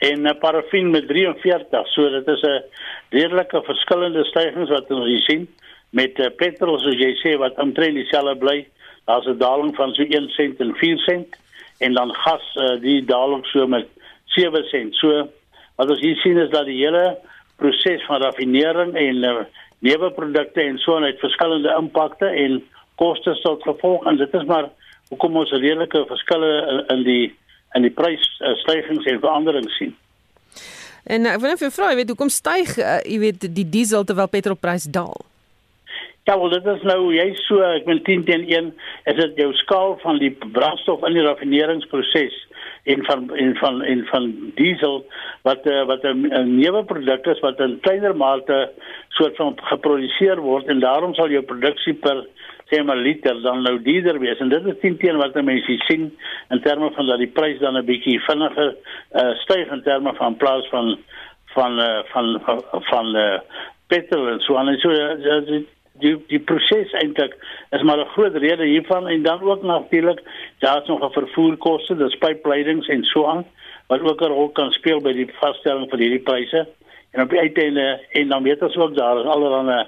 en 0.07 0.25
uh, 0.25 0.31
parafin 0.39 0.91
met 0.91 1.09
43. 1.09 1.89
So 1.91 2.09
dit 2.09 2.27
is 2.27 2.41
'n 2.41 2.63
redelike 3.09 3.61
verskillende 3.63 4.23
stygings 4.23 4.69
wat 4.69 4.91
ons 4.91 5.07
hier 5.07 5.25
sien 5.27 5.47
met 5.89 6.19
uh, 6.19 6.29
petrol 6.37 6.79
soos 6.79 6.95
jy 6.95 7.11
sê 7.19 7.35
wat 7.37 7.59
omtrent 7.59 7.99
dieselfde 7.99 8.35
bly. 8.39 8.67
Daar's 9.05 9.27
'n 9.27 9.37
daling 9.37 9.75
van 9.75 9.93
so 9.93 10.03
1 10.03 10.29
sent 10.29 10.59
en 10.59 10.75
4 10.75 10.97
sent 10.97 11.35
en 11.79 11.93
dan 11.93 12.15
gas 12.15 12.55
uh, 12.55 12.79
die 12.79 13.05
daling 13.05 13.45
so 13.45 13.67
met 13.67 13.87
7 14.25 14.63
sent. 14.71 14.95
So 14.95 15.27
wat 15.75 15.89
ons 15.89 15.99
hier 15.99 16.15
sien 16.15 16.37
is 16.37 16.49
dat 16.49 16.65
die 16.65 16.79
hele 16.79 17.17
proses 17.57 18.05
van 18.05 18.21
raffinering 18.21 18.95
en 18.95 19.15
uh, 19.23 19.43
neuweprodukte 19.79 20.61
en 20.61 20.77
so 20.77 20.99
net 20.99 21.19
verskillende 21.19 21.75
impakte 21.75 22.25
en 22.25 22.63
kostes 23.04 23.41
tot 23.43 23.64
gevolg 23.68 24.08
en 24.08 24.20
dit 24.22 24.39
is 24.39 24.47
maar 24.49 24.72
hoekom 25.12 25.41
ons 25.43 25.51
redelike 25.51 26.06
verskille 26.10 26.54
in, 26.74 26.84
in 26.95 27.04
die 27.10 27.26
in 27.74 27.86
die 27.88 27.93
prysstygings 27.97 29.08
en 29.10 29.22
veranderings 29.22 29.78
sien. 29.80 29.93
En 31.10 31.26
ek 31.26 31.41
wil 31.41 31.51
net 31.51 31.62
vir 31.64 31.72
vra, 31.74 31.89
jy 31.91 31.99
weet 31.99 32.12
hoekom 32.14 32.32
styg 32.32 32.76
uh, 32.78 32.99
jy 33.04 33.20
weet 33.26 33.47
die 33.58 33.68
diesel 33.76 34.06
terwyl 34.08 34.30
petrolprys 34.32 34.86
daal? 34.97 35.26
Ja, 36.30 36.38
wel 36.39 36.54
dit 36.54 36.68
is 36.72 36.86
nou 36.88 36.99
jy 37.12 37.26
so 37.41 37.60
ek 37.68 37.88
ben 37.89 37.99
10 38.08 38.22
teen 38.30 38.45
1 38.47 38.70
is 39.12 39.18
dit 39.20 39.41
jou 39.41 39.49
skaal 39.66 39.97
van 40.06 40.22
die 40.22 40.32
brandstof 40.56 41.04
in 41.10 41.18
die 41.18 41.26
raffineringsproses 41.26 42.38
en 42.93 43.04
van 43.10 43.26
en 43.36 43.51
van 43.60 43.82
en 43.82 44.06
van 44.12 44.30
diesel 44.56 45.01
wat 45.47 45.68
wat 45.89 46.08
'n 46.08 46.56
nuwe 46.56 46.84
produk 46.88 47.28
is 47.34 47.43
wat 47.43 47.60
in 47.60 47.80
kleiner 47.84 48.16
mate 48.16 48.72
soort 49.20 49.36
van 49.36 49.58
geproduseer 49.72 50.39
word 50.39 50.72
en 50.72 50.80
daarom 50.80 51.14
sal 51.14 51.30
jou 51.30 51.43
produksie 51.43 51.93
per 51.93 52.24
sê 52.70 52.84
maar 52.84 52.97
liter 52.97 53.41
dan 53.41 53.61
nou 53.61 53.82
duurder 53.82 54.20
wees. 54.20 54.39
En 54.39 54.49
dit 54.49 54.66
is 54.66 54.80
teen 54.82 54.97
teen 54.97 55.18
wat 55.18 55.36
mense 55.41 55.78
sien 55.88 56.11
in 56.49 56.61
terme 56.61 56.91
van 56.95 57.05
dat 57.05 57.18
die 57.18 57.28
prys 57.28 57.59
dan 57.59 57.78
'n 57.78 57.86
bietjie 57.86 58.20
vinniger 58.20 58.76
uh, 59.11 59.34
styg 59.43 59.72
in 59.72 59.84
terme 59.84 60.14
van 60.14 60.38
plaas 60.38 60.68
van 60.70 60.97
van 61.53 61.80
uh, 61.80 61.99
van 62.11 62.41
van, 62.45 62.64
van 62.72 63.16
uh, 63.16 63.39
petrol 63.88 64.28
en 64.28 64.39
so 64.39 64.55
en 64.55 64.78
so 64.80 64.89
uh, 64.91 65.45
die 65.45 65.68
die, 66.01 66.16
die 66.28 66.39
proses 66.39 66.93
eintlik 66.99 67.36
is 67.72 67.82
maar 67.82 67.99
'n 67.99 68.14
groot 68.16 68.36
rede 68.36 68.66
hiervan. 68.66 69.07
En 69.07 69.24
dan 69.24 69.41
ook 69.41 69.64
natuurlik 69.64 70.22
daar's 70.59 70.88
nog 70.88 71.01
'n 71.03 71.14
vervoerkoste, 71.20 71.95
dis 71.95 72.18
pipeleidings 72.18 72.88
en 72.88 73.03
so 73.03 73.26
aan 73.26 73.45
wat 73.88 74.01
ook 74.01 74.22
'n 74.22 74.34
rol 74.34 74.49
kan 74.49 74.72
speel 74.72 75.01
by 75.01 75.14
die 75.14 75.30
vaststelling 75.34 75.89
van 75.89 75.99
hierdie 75.99 76.24
pryse. 76.30 76.68
En 77.11 77.22
op 77.22 77.30
die 77.30 77.39
uiteinde 77.39 78.01
en 78.09 78.28
dan 78.28 78.43
weet 78.43 78.61
ons 78.61 78.76
ook 78.76 78.95
daar 78.95 79.20
is 79.20 79.26
allerlei 79.26 79.88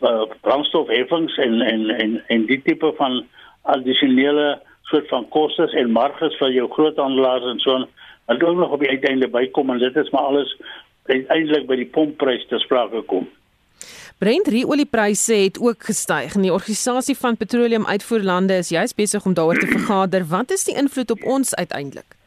uh, 0.00 0.26
brandstofheffings 0.40 1.36
en 1.36 1.60
en 1.60 1.90
en 1.90 2.22
en 2.26 2.46
die 2.46 2.60
tipe 2.62 2.92
van 2.96 3.24
addisionele 3.62 4.60
soort 4.90 5.08
van 5.08 5.28
kostes 5.28 5.72
en 5.72 5.92
marges 5.94 6.36
vir 6.38 6.54
jou 6.54 6.68
groothandelaars 6.70 7.50
en 7.52 7.58
so 7.64 7.84
wat 8.30 8.42
ook 8.42 8.56
nog 8.56 8.70
op 8.70 8.80
die 8.80 8.88
uiteinde 8.88 9.28
bykom 9.28 9.70
en 9.70 9.78
dit 9.78 9.96
is 9.96 10.10
maar 10.10 10.30
alles 10.32 10.56
uiteindelik 11.10 11.66
by 11.66 11.76
die 11.80 11.90
pompprys 11.90 12.46
te 12.48 12.58
sprake 12.62 13.02
kom. 13.10 13.26
Brent 14.20 14.50
oliepryse 14.52 15.34
het 15.34 15.58
ook 15.60 15.84
gestyg 15.88 16.34
en 16.36 16.44
die 16.44 16.52
organisasie 16.52 17.16
van 17.16 17.36
petroleum 17.36 17.86
uitvoerlande 17.86 18.58
is 18.60 18.68
juis 18.68 18.94
besig 18.94 19.24
om 19.24 19.34
daaroor 19.34 19.58
te 19.58 19.70
vergader. 19.76 20.26
Wat 20.28 20.50
is 20.50 20.64
die 20.64 20.76
invloed 20.76 21.10
op 21.10 21.24
ons 21.24 21.54
uiteindelik? 21.54 22.18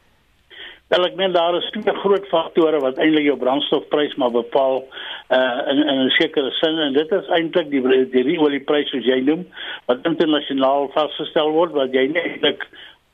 Wel 0.88 1.06
ek 1.06 1.14
meen 1.16 1.32
daar 1.32 1.54
is 1.56 1.70
twee 1.72 1.94
groot 2.02 2.26
faktore 2.28 2.80
wat 2.82 2.98
eintlik 2.98 3.24
jou 3.28 3.36
brandstofprys 3.38 4.14
maar 4.20 4.34
bepaal 4.34 4.82
uh 5.30 5.60
in 5.70 5.78
in 5.88 6.00
'n 6.04 6.10
sekere 6.10 6.50
sin 6.50 6.78
en 6.78 6.92
dit 6.92 7.12
is 7.12 7.28
eintlik 7.28 7.70
die 7.70 8.10
die 8.10 8.40
olieprys 8.40 8.90
soos 8.90 9.04
jy 9.04 9.20
noem 9.20 9.46
wat 9.86 10.04
internasionaal 10.04 10.90
vasgestel 10.92 11.50
word 11.52 11.72
wat 11.72 11.92
jy 11.92 12.06
nie 12.06 12.20
eintlik 12.20 12.66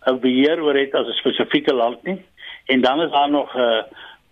'n 0.06 0.20
beheer 0.20 0.62
oor 0.62 0.74
het 0.74 0.94
as 0.94 1.06
'n 1.06 1.20
spesifieke 1.22 1.74
land 1.74 2.02
nie. 2.04 2.18
En 2.66 2.80
dan 2.80 3.00
is 3.00 3.10
daar 3.10 3.30
nog 3.30 3.56
uh 3.56 3.82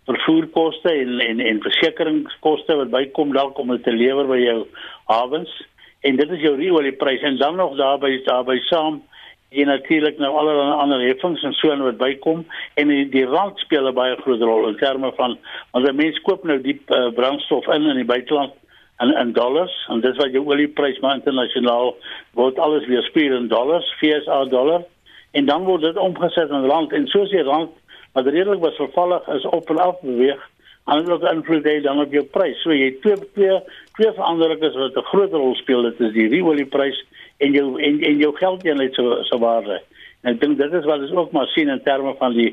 vervoerkoste 0.09 0.91
en 0.91 1.20
en 1.20 1.41
en 1.41 1.61
versekeringskoste 1.62 2.76
wat 2.76 2.91
bykom 2.91 3.33
dalk 3.33 3.59
om 3.59 3.68
dit 3.68 3.83
te 3.83 3.93
lewer 3.93 4.26
by 4.26 4.39
jou 4.39 4.66
hawens 5.05 5.53
en 6.01 6.16
dit 6.16 6.31
is 6.31 6.41
jou 6.41 6.55
olieprys 6.70 7.22
en 7.22 7.37
dan 7.37 7.57
nog 7.57 7.76
daarby 7.76 8.22
daarby 8.24 8.59
saam 8.70 9.03
en 9.49 9.66
natuurlik 9.66 10.18
nou 10.18 10.36
allerlei 10.36 10.72
ander 10.76 11.01
heffings 11.01 11.42
en 11.42 11.53
so 11.57 11.70
en 11.72 11.82
wat 11.82 11.96
bykom. 11.96 12.44
En 12.74 12.88
die, 12.88 13.09
die 13.09 13.24
rand 13.24 13.59
speel 13.59 13.88
'n 13.88 13.94
baie 13.94 14.16
groot 14.16 14.40
rol 14.40 14.68
in 14.68 14.76
terme 14.76 15.12
van 15.16 15.38
want 15.72 15.92
mense 15.92 16.20
koop 16.20 16.44
nou 16.44 16.61
die 16.61 16.80
uh, 16.86 17.09
brandstof 17.14 17.66
in 17.66 17.86
in 17.86 17.96
die 17.96 18.05
buiteland 18.05 18.53
in 19.01 19.14
in 19.16 19.32
dollars 19.32 19.86
en 19.88 20.01
dis 20.01 20.16
wat 20.16 20.32
jou 20.32 20.44
olieprys 20.46 21.01
maar 21.01 21.14
internasionaal 21.14 21.96
word 22.32 22.59
alles 22.59 22.86
weer 22.86 23.03
spier 23.03 23.32
in 23.32 23.49
dollars 23.49 23.94
FSA 24.01 24.44
dollar 24.44 24.84
en 25.30 25.44
dan 25.46 25.64
word 25.64 25.82
dit 25.82 25.96
omgeset 25.96 26.51
in 26.51 26.68
rand. 26.68 26.92
En 26.92 27.07
soos 27.07 27.30
die 27.30 27.42
rand 27.42 27.70
wat 28.12 28.26
redelik 28.26 28.61
was 28.61 28.76
vervallig 28.76 29.28
is 29.28 29.44
op 29.44 29.70
en 29.70 29.78
af 29.78 30.01
beweeg 30.01 30.49
en 30.88 31.05
dit 31.05 31.30
invloed 31.32 31.64
hê 31.64 31.80
dan 31.84 32.01
op 32.01 32.12
jou 32.12 32.24
prys 32.24 32.61
so 32.64 32.72
jy 32.72 32.90
twee 33.03 33.16
twee 33.36 33.61
twee 33.99 34.12
veranderlikes 34.16 34.76
wat 34.76 34.96
'n 34.96 35.11
groot 35.12 35.32
rol 35.32 35.55
speel 35.55 35.82
dit 35.82 36.01
is 36.01 36.12
die 36.12 36.44
olieprys 36.44 37.05
en 37.39 37.53
jou 37.53 37.68
en 37.82 38.01
en 38.11 38.18
jou 38.22 38.32
geld 38.36 38.64
jy 38.66 38.74
net 38.74 38.95
so 38.95 39.22
so 39.30 39.39
waarde. 39.43 39.80
En 40.22 40.34
ek 40.34 40.41
dink 40.41 40.59
dit 40.59 40.72
is 40.72 40.89
wat 40.89 41.05
ons 41.07 41.14
ook 41.16 41.32
maar 41.32 41.47
sien 41.55 41.68
in 41.68 41.82
terme 41.82 42.14
van 42.18 42.34
die 42.34 42.53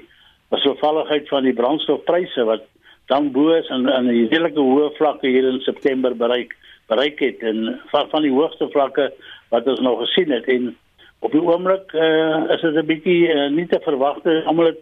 vervalligheid 0.49 1.27
van 1.27 1.43
die 1.43 1.53
brandstofpryse 1.53 2.45
wat 2.47 2.63
dan 3.11 3.31
bo 3.31 3.53
is 3.53 3.67
en 3.73 3.89
en 3.89 4.07
die 4.09 4.27
redelike 4.27 4.61
hoë 4.61 4.93
vlakke 4.97 5.27
hier 5.27 5.47
in 5.49 5.59
September 5.65 6.15
bereik 6.17 6.55
bereik 6.89 7.19
het 7.19 7.41
en 7.41 7.79
van 7.91 8.09
van 8.09 8.25
die 8.25 8.33
hoogste 8.33 8.69
vlakke 8.73 9.11
wat 9.53 9.67
ons 9.67 9.81
nog 9.85 10.01
gesien 10.05 10.31
het 10.31 10.47
en 10.49 10.75
op 11.25 11.33
die 11.33 11.41
oomblik 11.41 11.93
uh, 11.93 12.45
is 12.53 12.61
dit 12.61 12.75
'n 12.75 12.85
bietjie 12.85 13.21
uh, 13.33 13.49
nie 13.49 13.67
te 13.67 13.79
verwagte 13.85 14.43
almal 14.45 14.73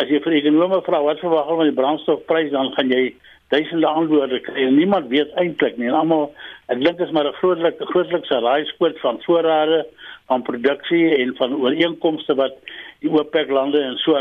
as 0.00 0.08
jy 0.08 0.20
vir 0.24 0.38
ekonome 0.40 0.82
vra 0.84 1.02
wat 1.02 1.20
verwag 1.24 1.46
hulle 1.48 1.60
van 1.62 1.70
die 1.70 1.80
brandstofprys 1.80 2.50
dan 2.52 2.72
gaan 2.76 2.92
jy 2.92 3.14
duisende 3.48 3.86
antwoorde 3.86 4.40
kry 4.40 4.66
en 4.66 4.76
niemand 4.76 5.08
weet 5.08 5.32
eintlik 5.40 5.76
nie. 5.76 5.88
En 5.88 6.00
almal 6.02 6.32
ek 6.68 6.82
dink 6.84 7.00
is 7.00 7.10
maar 7.10 7.28
'n 7.28 7.40
grootlik 7.40 7.80
grootlikse 7.92 8.40
raaiskoot 8.44 8.98
van 9.00 9.22
voorrade 9.24 9.86
van 10.26 10.42
produksie 10.42 11.16
en 11.16 11.36
van 11.36 11.56
ooreenkomste 11.56 12.34
wat 12.34 12.54
die 13.00 13.10
OPEC 13.10 13.50
lande 13.50 13.80
en 13.80 13.96
so 13.96 14.12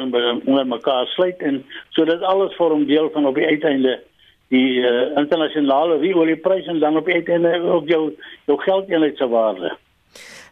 onder 0.46 0.68
mekaar 0.68 1.08
sluit 1.08 1.38
en 1.38 1.66
so 1.90 2.06
dit 2.06 2.22
alles 2.22 2.56
vorm 2.56 2.86
deel 2.86 3.10
van 3.14 3.26
op 3.26 3.36
die 3.36 3.46
uiteinde 3.46 4.00
die 4.48 4.80
uh, 4.80 5.18
internasionale 5.20 6.00
oliepryse 6.16 6.70
en 6.70 6.80
dan 6.80 6.98
op 6.98 7.06
die 7.06 7.14
uiteinde 7.14 7.60
ook 7.62 7.88
jou 7.88 8.14
jou 8.46 8.60
geldeenheid 8.62 9.18
se 9.18 9.28
waarde. 9.28 9.76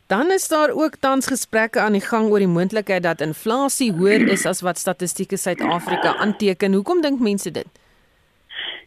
Dan 0.07 0.31
is 0.31 0.47
daar 0.47 0.69
ook 0.69 0.95
tans 0.99 1.27
gesprekke 1.27 1.79
aan 1.79 1.91
die 1.91 2.01
gang 2.01 2.29
oor 2.29 2.43
die 2.43 2.51
moontlikheid 2.51 3.03
dat 3.03 3.21
inflasie 3.21 3.91
hoër 3.91 4.27
is 4.27 4.45
as 4.45 4.61
wat 4.61 4.77
statistieke 4.77 5.37
Suid-Afrika 5.37 6.15
aanteken. 6.15 6.73
Hoekom 6.73 7.01
dink 7.01 7.19
mense 7.19 7.51
dit? 7.51 7.84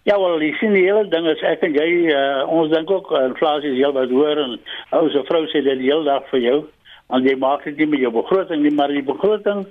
Ja, 0.09 0.19
wel, 0.19 0.39
die 0.39 0.57
die 0.61 0.87
hele 0.87 1.05
ding 1.13 1.27
is 1.29 1.43
ek 1.45 1.67
en 1.67 1.75
jy 1.77 1.89
uh, 2.09 2.47
ons 2.49 2.71
dink 2.73 2.89
ook 2.89 3.11
uh, 3.13 3.27
inflasie 3.29 3.75
is 3.75 3.77
heel 3.77 3.93
wat 3.93 4.09
hoër 4.09 4.39
en 4.41 4.55
ou 4.97 5.03
se 5.13 5.21
vrou 5.29 5.43
sê 5.53 5.61
dit 5.61 5.83
die 5.83 5.91
hele 5.91 6.07
dag 6.07 6.25
vir 6.31 6.41
jou 6.41 6.55
want 7.13 7.27
jy 7.29 7.35
maak 7.37 7.67
dit 7.69 7.77
nie 7.77 7.89
met 7.93 8.01
jou 8.01 8.13
begroting 8.15 8.63
nie, 8.65 8.73
maar 8.73 8.89
die 8.89 9.05
begroting 9.05 9.67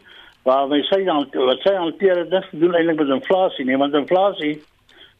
waar 0.45 0.69
jy 0.69 0.83
sê 0.91 0.99
dan 1.07 1.25
wat 1.33 1.65
sê 1.65 1.73
hanteer 1.73 2.21
dit 2.29 2.51
doen 2.61 2.77
eintlik 2.77 2.99
met 3.01 3.15
inflasie 3.15 3.65
nie, 3.65 3.79
want 3.81 3.97
inflasie 3.97 4.51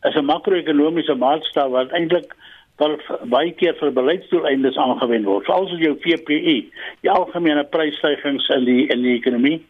is 0.06 0.20
'n 0.22 0.30
makro-ekonomiese 0.30 1.18
maatstaf 1.18 1.74
wat 1.74 1.98
eintlik 1.98 2.38
wel 2.78 3.00
baie 3.34 3.56
keer 3.58 3.74
vir 3.82 3.98
beleidsdoeleindes 3.98 4.78
aangewend 4.78 5.26
word. 5.26 5.50
Veral 5.50 5.66
as 5.66 5.82
jou 5.82 5.96
PPI, 5.98 6.58
die 7.02 7.10
algemene 7.10 7.66
prysstygings 7.66 8.46
in 8.54 8.70
die 8.70 8.86
in 8.94 9.02
die 9.02 9.18
ekonomie 9.18 9.64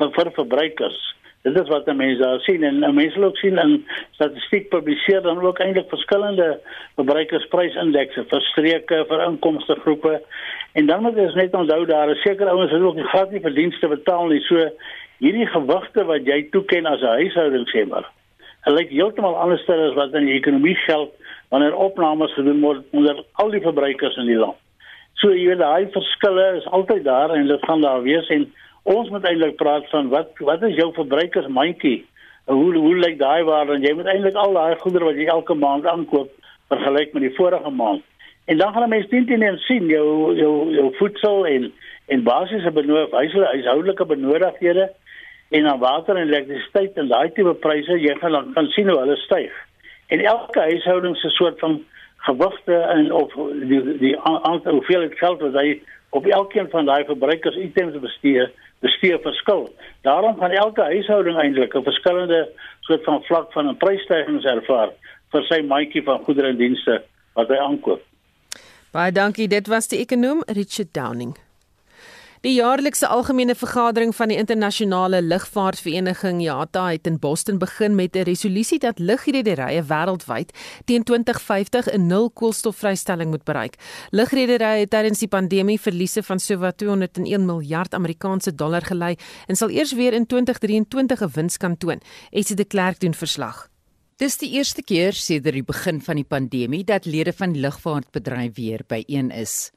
vir 0.00 0.16
vir 0.16 0.32
verbruikers 0.40 1.02
Dit 1.44 1.58
is 1.60 1.68
wat 1.68 1.88
mense 1.92 2.22
daar 2.22 2.40
sien 2.40 2.62
en 2.64 2.94
mense 2.94 3.20
ook 3.24 3.36
sien 3.36 3.58
in 3.60 3.72
statistiek 4.16 4.68
publiseer 4.72 5.20
dan 5.22 5.42
ook 5.44 5.58
eintlik 5.60 5.90
verskillende 5.92 6.46
verbruikersprysindexe 6.96 8.24
vir 8.30 8.40
streke, 8.48 9.02
vir 9.10 9.24
inkomste 9.26 9.76
groepe. 9.82 10.22
En 10.72 10.86
dan 10.86 11.02
moet 11.04 11.20
ons 11.26 11.36
net 11.36 11.54
onthou 11.54 11.84
daar 11.86 12.14
is 12.14 12.22
seker 12.24 12.48
ouens 12.48 12.72
wat 12.72 12.80
ook 12.80 12.96
nie 12.96 13.10
glad 13.12 13.30
nie 13.30 13.44
vir 13.44 13.56
dienste 13.60 13.92
betaal 13.92 14.32
nie. 14.32 14.40
So 14.48 14.64
hierdie 15.20 15.50
gewigte 15.52 16.06
wat 16.08 16.24
jy 16.24 16.46
toeken 16.56 16.88
as 16.88 17.04
'n 17.04 17.16
huishouding 17.20 17.68
sê 17.68 17.84
maar. 17.92 18.08
Hulle 18.64 18.80
lyk 18.80 18.96
heeltemal 18.96 19.36
anders 19.36 19.68
as 19.68 19.94
wat 20.00 20.14
in 20.14 20.24
die 20.24 20.40
ekonomie 20.40 20.76
geld 20.88 21.12
wanneer 21.50 21.76
opnames 21.76 22.32
gedoen 22.34 22.60
word 22.60 22.84
onder 22.90 23.24
al 23.32 23.50
die 23.50 23.60
verbruikers 23.60 24.16
in 24.16 24.32
die 24.32 24.40
land. 24.40 24.56
So 25.20 25.28
jy 25.28 25.46
weet 25.46 25.58
daai 25.58 25.92
verskille 25.92 26.56
is 26.56 26.66
altyd 26.66 27.04
daar 27.04 27.30
en 27.30 27.46
dit 27.46 27.64
gaan 27.64 27.80
daar 27.80 28.02
wees 28.02 28.28
en 28.28 28.52
ons 28.84 29.10
moet 29.10 29.24
eintlik 29.24 29.56
praat 29.56 29.86
van 29.92 30.08
wat 30.12 30.40
wat 30.44 30.62
is 30.68 30.76
jou 30.76 30.90
verbruikersmandjie? 30.96 32.04
Hoe 32.44 32.72
hoe 32.76 32.96
lyk 33.00 33.18
daai 33.18 33.44
waarde? 33.48 33.78
Jy 33.80 33.94
moet 33.96 34.10
eintlik 34.12 34.36
al 34.36 34.52
daai 34.52 34.76
goedere 34.82 35.08
wat 35.08 35.20
jy 35.20 35.28
elke 35.32 35.54
maand 35.56 35.86
aankoop 35.88 36.32
vergelyk 36.72 37.14
met 37.16 37.24
die 37.24 37.36
vorige 37.36 37.70
maand. 37.70 38.02
En 38.44 38.58
dan 38.60 38.72
gaan 38.72 38.88
mense 38.88 39.08
teen 39.08 39.26
teen 39.26 39.58
sien 39.64 39.88
jou 39.88 40.34
jou 40.36 40.54
jou 40.74 40.90
voedsel 40.98 41.46
en 41.46 41.72
en 42.12 42.22
basiese 42.22 42.70
benodig 42.70 43.10
huishoudelike 43.10 44.04
benodighede 44.04 44.90
en 45.48 45.62
dan 45.62 45.78
water 45.78 46.16
en 46.16 46.28
elektrisiteit 46.28 46.98
en 47.00 47.08
daai 47.08 47.32
tipe 47.32 47.54
pryse 47.54 47.96
jy 48.00 48.16
gaan 48.20 48.36
dan 48.36 48.52
kan 48.52 48.68
sien 48.76 48.88
hoe 48.88 48.98
hulle 48.98 49.16
styg. 49.16 49.52
En 50.12 50.20
elke 50.20 50.60
huishouding 50.60 51.16
se 51.16 51.28
soort 51.28 51.58
van 51.58 51.80
gewigte 52.26 52.76
en 52.76 53.12
of 53.12 53.32
die 53.68 53.80
die 53.98 54.18
aantal 54.20 54.72
hoeveel 54.72 55.08
geld 55.16 55.40
wat 55.40 55.56
hy 55.60 55.80
op 56.10 56.26
elkeen 56.26 56.68
van 56.70 56.84
daai 56.84 57.04
verbruikers 57.04 57.56
items 57.56 57.96
bestuur 58.00 58.52
bestee 58.84 59.18
verskil. 59.24 59.68
Daarom 60.06 60.38
gaan 60.40 60.50
elke 60.50 60.82
huishouding 60.92 61.38
eintlik 61.40 61.74
'n 61.74 61.88
verskillende 61.90 62.48
soort 62.86 63.04
van 63.04 63.22
vlak 63.28 63.52
van 63.52 63.68
'n 63.68 63.76
prysstygings 63.76 64.44
ervaar 64.44 64.90
vir 65.32 65.42
sy 65.50 65.60
mandjie 65.62 66.02
van 66.02 66.24
goedere 66.24 66.48
en 66.48 66.56
dienste 66.56 67.02
wat 67.34 67.48
hy 67.48 67.56
aankoop. 67.56 68.02
Baie 68.92 69.12
dankie. 69.12 69.48
Dit 69.48 69.66
was 69.66 69.88
die 69.88 69.98
ekonom 69.98 70.42
Richard 70.46 70.94
Downing. 70.94 71.34
Die 72.44 72.58
jaarlikse 72.58 73.08
algemene 73.08 73.54
vergadering 73.56 74.10
van 74.12 74.28
die 74.28 74.36
internasionale 74.36 75.22
lugvaartvereniging 75.24 76.42
IATA 76.44 76.82
het 76.90 77.08
in 77.08 77.14
Boston 77.16 77.56
begin 77.58 77.94
met 77.96 78.16
'n 78.16 78.26
resolusie 78.28 78.78
dat 78.78 78.98
lugrederye 78.98 79.82
wêreldwyd 79.82 80.50
teen 80.84 81.02
2050 81.02 81.88
'n 81.88 82.06
nul 82.06 82.30
koolstofvrystelling 82.30 83.30
moet 83.30 83.44
bereik. 83.44 83.74
Lugrederye 84.10 84.80
het 84.80 84.90
tydens 84.90 85.18
die 85.18 85.28
pandemie 85.28 85.80
verliese 85.80 86.22
van 86.22 86.38
sowat 86.38 86.76
201 86.76 87.46
miljard 87.46 87.94
Amerikaanse 87.94 88.54
dollar 88.54 88.82
gelei 88.82 89.16
en 89.46 89.56
sal 89.56 89.70
eers 89.70 89.92
weer 89.92 90.12
in 90.12 90.26
2023 90.26 91.20
'n 91.20 91.30
wins 91.34 91.56
kan 91.56 91.76
toon. 91.76 92.00
Esie 92.30 92.56
de 92.56 92.64
Klerk 92.64 93.00
doen 93.00 93.14
verslag. 93.14 93.68
Dis 94.16 94.36
die 94.36 94.50
eerste 94.50 94.82
keer 94.82 95.12
sedert 95.12 95.54
die 95.54 95.64
begin 95.64 96.02
van 96.02 96.14
die 96.14 96.24
pandemie 96.24 96.84
dat 96.84 97.04
lede 97.04 97.32
van 97.32 97.52
die 97.52 97.60
lugvaartbedryf 97.60 98.54
weer 98.54 98.80
byeen 98.86 99.30
is. 99.30 99.70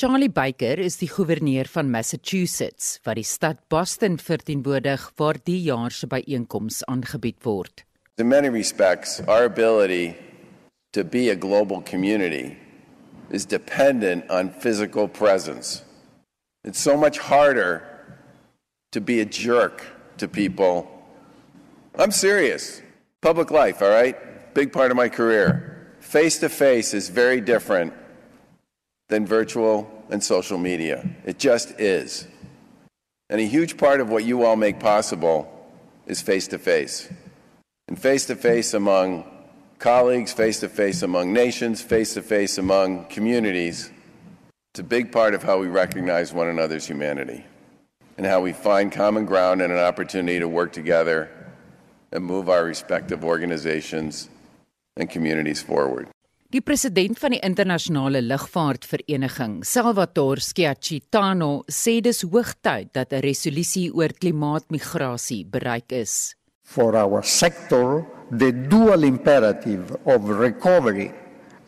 Charlie 0.00 0.30
Baker 0.32 0.80
is 0.80 0.94
die 0.96 1.10
goewerneur 1.12 1.68
van 1.68 1.90
Massachusetts 1.92 2.94
wat 3.04 3.18
die 3.18 3.24
stad 3.28 3.58
Boston 3.68 4.14
verteenwoordig 4.16 5.02
waar 5.20 5.36
die 5.44 5.58
jaar 5.66 5.92
se 5.92 6.06
byeenkoms 6.08 6.78
aangebied 6.88 7.36
word. 7.44 7.82
In 8.16 8.30
many 8.32 8.48
respects, 8.48 9.20
our 9.28 9.44
ability 9.44 10.16
to 10.96 11.04
be 11.04 11.28
a 11.28 11.36
global 11.36 11.82
community 11.82 12.56
is 13.28 13.44
dependent 13.44 14.24
on 14.30 14.48
physical 14.48 15.06
presence. 15.06 15.84
It's 16.64 16.80
so 16.80 16.96
much 16.96 17.18
harder 17.18 17.84
to 18.92 19.02
be 19.02 19.20
a 19.20 19.26
jerk 19.26 19.84
to 20.16 20.26
people. 20.26 20.88
I'm 21.98 22.10
serious. 22.10 22.80
Public 23.20 23.50
life, 23.50 23.82
all 23.84 23.92
right? 23.92 24.16
Big 24.54 24.72
part 24.72 24.90
of 24.90 24.96
my 24.96 25.10
career. 25.10 25.92
Face 26.00 26.40
to 26.40 26.48
face 26.48 26.94
is 26.94 27.10
very 27.10 27.42
different 27.42 27.92
than 29.10 29.26
virtual 29.26 29.90
and 30.08 30.22
social 30.22 30.56
media. 30.56 31.08
It 31.26 31.38
just 31.38 31.78
is. 31.78 32.26
And 33.28 33.40
a 33.40 33.44
huge 33.44 33.76
part 33.76 34.00
of 34.00 34.08
what 34.08 34.24
you 34.24 34.44
all 34.44 34.56
make 34.56 34.80
possible 34.80 35.70
is 36.06 36.22
face 36.22 36.48
to 36.48 36.58
face. 36.58 37.08
And 37.86 38.00
face 38.00 38.26
to 38.26 38.36
face 38.36 38.72
among 38.72 39.24
colleagues, 39.78 40.32
face 40.32 40.60
to 40.60 40.68
face 40.68 41.02
among 41.02 41.32
nations, 41.32 41.82
face 41.82 42.14
to 42.14 42.22
face 42.22 42.58
among 42.58 43.06
communities. 43.06 43.90
It's 44.72 44.80
a 44.80 44.84
big 44.84 45.10
part 45.10 45.34
of 45.34 45.42
how 45.42 45.58
we 45.58 45.66
recognize 45.66 46.32
one 46.32 46.48
another's 46.48 46.86
humanity 46.86 47.44
and 48.16 48.26
how 48.26 48.40
we 48.40 48.52
find 48.52 48.92
common 48.92 49.26
ground 49.26 49.62
and 49.62 49.72
an 49.72 49.78
opportunity 49.78 50.38
to 50.38 50.48
work 50.48 50.72
together 50.72 51.30
and 52.12 52.24
move 52.24 52.48
our 52.48 52.64
respective 52.64 53.24
organizations 53.24 54.28
and 54.96 55.08
communities 55.10 55.62
forward. 55.62 56.08
Die 56.50 56.64
president 56.66 57.14
van 57.22 57.30
die 57.30 57.38
internasionale 57.46 58.18
lugvaartvereniging, 58.26 59.60
Salvatore 59.62 60.42
Schiacitano, 60.42 61.62
sê 61.70 62.00
dis 62.02 62.24
hoogtyd 62.26 62.88
dat 62.90 63.12
'n 63.12 63.22
resolusie 63.22 63.92
oor 63.94 64.10
klimaatmigrasie 64.10 65.46
bereik 65.46 65.92
is. 65.92 66.34
For 66.64 66.96
our 66.96 67.22
sector, 67.22 68.04
the 68.36 68.50
dual 68.50 69.04
imperative 69.04 69.94
of 70.04 70.28
recovery 70.28 71.12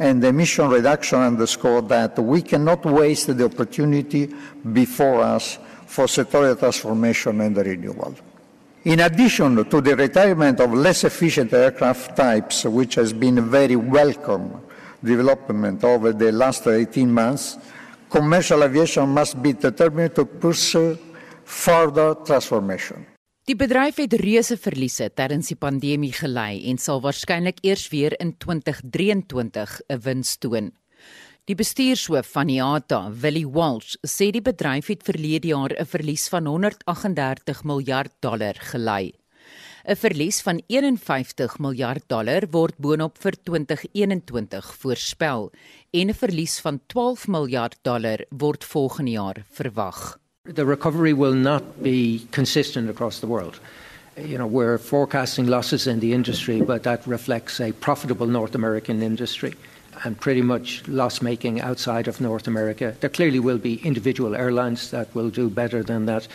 and 0.01 0.25
emission 0.25 0.69
reduction 0.69 1.21
underscore 1.21 1.83
that 1.83 2.19
we 2.19 2.43
cannot 2.43 2.85
waste 2.85 3.37
the 3.37 3.45
opportunity 3.45 4.35
before 4.73 5.23
us 5.37 5.61
for 5.87 6.09
sectorial 6.09 6.59
transformation 6.59 7.41
and 7.41 7.57
renewal. 7.57 8.15
In 8.85 8.99
addition 8.99 9.65
to 9.65 9.81
the 9.81 9.95
retirement 9.95 10.59
of 10.59 10.75
less 10.75 11.05
efficient 11.05 11.53
aircraft 11.53 12.17
types, 12.17 12.65
which 12.65 12.97
has 12.97 13.13
been 13.13 13.49
very 13.49 13.77
welcome 13.77 14.51
development 15.03 15.85
over 15.85 16.17
the 16.17 16.33
last 16.33 16.67
18 16.67 17.13
months, 17.13 17.59
commercial 18.09 18.63
aviation 18.63 19.09
must 19.09 19.43
be 19.43 19.53
determined 19.53 20.15
to 20.15 20.25
pursue 20.25 20.97
further 21.45 22.15
transformation. 22.25 23.07
Die 23.43 23.57
bedryf 23.59 23.97
het 23.99 24.13
reuse 24.21 24.55
verliese 24.55 25.09
tydens 25.11 25.49
die 25.51 25.59
pandemie 25.59 26.13
gelei 26.15 26.63
en 26.71 26.79
sal 26.79 27.01
waarskynlik 27.03 27.59
eers 27.67 27.89
weer 27.91 28.15
in 28.23 28.37
2023 28.39 29.81
'n 29.89 29.99
wins 30.05 30.37
toon. 30.39 30.71
Die 31.51 31.57
bestuurshoof 31.59 32.29
van 32.37 32.49
IATA, 32.49 33.11
Willie 33.11 33.49
Walsh, 33.49 33.97
sê 34.07 34.31
die 34.31 34.43
bedryf 34.43 34.87
het 34.87 35.03
verlede 35.03 35.49
jaar 35.49 35.75
'n 35.75 35.85
verlies 35.85 36.29
van 36.29 36.47
138 36.47 37.65
miljard 37.65 38.13
dollar 38.21 38.55
gelei. 38.55 39.22
'n 39.83 39.97
Verlies 39.97 40.41
van 40.43 40.61
51 40.69 41.57
miljard 41.59 42.03
dollar 42.07 42.47
word 42.51 42.75
boonop 42.79 43.17
vir 43.19 43.35
2021 43.43 44.69
voorspel 44.83 45.51
en 45.91 46.09
'n 46.09 46.15
verlies 46.15 46.61
van 46.61 46.81
12 46.87 47.27
miljard 47.27 47.77
dollar 47.83 48.25
word 48.31 48.65
volgende 48.65 49.11
jaar 49.11 49.45
verwag. 49.51 50.19
The 50.55 50.65
recovery 50.65 51.15
will 51.15 51.35
not 51.35 51.63
be 51.83 52.21
consistent 52.31 52.89
across 52.91 53.19
the 53.19 53.27
world. 53.27 53.61
You 54.17 54.37
know, 54.37 54.47
we're 54.47 54.79
forecasting 54.79 55.49
losses 55.49 55.87
in 55.87 55.99
the 55.99 56.13
industry, 56.13 56.63
but 56.63 56.83
that 56.83 57.07
reflects 57.07 57.61
a 57.61 57.73
profitable 57.73 58.27
North 58.27 58.55
American 58.55 59.03
industry 59.03 59.55
and 60.05 60.19
pretty 60.19 60.43
much 60.43 60.83
loss 60.87 61.21
making 61.21 61.61
outside 61.61 62.09
of 62.09 62.21
North 62.21 62.47
America. 62.47 62.95
There 63.01 63.11
clearly 63.11 63.41
will 63.41 63.59
be 63.59 63.81
individual 63.83 64.35
airlines 64.35 64.91
that 64.91 65.09
will 65.15 65.31
do 65.31 65.49
better 65.49 65.83
than 65.83 66.07
that. 66.07 66.29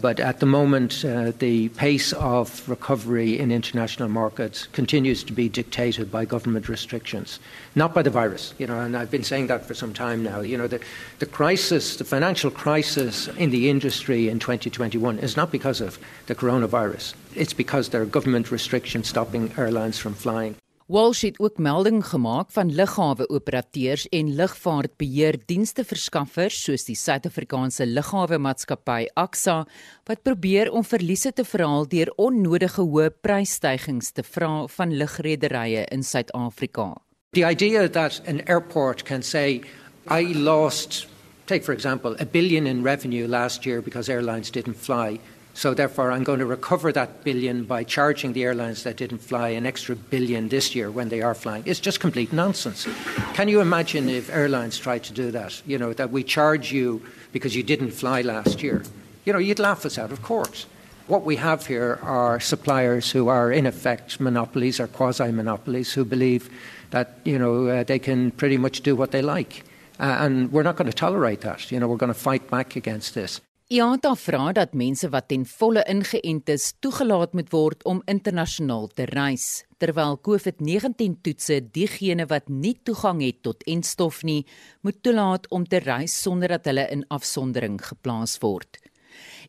But 0.00 0.20
at 0.20 0.38
the 0.38 0.46
moment, 0.46 1.04
uh, 1.04 1.32
the 1.38 1.70
pace 1.70 2.12
of 2.12 2.68
recovery 2.68 3.38
in 3.38 3.50
international 3.50 4.08
markets 4.08 4.66
continues 4.72 5.24
to 5.24 5.32
be 5.32 5.48
dictated 5.48 6.12
by 6.12 6.24
government 6.24 6.68
restrictions, 6.68 7.40
not 7.74 7.94
by 7.94 8.02
the 8.02 8.10
virus. 8.10 8.54
You 8.58 8.68
know, 8.68 8.78
and 8.78 8.96
I've 8.96 9.10
been 9.10 9.24
saying 9.24 9.48
that 9.48 9.64
for 9.66 9.74
some 9.74 9.92
time 9.92 10.22
now. 10.22 10.40
You 10.40 10.56
know, 10.56 10.68
the, 10.68 10.80
the 11.18 11.26
crisis, 11.26 11.96
the 11.96 12.04
financial 12.04 12.50
crisis 12.50 13.28
in 13.36 13.50
the 13.50 13.68
industry 13.68 14.28
in 14.28 14.38
2021 14.38 15.18
is 15.18 15.36
not 15.36 15.50
because 15.50 15.80
of 15.80 15.98
the 16.26 16.34
coronavirus. 16.34 17.14
It's 17.34 17.52
because 17.52 17.88
there 17.88 18.02
are 18.02 18.06
government 18.06 18.52
restrictions 18.52 19.08
stopping 19.08 19.52
airlines 19.56 19.98
from 19.98 20.14
flying. 20.14 20.54
Walsh 20.88 21.22
het 21.22 21.36
ook 21.38 21.58
melding 21.60 21.98
gemaak 22.06 22.48
van 22.50 22.70
lughawe-operateurs 22.74 24.06
en 24.08 24.30
lugvaartbeheerdienste 24.34 25.84
verskaffers 25.84 26.62
soos 26.64 26.86
die 26.86 26.96
Suid-Afrikaanse 26.96 27.84
Lughawe-maatskappy 27.84 29.10
AXA 29.12 29.66
wat 30.08 30.22
probeer 30.24 30.70
om 30.72 30.86
verliese 30.88 31.34
te 31.36 31.44
verhaal 31.44 31.84
deur 31.92 32.08
onnodige 32.16 32.80
hoë 32.80 33.10
prysstygings 33.20 34.14
te 34.16 34.24
vra 34.24 34.64
van 34.78 34.96
lugrederye 34.96 35.84
in 35.92 36.00
Suid-Afrika. 36.00 36.94
The 37.36 37.44
idea 37.44 37.84
that 37.88 38.22
an 38.26 38.40
airport 38.48 39.04
can 39.04 39.22
say 39.22 39.60
I 40.08 40.32
lost 40.32 41.04
take 41.44 41.64
for 41.68 41.74
example 41.74 42.16
a 42.18 42.24
billion 42.24 42.66
in 42.66 42.82
revenue 42.82 43.28
last 43.28 43.66
year 43.66 43.82
because 43.82 44.08
airlines 44.08 44.50
didn't 44.50 44.80
fly 44.80 45.20
So 45.58 45.74
therefore, 45.74 46.12
I'm 46.12 46.22
going 46.22 46.38
to 46.38 46.46
recover 46.46 46.92
that 46.92 47.24
billion 47.24 47.64
by 47.64 47.82
charging 47.82 48.32
the 48.32 48.44
airlines 48.44 48.84
that 48.84 48.96
didn't 48.96 49.18
fly 49.18 49.48
an 49.48 49.66
extra 49.66 49.96
billion 49.96 50.48
this 50.48 50.72
year 50.72 50.88
when 50.88 51.08
they 51.08 51.20
are 51.20 51.34
flying. 51.34 51.64
It's 51.66 51.80
just 51.80 51.98
complete 51.98 52.32
nonsense. 52.32 52.86
Can 53.34 53.48
you 53.48 53.60
imagine 53.60 54.08
if 54.08 54.30
airlines 54.30 54.78
tried 54.78 55.02
to 55.02 55.12
do 55.12 55.32
that? 55.32 55.60
You 55.66 55.76
know, 55.76 55.92
that 55.94 56.12
we 56.12 56.22
charge 56.22 56.70
you 56.70 57.02
because 57.32 57.56
you 57.56 57.64
didn't 57.64 57.90
fly 57.90 58.22
last 58.22 58.62
year. 58.62 58.84
You 59.24 59.32
know, 59.32 59.40
you'd 59.40 59.58
laugh 59.58 59.84
us 59.84 59.98
out 59.98 60.12
of 60.12 60.22
court. 60.22 60.64
What 61.08 61.24
we 61.24 61.34
have 61.34 61.66
here 61.66 61.98
are 62.04 62.38
suppliers 62.38 63.10
who 63.10 63.26
are, 63.26 63.50
in 63.50 63.66
effect, 63.66 64.20
monopolies 64.20 64.78
or 64.78 64.86
quasi 64.86 65.32
monopolies 65.32 65.92
who 65.92 66.04
believe 66.04 66.48
that, 66.90 67.18
you 67.24 67.36
know, 67.36 67.66
uh, 67.66 67.82
they 67.82 67.98
can 67.98 68.30
pretty 68.30 68.58
much 68.58 68.82
do 68.82 68.94
what 68.94 69.10
they 69.10 69.22
like. 69.22 69.64
Uh, 69.98 70.18
and 70.20 70.52
we're 70.52 70.62
not 70.62 70.76
going 70.76 70.88
to 70.88 70.96
tolerate 70.96 71.40
that. 71.40 71.72
You 71.72 71.80
know, 71.80 71.88
we're 71.88 71.96
going 71.96 72.14
to 72.14 72.20
fight 72.30 72.48
back 72.48 72.76
against 72.76 73.16
this. 73.16 73.40
IATA 73.68 74.14
vra 74.16 74.52
dat 74.56 74.72
mense 74.72 75.10
wat 75.12 75.26
ten 75.28 75.42
volle 75.44 75.82
ingeënt 75.92 76.48
is, 76.48 76.70
toegelaat 76.80 77.34
moet 77.36 77.50
word 77.52 77.82
om 77.84 77.98
internasionaal 78.08 78.86
te 78.96 79.04
reis, 79.10 79.66
terwyl 79.76 80.14
COVID-19 80.24 81.18
toetse 81.20 81.58
diegene 81.76 82.24
wat 82.30 82.46
nie 82.48 82.72
toegang 82.88 83.18
het 83.20 83.42
tot 83.44 83.66
enstof 83.68 84.22
nie, 84.24 84.46
moet 84.80 84.96
toelaat 85.04 85.44
om 85.52 85.66
te 85.68 85.82
reis 85.84 86.14
sonder 86.16 86.54
dat 86.54 86.64
hulle 86.70 86.86
in 86.94 87.02
afsondering 87.12 87.76
geplaas 87.84 88.38
word. 88.40 88.78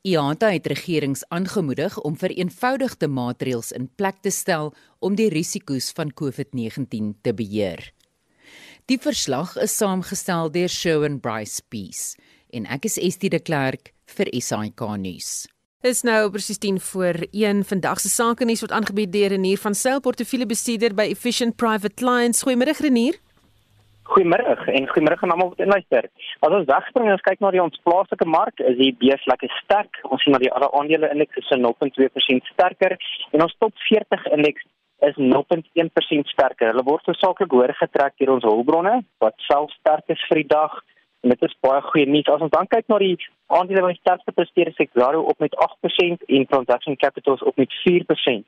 IATA 0.04 0.50
het 0.52 0.68
regerings 0.68 1.24
aangemoedig 1.32 1.96
om 2.04 2.18
vereenvoudigde 2.20 3.08
maatreëls 3.08 3.72
in 3.78 3.88
plek 3.88 4.20
te 4.20 4.34
stel 4.36 4.74
om 5.00 5.16
die 5.16 5.30
risiko's 5.32 5.94
van 5.96 6.12
COVID-19 6.12 7.14
te 7.24 7.32
beheer. 7.32 7.94
Die 8.92 9.00
verslag 9.00 9.56
is 9.64 9.78
saamgestel 9.80 10.52
deur 10.52 10.68
Shaun 10.68 11.22
Bryce 11.24 11.64
Peace 11.72 12.20
en 12.52 12.68
ek 12.68 12.90
is 12.92 13.00
Estie 13.00 13.32
de 13.32 13.40
Klerk 13.40 13.94
vir 14.18 14.32
SAK 14.40 14.84
nuus. 14.98 15.48
Is 15.88 16.04
nou 16.04 16.28
presies 16.34 16.60
10 16.60 16.80
voor 16.90 17.22
1 17.32 17.64
vandag 17.64 18.02
se 18.04 18.10
sake 18.12 18.46
nuus 18.46 18.60
word 18.66 18.74
aangebied 18.76 19.14
deur 19.14 19.32
Renier 19.32 19.62
van 19.62 19.74
Sail 19.74 20.02
portefeuljebestuurder 20.04 20.96
by 20.98 21.06
Efficient 21.14 21.56
Private 21.56 21.96
Clients. 21.96 22.44
Goeiemôre 22.44 22.76
Renier. 22.84 23.16
Goeiemôre 24.10 24.58
en 24.74 24.88
goeiemôre 24.90 25.22
aan 25.22 25.32
almal 25.32 25.54
wat 25.54 25.64
inluister. 25.64 26.10
As 26.42 26.56
ons 26.58 26.68
wegspring 26.68 27.08
en 27.08 27.16
ons 27.16 27.24
kyk 27.30 27.40
na 27.40 27.54
die 27.54 27.62
ons 27.64 27.82
plaaslike 27.86 28.26
mark, 28.26 28.60
is 28.60 28.76
die 28.82 28.92
beurs 29.00 29.24
lekker 29.30 29.56
sterk. 29.62 30.02
Ons 30.10 30.26
sien 30.26 30.36
dat 30.36 30.44
die 30.44 30.52
alle 30.52 30.68
aandele 30.80 31.12
indeks 31.14 31.40
is 31.44 31.52
0.2% 31.64 32.52
sterker 32.52 32.98
en 33.32 33.46
ons 33.46 33.58
top 33.64 33.76
40 33.88 34.28
indeks 34.36 34.66
is 35.08 35.16
0.1% 35.16 36.34
sterker. 36.34 36.74
Hulle 36.74 36.86
word 36.88 37.06
versaaklik 37.08 37.54
hoër 37.56 37.76
getrek 37.80 38.18
deur 38.20 38.36
ons 38.36 38.48
hulpbronne 38.50 38.96
wat 39.24 39.38
self 39.48 39.72
sterk 39.80 40.12
is 40.12 40.26
vir 40.28 40.42
die 40.42 40.50
dag. 40.52 40.74
En 41.22 41.30
dit 41.30 41.42
is 41.42 41.56
baie 41.60 41.82
goeie 41.82 42.08
nuus. 42.08 42.28
As 42.32 42.44
ons 42.46 42.54
dan 42.54 42.68
kyk 42.68 42.88
na 42.88 42.98
die 43.02 43.16
aandele 43.48 43.82
wat 43.84 43.96
die 43.96 44.02
sterkste 44.04 44.32
presteer, 44.32 44.72
is 44.72 44.84
Exxaro 44.84 45.24
op 45.32 45.40
met 45.44 45.56
8% 45.66 46.28
en 46.28 46.46
Transaction 46.52 46.96
Capital 46.96 47.40
op 47.52 47.58
met 47.58 47.74
4%. 47.88 48.46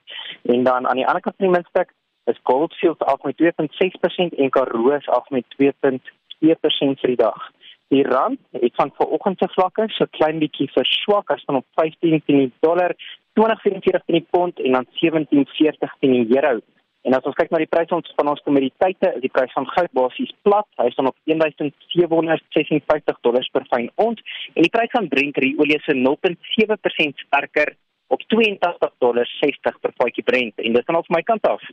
En 0.56 0.64
dan 0.64 0.88
aan 0.88 1.02
die 1.02 1.08
ander 1.08 1.22
kant 1.22 1.36
van 1.38 1.48
die 1.48 1.56
muntstuk 1.56 1.92
is 2.32 2.40
Goldfields 2.44 3.02
af 3.14 3.24
met 3.24 3.42
2.6% 3.42 4.38
en 4.38 4.50
Karoo 4.50 4.92
is 4.96 5.10
af 5.10 5.30
met 5.30 5.46
2.2% 5.62 7.02
vir 7.02 7.14
die 7.14 7.22
dag. 7.24 7.50
Die 7.92 8.04
rand 8.08 8.40
het 8.52 8.76
van 8.76 8.92
vanoggend 8.96 9.38
se 9.38 9.48
vlakke 9.52 9.86
so 9.92 10.06
klein 10.18 10.40
bietjie 10.40 10.70
verswak 10.72 11.32
as 11.34 11.44
van 11.46 11.60
op 11.60 11.66
15 11.76 12.22
teen 12.26 12.38
die 12.38 12.52
dollar, 12.64 12.96
20.44 13.40 14.06
teen 14.06 14.20
die 14.22 14.28
pond 14.30 14.60
en 14.60 14.78
dan 14.78 14.88
17.40 15.02 15.98
teen 16.00 16.14
die 16.16 16.38
euro. 16.38 16.62
En 17.02 17.16
as 17.18 17.26
ons 17.26 17.38
kyk 17.38 17.50
na 17.50 17.58
die 17.62 17.70
pryse 17.70 17.90
van 18.18 18.30
ons 18.30 18.44
kommoditeite, 18.46 19.10
is 19.16 19.24
die 19.24 19.32
prys 19.34 19.54
van 19.58 19.66
goud 19.72 19.92
basies 19.98 20.34
plat. 20.46 20.68
Hy 20.78 20.90
staan 20.94 21.10
op 21.10 21.18
1756 21.30 23.22
dollars 23.26 23.50
per 23.54 23.66
fyn 23.72 23.90
ons 24.02 24.22
en 24.54 24.62
die 24.62 24.74
prys 24.74 24.94
van 24.94 25.10
Brent 25.10 25.40
olie 25.42 25.80
is 25.80 25.88
0.7% 25.90 27.26
sterker 27.26 27.74
op 28.14 28.22
82 28.34 28.94
dollars 29.02 29.32
60 29.40 29.80
per 29.82 29.96
vatjie 29.98 30.26
Brent 30.28 30.62
en 30.62 30.78
dit 30.78 30.84
is 30.84 30.90
dan 30.90 31.00
op 31.00 31.10
my 31.10 31.24
kant 31.26 31.48
af. 31.50 31.64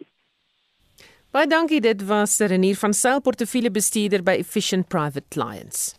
Baie 1.34 1.46
dankie, 1.46 1.82
dit 1.84 2.00
was 2.08 2.38
Renier 2.40 2.78
van 2.80 2.94
Sail 2.96 3.20
portefeuljebestuurder 3.20 4.22
by 4.24 4.38
Efficient 4.40 4.88
Private 4.88 5.28
Clients. 5.28 5.92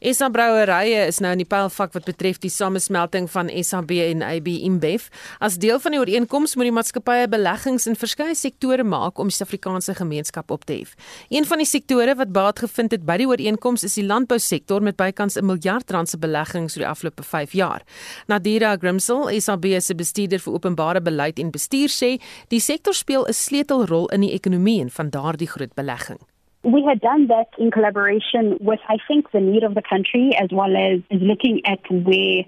SA 0.00 0.30
Brouwerye 0.32 1.02
is 1.10 1.18
nou 1.20 1.34
in 1.34 1.42
die 1.42 1.44
pylfak 1.44 1.90
wat 1.92 2.06
betref 2.08 2.38
die 2.40 2.48
samesmelting 2.48 3.26
van 3.28 3.50
SAB 3.52 3.90
en 4.00 4.22
AB 4.24 4.46
InBev. 4.48 5.10
As 5.44 5.58
deel 5.60 5.76
van 5.84 5.92
die 5.92 6.00
ooreenkoms 6.00 6.56
moet 6.56 6.70
die 6.70 6.72
maatskappye 6.72 7.26
beleggings 7.28 7.84
in 7.90 7.98
verskeie 8.00 8.32
sektore 8.32 8.80
maak 8.80 9.20
om 9.20 9.28
die 9.28 9.36
Suid-Afrikaanse 9.36 9.98
gemeenskap 9.98 10.56
op 10.56 10.64
te 10.64 10.78
hef. 10.78 10.94
Een 11.28 11.44
van 11.44 11.60
die 11.60 11.68
sektore 11.68 12.16
wat 12.16 12.32
baat 12.32 12.64
gevind 12.64 12.96
het 12.96 13.04
by 13.04 13.18
die 13.20 13.28
ooreenkoms 13.28 13.84
is 13.84 13.98
die 14.00 14.06
landbousektor 14.08 14.80
met 14.80 14.96
bykans 14.96 15.36
'n 15.36 15.44
miljard 15.44 15.90
rand 15.90 16.08
se 16.08 16.16
beleggings 16.16 16.78
oor 16.78 16.84
die 16.86 16.92
afgelope 16.94 17.22
5 17.22 17.52
jaar. 17.52 17.84
Nadira 18.26 18.76
Grimsel, 18.80 19.28
SAB 19.40 19.66
se 19.80 19.94
bestuurder 19.94 20.40
vir 20.40 20.52
openbare 20.52 21.02
beleid 21.02 21.38
en 21.38 21.50
bestuur 21.50 21.92
sê, 21.92 22.16
die 22.48 22.60
sektor 22.60 22.94
speel 22.94 23.26
'n 23.28 23.32
sleutelrol 23.32 24.08
in 24.08 24.20
die 24.20 24.32
ekonomie 24.32 24.80
en 24.80 24.90
van 24.90 25.10
daardie 25.10 25.48
groot 25.48 25.74
belegging. 25.74 26.20
We 26.62 26.84
had 26.84 27.00
done 27.00 27.28
that 27.28 27.48
in 27.58 27.70
collaboration 27.70 28.58
with, 28.60 28.80
I 28.88 28.98
think, 29.08 29.30
the 29.32 29.40
need 29.40 29.62
of 29.62 29.74
the 29.74 29.82
country 29.82 30.36
as 30.38 30.50
well 30.52 30.76
as 30.76 31.00
looking 31.10 31.62
at 31.64 31.80
where 31.90 32.44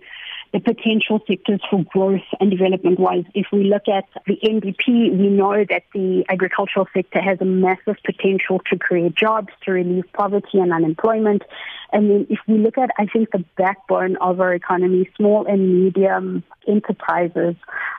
the 0.53 0.61
potential 0.61 1.19
sectors 1.27 1.63
for 1.71 1.83
growth 1.85 2.21
and 2.39 2.51
development 2.51 3.01
was. 3.01 3.25
If 3.35 3.47
we 3.51 3.65
look 3.65 3.89
at 3.89 4.05
the 4.27 4.37
NDP, 4.45 5.17
we 5.19 5.29
know 5.29 5.65
that 5.65 5.85
the 5.95 6.25
agricultural 6.29 6.87
sector 6.93 7.23
has 7.23 7.41
a 7.41 7.47
massive 7.47 7.97
potential 8.05 8.61
to 8.71 8.79
create 8.79 9.15
jobs, 9.15 9.49
to 9.65 9.73
relieve 9.73 10.05
poverty 10.13 10.59
and 10.59 10.75
unemployment. 10.75 11.43
And 11.91 12.11
then 12.11 12.27
if 12.29 12.39
we 12.47 12.59
look 12.59 12.77
at, 12.77 12.91
I 12.99 13.07
think, 13.07 13.31
the 13.31 13.45
backbone 13.57 14.17
of 14.17 14.41
our 14.41 14.53
economy, 14.53 15.09
small 15.17 15.47
and 15.47 15.85
medium 15.85 16.45
enterprises 16.69 17.55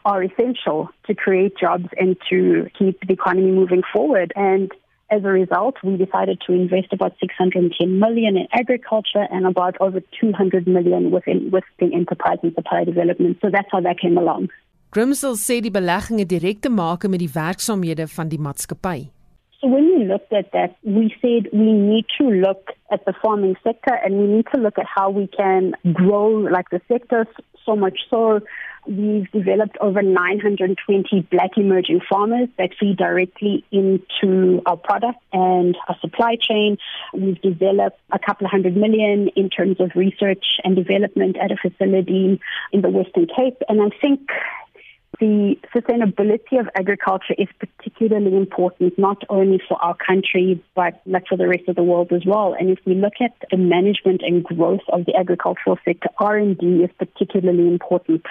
are 0.05 0.23
essential 0.23 0.89
to 1.07 1.15
create 1.15 1.57
jobs 1.57 1.87
and 1.97 2.15
to 2.29 2.67
keep 2.77 2.99
the 3.07 3.13
economy 3.13 3.51
moving 3.51 3.81
forward. 3.91 4.31
And 4.35 4.71
as 5.15 5.21
a 5.23 5.33
result, 5.41 5.75
we 5.83 5.95
decided 6.05 6.37
to 6.47 6.51
invest 6.53 6.89
about 6.97 7.13
610 7.19 7.99
million 7.99 8.37
in 8.41 8.47
agriculture 8.51 9.25
and 9.29 9.45
about 9.45 9.75
over 9.79 9.99
200 10.19 10.67
million 10.75 11.11
within 11.15 11.39
within 11.55 11.93
enterprise 12.01 12.39
and 12.43 12.53
supply 12.59 12.83
development. 12.83 13.37
So 13.41 13.49
that's 13.55 13.71
how 13.71 13.81
that 13.87 13.99
came 14.03 14.17
along. 14.23 14.49
Grimsel 14.93 15.35
sê 15.41 15.55
die 15.65 15.73
belegging 15.73 16.19
het 16.21 16.29
direk 16.29 16.59
te 16.61 16.69
maak 16.69 17.07
met 17.09 17.21
die 17.25 17.33
werksaamhede 17.33 18.05
van 18.15 18.27
die 18.33 18.41
maatskappy. 18.47 18.99
So 19.59 19.69
when 19.73 19.85
we 19.93 20.03
looked 20.11 20.33
at 20.41 20.51
that, 20.51 20.75
we 20.83 21.05
said 21.21 21.47
we 21.53 21.71
need 21.71 22.05
to 22.17 22.25
look 22.45 22.73
at 22.91 23.05
the 23.07 23.13
farming 23.21 23.55
sector 23.63 23.95
and 24.03 24.19
we 24.21 24.27
need 24.35 24.47
to 24.53 24.59
look 24.65 24.77
at 24.77 24.89
how 24.95 25.09
we 25.09 25.25
can 25.39 25.73
grow 26.01 26.27
like 26.57 26.69
the 26.75 26.81
sector 26.87 27.25
so 27.65 27.75
much 27.75 27.97
so 28.09 28.39
We've 28.85 29.29
developed 29.31 29.77
over 29.79 30.01
920 30.01 31.27
black 31.31 31.51
emerging 31.57 32.01
farmers 32.09 32.49
that 32.57 32.71
feed 32.79 32.97
directly 32.97 33.63
into 33.71 34.61
our 34.65 34.77
product 34.77 35.19
and 35.31 35.77
our 35.87 35.97
supply 36.01 36.35
chain. 36.39 36.77
We've 37.13 37.41
developed 37.41 37.99
a 38.11 38.19
couple 38.19 38.45
of 38.45 38.51
hundred 38.51 38.75
million 38.75 39.29
in 39.35 39.49
terms 39.49 39.79
of 39.79 39.91
research 39.95 40.45
and 40.63 40.75
development 40.75 41.37
at 41.37 41.51
a 41.51 41.57
facility 41.57 42.39
in 42.71 42.81
the 42.81 42.89
Western 42.89 43.27
Cape. 43.27 43.61
And 43.69 43.81
I 43.81 43.89
think 44.01 44.19
the 45.19 45.55
sustainability 45.73 46.59
of 46.59 46.67
agriculture 46.75 47.35
is 47.37 47.47
particularly 47.59 48.35
important 48.35 48.97
not 48.97 49.23
only 49.29 49.61
for 49.67 49.81
our 49.83 49.95
country 49.95 50.63
but 50.75 51.01
like 51.05 51.27
for 51.27 51.37
the 51.37 51.47
rest 51.47 51.63
of 51.67 51.75
the 51.75 51.83
world 51.83 52.11
as 52.11 52.25
well. 52.25 52.55
And 52.57 52.69
if 52.69 52.79
we 52.85 52.95
look 52.95 53.13
at 53.21 53.31
the 53.51 53.57
management 53.57 54.21
and 54.23 54.43
growth 54.43 54.81
of 54.91 55.05
the 55.05 55.15
agricultural 55.15 55.77
sector 55.85 56.09
R&D 56.19 56.65
is 56.83 56.89
particularly 56.97 57.67
important. 57.67 58.25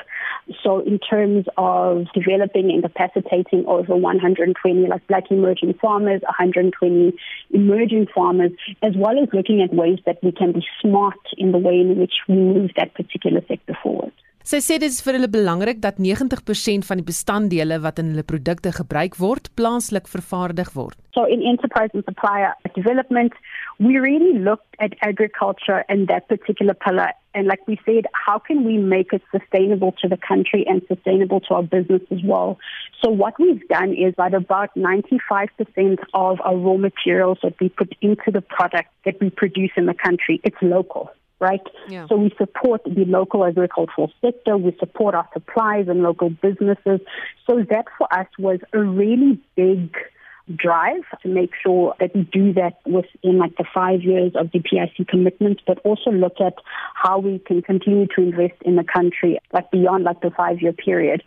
So 0.62 0.80
in 0.80 0.98
terms 0.98 1.46
of 1.56 2.06
developing 2.14 2.70
and 2.70 2.82
capacitating 2.82 3.64
over 3.66 3.96
120 3.96 4.88
like 4.88 5.06
black 5.06 5.30
emerging 5.30 5.74
farmers 5.80 6.20
120 6.22 7.16
emerging 7.50 8.08
farmers 8.14 8.50
as 8.82 8.92
well 8.96 9.22
as 9.22 9.28
looking 9.32 9.62
at 9.62 9.72
ways 9.72 9.98
that 10.06 10.18
we 10.22 10.32
can 10.32 10.52
be 10.52 10.64
smart 10.80 11.18
in 11.38 11.52
the 11.52 11.58
way 11.58 11.78
in 11.78 11.98
which 11.98 12.14
we 12.28 12.34
move 12.34 12.70
that 12.76 12.94
particular 12.94 13.40
sector 13.48 13.76
forward 13.82 14.12
Sy 14.43 14.59
sê 14.59 14.78
dit 14.82 14.90
is 14.90 15.03
vir 15.07 15.18
hulle 15.18 15.30
belangrik 15.30 15.80
dat 15.84 16.01
90% 16.03 16.86
van 16.88 16.99
die 16.99 17.07
bestanddele 17.07 17.78
wat 17.84 18.01
in 18.03 18.11
hulle 18.11 18.26
produkte 18.26 18.72
gebruik 18.74 19.14
word, 19.22 19.51
plaaslik 19.55 20.11
vervaardig 20.11 20.72
word. 20.74 20.99
So 21.14 21.24
in 21.24 21.43
enterprise 21.47 21.95
and 21.95 22.05
supplier 22.05 22.55
development, 22.74 23.34
we 23.78 23.99
really 23.99 24.38
looked 24.38 24.74
at 24.80 24.99
agriculture 25.07 25.84
and 25.88 26.09
that 26.09 26.26
particular 26.28 26.74
pillar 26.74 27.12
and 27.34 27.47
like 27.47 27.66
we 27.66 27.78
said, 27.86 28.05
how 28.12 28.38
can 28.38 28.64
we 28.64 28.76
make 28.76 29.12
it 29.12 29.22
sustainable 29.30 29.93
to 30.03 30.09
the 30.09 30.18
country 30.18 30.66
and 30.68 30.82
sustainable 30.86 31.40
to 31.40 31.55
our 31.55 31.62
business 31.62 32.03
as 32.11 32.18
well? 32.22 32.59
So 33.03 33.11
what 33.11 33.38
we've 33.38 33.66
done 33.68 33.95
is 33.95 34.14
that 34.18 34.34
about 34.34 34.70
95% 34.76 35.99
of 36.12 36.40
our 36.43 36.57
raw 36.57 36.76
materials 36.76 37.38
that 37.43 37.55
we 37.61 37.70
put 37.70 37.95
into 38.03 38.30
the 38.30 38.43
product 38.43 38.90
that 39.07 39.20
we 39.20 39.30
produce 39.30 39.70
in 39.76 39.86
the 39.86 39.95
country, 39.95 40.40
it's 40.45 40.57
local 40.61 41.11
right? 41.43 41.61
Yeah. 41.88 42.07
So 42.07 42.16
we 42.16 42.32
support 42.38 42.82
the 42.84 43.05
local 43.05 43.45
agricultural 43.45 44.11
sector, 44.22 44.57
we 44.57 44.74
support 44.78 45.14
our 45.14 45.28
suppliers 45.32 45.88
and 45.88 46.03
local 46.03 46.30
businesses. 46.30 47.01
So 47.47 47.66
that 47.68 47.86
for 47.99 48.07
us 48.14 48.28
was 48.38 48.61
a 48.72 48.78
really 48.78 49.40
big 49.57 49.95
drive 50.57 51.03
to 51.22 51.28
make 51.28 51.53
sure 51.62 51.95
that 52.01 52.14
we 52.14 52.22
do 52.22 52.53
that 52.55 52.78
within 52.86 53.38
like 53.38 53.57
the 53.57 53.64
five 53.72 54.03
years 54.03 54.32
of 54.34 54.51
the 54.53 54.61
PIC 54.61 55.07
commitment, 55.09 55.61
but 55.66 55.78
also 55.80 56.11
look 56.11 56.40
at 56.40 56.55
how 56.95 57.18
we 57.18 57.38
can 57.38 57.62
continue 57.62 58.07
to 58.14 58.22
invest 58.22 58.61
in 58.62 58.76
the 58.76 58.84
country 58.84 59.38
like 59.53 59.70
beyond 59.70 60.05
like 60.05 60.20
the 60.20 60.30
five 60.30 60.61
year 60.61 60.72
period. 60.72 61.22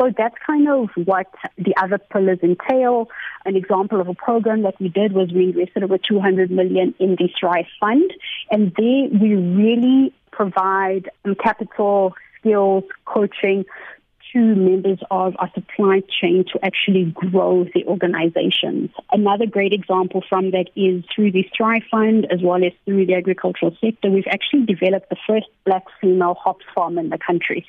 So 0.00 0.10
that's 0.16 0.34
kind 0.44 0.68
of 0.68 0.88
what 1.04 1.26
the 1.56 1.74
other 1.76 1.98
pillars 1.98 2.40
entail. 2.42 3.08
An 3.44 3.54
example 3.56 4.00
of 4.00 4.08
a 4.08 4.14
program 4.14 4.62
that 4.62 4.80
we 4.80 4.88
did 4.88 5.12
was 5.12 5.30
we 5.32 5.50
invested 5.50 5.84
over 5.84 5.98
200 5.98 6.50
million 6.50 6.94
in 6.98 7.10
the 7.10 7.28
Thrive 7.38 7.66
Fund, 7.78 8.12
and 8.50 8.74
there 8.76 9.08
we 9.20 9.34
really 9.34 10.12
provide 10.32 11.10
capital, 11.40 12.14
skills, 12.40 12.84
coaching 13.04 13.64
to 14.34 14.54
members 14.54 14.98
of 15.10 15.34
our 15.38 15.50
supply 15.54 16.02
chain 16.20 16.44
to 16.52 16.58
actually 16.64 17.04
grow 17.14 17.64
the 17.72 17.84
organizations. 17.86 18.90
Another 19.12 19.46
great 19.46 19.72
example 19.72 20.22
from 20.28 20.50
that 20.50 20.66
is 20.76 21.04
through 21.14 21.32
the 21.32 21.48
Thrive 21.56 21.82
Fund 21.90 22.26
as 22.30 22.40
well 22.42 22.62
as 22.64 22.72
through 22.84 23.06
the 23.06 23.14
agricultural 23.14 23.76
sector. 23.80 24.10
We've 24.10 24.24
actually 24.30 24.66
developed 24.66 25.08
the 25.08 25.16
first 25.26 25.46
black 25.64 25.84
female 26.00 26.34
hops 26.34 26.64
farm 26.74 26.98
in 26.98 27.08
the 27.08 27.18
country. 27.18 27.64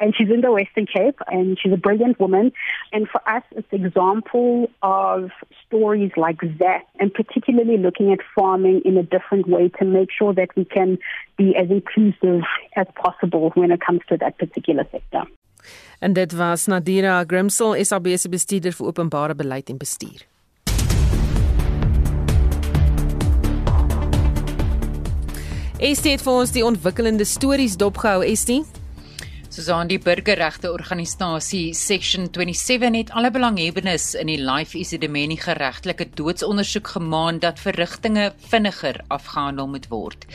And 0.00 0.14
she's 0.16 0.30
in 0.30 0.42
the 0.42 0.52
Western 0.52 0.86
Cape 0.86 1.18
and 1.26 1.58
she's 1.60 1.72
a 1.72 1.76
brilliant 1.76 2.20
woman. 2.20 2.52
And 2.92 3.08
for 3.08 3.20
us, 3.28 3.42
it's 3.50 3.66
an 3.72 3.84
example 3.84 4.70
of 4.80 5.30
stories 5.66 6.12
like 6.16 6.40
that 6.60 6.82
and 7.00 7.12
particularly 7.12 7.78
looking 7.78 8.12
at 8.12 8.20
farming 8.36 8.82
in 8.84 8.96
a 8.96 9.02
different 9.02 9.48
way 9.48 9.70
to 9.80 9.84
make 9.84 10.10
sure 10.16 10.32
that 10.34 10.50
we 10.56 10.64
can 10.64 10.98
be 11.36 11.56
as 11.56 11.68
inclusive 11.70 12.42
as 12.76 12.86
possible 12.94 13.50
when 13.54 13.72
it 13.72 13.80
comes 13.84 14.00
to 14.08 14.16
that 14.18 14.38
particular 14.38 14.86
sector. 14.92 15.24
En 15.98 16.12
dit 16.12 16.32
was 16.32 16.66
Nadira 16.66 17.24
Grimsel, 17.26 17.84
SAB 17.84 18.12
se 18.16 18.28
bestuurder 18.28 18.72
vir 18.72 18.86
openbare 18.86 19.34
beleid 19.34 19.68
en 19.68 19.78
bestuur. 19.78 20.26
Estie 25.78 26.10
het 26.10 26.22
vir 26.22 26.32
ons 26.34 26.50
die 26.50 26.64
ontwikkelende 26.66 27.24
stories 27.24 27.76
dopgehou, 27.78 28.24
Estie. 28.26 28.64
Susan 29.48 29.88
die 29.88 29.96
burgerregte 29.96 30.68
organisasie 30.68 31.72
Section 31.72 32.26
27 32.28 32.96
het 32.98 33.12
alle 33.16 33.30
belanghebbendes 33.32 34.10
in 34.20 34.28
die 34.28 34.36
Life 34.36 34.76
Isidimeni 34.76 35.38
geregtelike 35.40 36.04
doodsondersoek 36.20 36.90
gemaan 36.98 37.38
dat 37.40 37.62
verrigtinge 37.64 38.26
vinniger 38.50 39.00
afgehandel 39.08 39.70
moet 39.72 39.88
word. 39.88 40.26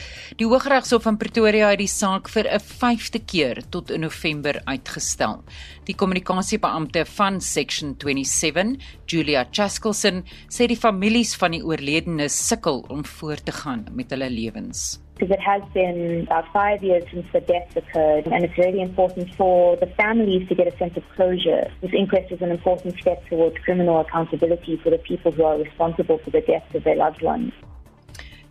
Die 0.42 0.50
Hooggeregshof 0.50 1.06
van 1.06 1.22
Pretoria 1.22 1.70
het 1.70 1.84
die 1.84 1.88
saak 1.88 2.28
vir 2.34 2.50
'n 2.50 2.60
5de 2.60 3.22
keer 3.22 3.62
tot 3.70 3.92
in 3.92 4.02
November 4.02 4.62
uitgestel. 4.66 5.44
Die 5.86 5.96
kommunikasiebeampte 5.96 7.06
van 7.06 7.40
Section 7.42 7.96
27, 8.00 8.82
Julia 9.06 9.46
Chaskelson, 9.52 10.24
sê 10.50 10.66
die 10.66 10.76
families 10.76 11.36
van 11.36 11.52
die 11.52 11.64
oorledenes 11.64 12.48
sukkel 12.48 12.86
om 12.90 13.06
voort 13.06 13.46
te 13.46 13.52
gaan 13.52 13.86
met 13.94 14.10
hulle 14.10 14.30
lewens. 14.30 15.03
Because 15.16 15.32
it 15.32 15.40
has 15.40 15.62
been 15.74 16.24
about 16.24 16.46
five 16.52 16.84
years 16.84 17.04
since 17.12 17.26
the 17.32 17.42
deaths 17.42 17.76
occurred, 17.76 18.26
and 18.26 18.44
it's 18.44 18.58
really 18.58 18.82
important 18.82 19.34
for 19.36 19.76
the 19.78 19.88
families 19.88 20.48
to 20.50 20.56
get 20.56 20.68
a 20.68 20.78
sense 20.78 20.98
of 20.98 21.04
closure. 21.16 21.72
This 21.82 21.92
inquest 21.94 22.32
is 22.32 22.42
an 22.42 22.52
important 22.52 23.00
step 23.00 23.26
towards 23.28 23.58
criminal 23.60 24.00
accountability 24.00 24.78
for 24.78 24.90
the 24.90 24.98
people 24.98 25.32
who 25.32 25.44
are 25.44 25.58
responsible 25.58 26.18
for 26.18 26.32
the 26.32 26.42
deaths 26.42 26.74
of 26.74 26.84
their 26.84 26.96
loved 26.96 27.22
ones. 27.22 27.54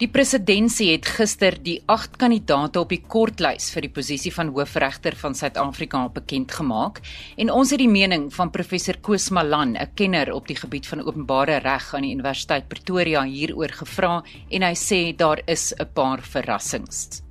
Die 0.02 0.08
presidentsie 0.10 0.88
het 0.88 1.06
gister 1.06 1.54
die 1.62 1.76
8 1.92 2.16
kandidaate 2.18 2.80
op 2.80 2.90
die 2.90 3.04
kortlys 3.06 3.68
vir 3.70 3.84
die 3.84 3.90
posisie 3.94 4.32
van 4.34 4.50
hoofregter 4.50 5.14
van 5.20 5.36
Suid-Afrika 5.38 6.00
bekend 6.16 6.50
gemaak 6.58 6.98
en 7.38 7.52
ons 7.54 7.70
het 7.70 7.78
die 7.78 7.86
mening 7.86 8.26
van 8.34 8.50
professor 8.50 8.98
Koos 8.98 9.30
Malan, 9.30 9.76
'n 9.78 9.94
kenner 9.94 10.34
op 10.34 10.50
die 10.50 10.58
gebied 10.58 10.90
van 10.90 11.06
openbare 11.06 11.62
reg 11.62 11.94
aan 11.94 12.02
die 12.02 12.14
Universiteit 12.18 12.68
Pretoria 12.68 13.22
hieroor 13.22 13.70
gevra 13.70 14.24
en 14.50 14.62
hy 14.62 14.74
sê 14.74 15.14
daar 15.14 15.38
is 15.46 15.72
'n 15.78 15.86
paar 15.94 16.18
verrassings. 16.18 17.22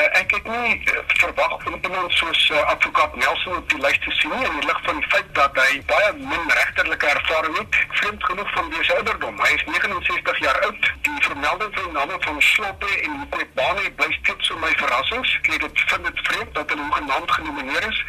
Uh, 0.00 0.06
ek 0.20 0.30
het 0.30 0.46
nie 0.48 0.82
uh, 0.92 1.00
verwag 1.06 1.62
van 1.62 1.78
iemand 1.82 2.12
soos 2.12 2.50
uh, 2.50 2.60
advokaat 2.72 3.16
Nelson 3.16 3.56
op 3.56 3.68
die 3.68 3.80
lys 3.80 3.98
te 4.04 4.10
sien 4.10 4.32
nie 4.32 4.46
in 4.48 4.54
die 4.60 4.66
lig 4.66 4.78
van 4.82 5.00
die 5.00 5.08
feit 5.12 5.28
dat 5.36 5.58
hy 5.60 5.80
baie 5.90 6.12
min 6.16 6.46
regterlike 6.58 7.06
ervaring 7.06 7.56
het, 7.58 7.76
vreemd 7.98 8.24
genoeg 8.24 8.52
van 8.54 8.72
sy 8.78 8.94
ouderdom. 8.96 9.42
Hy 9.44 9.50
is 9.58 9.64
69 9.66 10.38
jaar 10.44 10.60
oud. 10.68 10.88
Die 11.08 11.18
vermelding 11.26 11.74
van 11.74 11.84
die 11.84 11.92
name 11.98 12.16
van 12.24 12.40
Sloppe 12.46 12.92
en 13.02 13.18
Kwebane 13.34 13.90
bly 13.98 14.08
steeds 14.20 14.48
so 14.48 14.56
my 14.62 14.70
verrassings. 14.80 15.34
Ek 15.42 15.66
het 15.66 15.84
vind 15.92 16.08
dit 16.08 16.22
vreemd 16.30 16.54
dat 16.54 16.72
hulle 16.72 16.88
genaamd 16.96 17.36
genomineer 17.36 17.88
is 17.90 18.00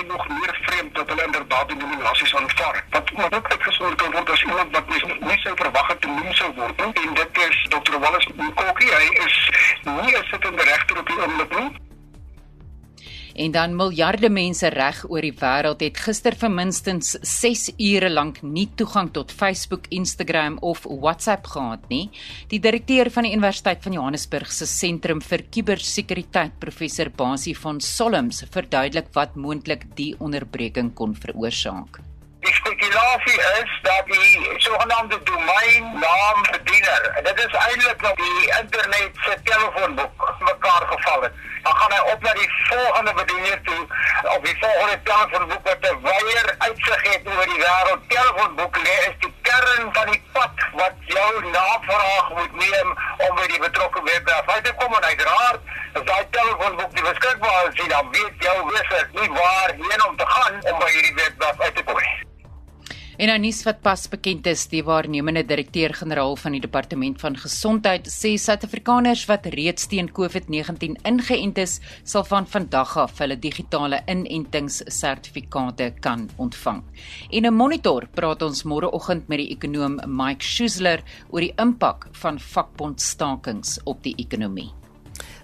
en 0.00 0.06
nog 0.06 0.28
meer 0.28 0.58
vreemd 0.66 0.94
dat 0.98 1.14
hulle 1.14 1.28
inderdaad 1.30 1.68
die 1.68 1.78
nominasies 1.84 2.34
aanvaar. 2.36 2.82
Wat 2.90 3.12
maar 3.20 3.38
ook 3.38 3.50
uitgesonder 3.54 3.96
kan 4.02 4.18
word 4.18 4.30
as 4.30 4.42
iemand 4.42 4.74
wat 4.74 4.88
mens 4.88 5.06
nie 5.30 5.38
sou 5.44 5.54
verwag 5.62 5.86
het 5.94 6.00
te 6.00 6.08
noem 6.08 6.34
sou 6.34 6.50
word. 6.58 6.84
En 6.86 7.14
dit 7.22 7.42
is 7.48 7.62
Dr. 7.76 7.98
Wallace 8.02 8.34
Mkoki. 8.34 8.90
Hy 8.90 9.08
is 9.28 9.38
nie 9.86 10.05
sittende 10.30 10.62
regter 10.62 11.02
op 11.02 11.06
die 11.10 11.20
oomblik 11.22 11.58
nie. 11.58 11.86
En 13.36 13.52
dan 13.52 13.74
miljarde 13.76 14.30
mense 14.32 14.68
reg 14.72 15.02
oor 15.12 15.20
die 15.20 15.34
wêreld 15.36 15.82
het 15.84 15.98
gister 16.00 16.36
vir 16.40 16.52
minstens 16.52 17.10
6 17.20 17.66
ure 17.76 18.08
lank 18.08 18.40
nie 18.40 18.64
toegang 18.80 19.10
tot 19.12 19.34
Facebook, 19.42 19.90
Instagram 19.92 20.56
of 20.64 20.86
WhatsApp 20.88 21.52
gehad 21.52 21.84
nie. 21.92 22.08
Die 22.48 22.62
direkteur 22.64 23.12
van 23.12 23.28
die 23.28 23.34
Universiteit 23.36 23.84
van 23.84 23.98
Johannesburg 23.98 24.48
se 24.52 24.64
sentrum 24.70 25.20
vir 25.20 25.44
kubersekuriteit, 25.52 26.56
professor 26.64 27.12
Basie 27.12 27.56
van 27.60 27.80
Solms, 27.84 28.40
verduidelik 28.56 29.12
wat 29.12 29.36
moontlik 29.36 29.84
die 30.00 30.14
onderbreking 30.16 30.94
kon 30.96 31.12
veroorsaak. 31.14 32.05
Die 32.46 32.54
spekulasie 32.54 33.40
is 33.60 33.78
dat 33.82 34.02
die 34.06 34.54
sogenaamde 34.56 35.22
domeinnaam 35.22 36.42
bediener, 36.50 37.20
dit 37.22 37.38
is 37.38 37.52
eintlik 37.52 38.02
op 38.10 38.16
die 38.16 38.52
internet 38.60 39.10
se 39.14 39.38
telefoonboek 39.42 40.34
mekaar 40.38 40.86
geval 40.86 41.22
het 41.22 41.32
dan 41.66 41.76
gaan 41.76 41.92
hy 41.92 42.12
op 42.12 42.20
na 42.22 42.32
die 42.32 42.50
volgende 42.68 43.12
bediener 43.14 43.60
toe 43.62 43.86
op 44.34 44.44
die 44.44 44.56
volgende 44.60 45.02
telefoonboek 45.02 45.64
wat 45.68 45.86
'n 45.90 45.98
wyeer 46.02 46.54
uitsig 46.58 47.02
het 47.10 47.22
oor 47.26 47.46
die 47.52 47.60
wêreld. 47.64 48.02
Telefoonboek 48.08 48.76
lê 48.76 48.94
is 49.08 49.16
die 49.24 49.34
kern 49.42 49.88
van 49.96 50.06
die 50.10 50.22
pad 50.32 50.54
wat 50.72 50.96
jou 51.16 51.32
navraag 51.50 52.28
moet 52.38 52.54
neem 52.62 52.88
om 53.26 53.34
by 53.38 53.46
die 53.46 53.60
betrokke 53.66 54.02
webwerf 54.02 54.48
uit 54.54 54.64
te 54.64 54.74
kom 54.74 54.94
en 54.94 55.08
uiteraard 55.10 55.60
as 55.92 56.04
daai 56.04 56.26
telefoonboek 56.30 56.92
nie 56.92 57.08
beskikbaar 57.10 57.66
is, 57.68 57.88
dan 57.88 58.10
weet 58.10 58.36
jou 58.48 58.58
wisse 58.70 59.08
nie 59.12 59.30
waar 59.40 59.70
heen 59.82 60.06
om 60.08 60.16
te 60.16 60.26
gaan 60.26 60.54
om 60.70 60.78
by 60.78 60.90
hierdie 60.94 61.14
webwerf 61.14 61.60
uit 61.60 61.76
te 61.76 61.82
kom 61.82 62.00
nie. 62.00 62.35
En 63.16 63.30
nou 63.30 63.36
nuus 63.40 63.62
wat 63.64 63.78
pas 63.80 64.02
bekend 64.12 64.44
is, 64.50 64.66
die 64.68 64.82
waarnemende 64.84 65.40
direkteur-generaal 65.48 66.34
van 66.36 66.52
die 66.52 66.60
Departement 66.60 67.16
van 67.22 67.38
Gesondheid 67.40 68.10
sê 68.12 68.34
Suid-Afrikaners 68.36 69.22
wat 69.30 69.48
reeds 69.54 69.88
teen 69.88 70.10
COVID-19 70.12 70.98
ingeënt 71.08 71.62
is, 71.62 71.78
sal 72.04 72.26
van 72.28 72.44
vandag 72.44 72.92
af 73.06 73.16
hulle 73.24 73.38
digitale 73.40 74.02
inentingssertifikate 74.12 75.94
kan 76.04 76.28
ontvang. 76.36 76.84
En 77.32 77.46
'n 77.46 77.54
monitor 77.54 78.06
praat 78.14 78.42
ons 78.42 78.64
môreoggend 78.64 79.28
met 79.28 79.38
die 79.38 79.50
ekonom 79.56 80.00
Mike 80.06 80.44
Schuessler 80.44 81.00
oor 81.30 81.40
die 81.40 81.54
impak 81.56 82.08
van 82.12 82.38
vakbondstakings 82.38 83.80
op 83.84 84.02
die 84.02 84.14
ekonomie. 84.18 84.72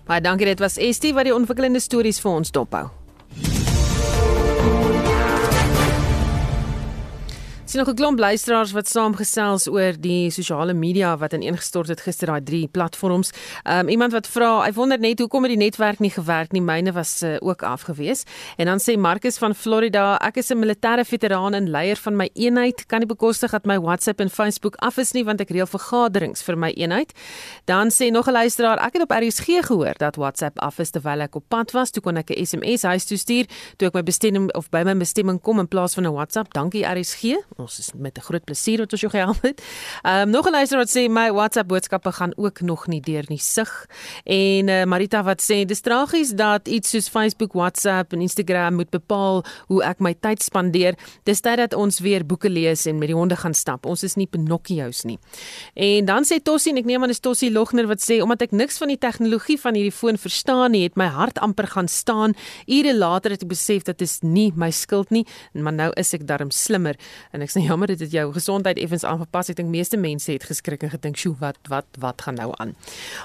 Baie 0.05 0.21
dankie, 0.21 0.47
dit 0.47 0.61
was 0.61 0.77
Estie 0.77 1.15
wat 1.15 1.25
die 1.25 1.35
ontwikkelende 1.35 1.81
stories 1.81 2.21
vir 2.21 2.33
ons 2.33 2.51
dophou. 2.51 3.02
Sien 7.73 7.81
nog 7.81 7.91
'n 7.91 7.97
klomp 7.97 8.19
luisteraars 8.19 8.73
wat 8.73 8.89
saamgesels 8.89 9.69
oor 9.69 9.93
die 10.01 10.31
sosiale 10.31 10.73
media 10.73 11.17
wat 11.17 11.33
ineengestort 11.33 11.89
het 11.89 12.01
gister 12.01 12.27
daai 12.27 12.43
drie 12.43 12.69
platforms. 12.69 13.31
Um 13.65 13.89
iemand 13.89 14.13
wat 14.13 14.27
vra, 14.27 14.63
hy 14.65 14.73
wonder 14.73 14.99
net 14.99 15.19
hoekom 15.19 15.43
het 15.43 15.51
die 15.51 15.65
netwerk 15.65 15.99
nie 15.99 16.11
gewerk 16.11 16.53
nie. 16.53 16.61
Myne 16.61 16.93
was 16.93 17.23
uh, 17.23 17.37
ook 17.41 17.63
afgewees. 17.63 18.25
En 18.57 18.67
dan 18.67 18.79
sê 18.79 18.99
Marcus 18.99 19.39
van 19.39 19.55
Florida, 19.55 20.19
ek 20.21 20.37
is 20.37 20.51
'n 20.51 20.59
militêre 20.59 21.05
veteraan 21.05 21.55
en 21.55 21.71
leier 21.71 21.97
van 21.97 22.17
my 22.17 22.31
eenheid, 22.33 22.87
kan 22.87 22.99
nie 22.99 23.07
bekostig 23.07 23.51
dat 23.51 23.65
my 23.65 23.79
WhatsApp 23.79 24.21
en 24.21 24.31
Facebook 24.31 24.75
af 24.77 24.97
is 24.99 25.13
nie 25.13 25.25
want 25.25 25.41
ek 25.41 25.51
reël 25.51 25.67
vergaderings 25.67 26.43
vir 26.43 26.59
my 26.59 26.71
eenheid. 26.71 27.13
Dan 27.65 27.89
sê 27.89 28.11
nog 28.11 28.27
'n 28.27 28.33
luisteraar, 28.33 28.79
ek 28.79 28.93
het 28.93 29.03
op 29.03 29.11
RSG 29.11 29.47
gehoor 29.67 29.95
dat 29.97 30.17
WhatsApp 30.17 30.59
af 30.59 30.79
is 30.79 30.91
terwyl 30.91 31.21
ek 31.21 31.35
op 31.35 31.45
pad 31.49 31.71
was, 31.71 31.91
toe 31.91 32.03
kon 32.03 32.17
ek 32.17 32.31
'n 32.31 32.47
SMS 32.47 32.83
huis 32.83 33.05
toe 33.05 33.17
stuur 33.17 33.47
toe 33.77 33.89
ek 33.89 33.95
my 33.95 34.03
bestemming 34.03 34.55
of 34.55 34.69
by 34.69 34.83
my 34.85 34.97
bestemming 34.97 35.41
kom 35.41 35.59
in 35.59 35.69
plaas 35.69 35.95
van 35.95 36.05
'n 36.05 36.13
WhatsApp. 36.13 36.53
Dankie 36.53 36.85
RSG 36.85 37.41
ons 37.63 37.79
is 37.79 37.91
met 37.95 38.19
'n 38.19 38.27
groot 38.29 38.45
plesier 38.45 38.79
wat 38.79 38.93
ons 38.93 39.01
jou 39.01 39.11
gehelp 39.13 39.43
het. 39.43 39.63
Ehm 40.03 40.29
um, 40.29 40.31
nog 40.31 40.47
'n 40.47 40.53
luisteraar 40.53 40.85
wat 40.85 40.97
sê 40.97 41.09
my 41.09 41.31
WhatsApp 41.33 41.69
boodskappe 41.69 42.13
gaan 42.13 42.33
ook 42.37 42.61
nog 42.61 42.87
nie 42.87 43.01
deur 43.01 43.25
nie 43.29 43.39
sig. 43.39 43.87
En 44.25 44.69
uh, 44.69 44.85
Marita 44.85 45.23
wat 45.23 45.43
sê 45.43 45.65
dis 45.65 45.81
tragies 45.81 46.31
dat 46.31 46.69
iets 46.69 46.91
soos 46.91 47.09
Facebook, 47.09 47.53
WhatsApp 47.53 48.13
en 48.13 48.21
Instagram 48.21 48.75
moet 48.75 48.91
bepaal 48.91 49.45
hoe 49.67 49.83
ek 49.83 50.01
my 50.01 50.15
tyd 50.15 50.43
spandeer. 50.43 50.95
Dis 51.25 51.41
tyd 51.41 51.57
dat 51.57 51.75
ons 51.75 52.01
weer 52.01 52.27
boeke 52.27 52.51
lees 52.51 52.87
en 52.87 52.99
met 52.99 53.09
die 53.09 53.17
honde 53.17 53.37
gaan 53.37 53.55
stap. 53.55 53.87
Ons 53.87 54.03
is 54.03 54.15
nie 54.15 54.27
Pinocchio's 54.27 55.05
nie. 55.05 55.19
En 55.75 56.05
dan 56.05 56.25
sê 56.25 56.41
Tossie 56.43 56.73
en 56.73 56.79
ek 56.79 56.89
neem 56.89 57.03
aan 57.03 57.13
dis 57.13 57.23
Tossie 57.23 57.51
Logner 57.51 57.87
wat 57.87 58.03
sê 58.03 58.21
omdat 58.23 58.43
ek 58.43 58.55
niks 58.57 58.79
van 58.79 58.91
die 58.93 58.99
tegnologie 58.99 59.59
van 59.61 59.79
hierdie 59.79 59.95
foon 59.95 60.19
verstaan 60.19 60.75
nie, 60.75 60.83
het 60.87 60.97
my 60.97 61.07
hart 61.13 61.39
amper 61.39 61.67
gaan 61.67 61.89
staan. 61.89 62.35
Ure 62.67 62.95
later 62.97 63.35
het 63.35 63.45
ek 63.45 63.53
besef 63.53 63.87
dat 63.89 63.99
dit 63.99 64.09
is 64.09 64.21
nie 64.23 64.51
my 64.57 64.71
skuld 64.75 65.13
nie, 65.15 65.25
maar 65.53 65.75
nou 65.77 65.91
is 66.01 66.13
ek 66.17 66.27
darm 66.29 66.51
slimmer 66.55 66.99
en 67.33 67.45
ek 67.45 67.52
sê 67.53 67.63
jammer 67.67 67.89
dit 67.93 68.01
het 68.01 68.13
jou 68.13 68.33
gesondheid 68.33 68.79
effens 68.81 69.05
aangepas. 69.05 69.51
Ek 69.53 69.57
dink 69.57 69.71
meeste 69.73 69.99
mense 70.01 70.33
het 70.33 70.45
geskrik 70.49 70.83
en 70.83 70.91
gedink, 70.91 71.17
"Sjoe, 71.17 71.37
wat 71.39 71.59
wat 71.69 71.87
wat 71.99 72.23
gaan 72.23 72.35
nou 72.35 72.53
aan?" 72.57 72.75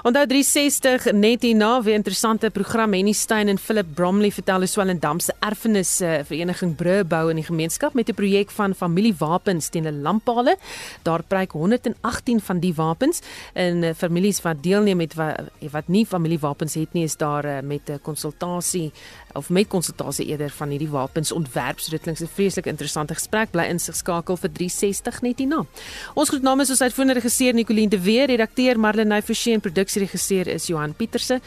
Onthou 0.03 0.25
360 0.27 1.11
net 1.13 1.41
hierna 1.41 1.81
weer 1.81 1.95
interessante 1.95 2.49
program 2.49 2.93
Henny 2.93 3.11
Stein 3.11 3.47
en 3.47 3.57
Philip 3.57 3.85
Bromley 3.95 4.31
vertel 4.31 4.57
hoe 4.57 4.67
Swellendam 4.67 5.19
se 5.19 5.33
erfenis 5.39 6.01
uh, 6.01 6.19
vereniging 6.23 6.75
brûe 6.75 7.03
bou 7.03 7.29
in 7.29 7.35
die 7.35 7.45
gemeenskap 7.45 7.93
met 7.93 8.09
'n 8.09 8.13
projek 8.13 8.51
van 8.51 8.73
familiewapens 8.73 9.69
teen 9.69 9.87
'n 9.87 10.01
lamppale. 10.01 10.57
Daar 11.03 11.23
preek 11.23 11.51
118 11.51 12.41
van 12.41 12.59
die 12.59 12.73
wapens 12.73 13.21
en 13.53 13.83
uh, 13.83 13.93
families 13.93 14.41
wat 14.41 14.63
deelneem 14.63 14.97
met 14.97 15.13
wat, 15.13 15.39
wat 15.71 15.87
nie 15.87 16.05
familiewapens 16.05 16.73
het 16.73 16.93
nie 16.93 17.03
is 17.03 17.17
daar 17.17 17.45
uh, 17.45 17.59
met 17.61 17.89
'n 17.89 17.99
konsultasie 18.01 18.91
of 19.33 19.49
met 19.49 19.67
konsultasie 19.67 20.25
eerder 20.25 20.49
van 20.49 20.69
hierdie 20.69 20.89
wapens 20.89 21.31
ontwerp. 21.31 21.79
So 21.79 21.91
dit 21.91 22.01
klink 22.01 22.19
'n 22.19 22.27
vreeslik 22.27 22.65
interessante 22.65 23.13
gesprek. 23.13 23.51
Bly 23.51 23.63
ingeskakel 23.63 24.37
vir 24.37 24.51
360 24.51 25.21
net 25.21 25.37
hierna. 25.37 25.65
Ons 26.13 26.29
groet 26.29 26.41
namens 26.41 26.69
ons 26.69 26.81
uitvoerende 26.81 27.13
regisseur 27.13 27.53
Nicoline 27.53 27.89
de 27.89 27.99
Weer, 27.99 28.27
redakteur 28.27 28.79
Marlene 28.79 29.21
Forsie 29.21 29.53
en 29.53 29.59
produksieregisseur 29.59 30.47
is 30.47 30.67
Johan 30.67 30.93
Pieterse. 30.93 31.41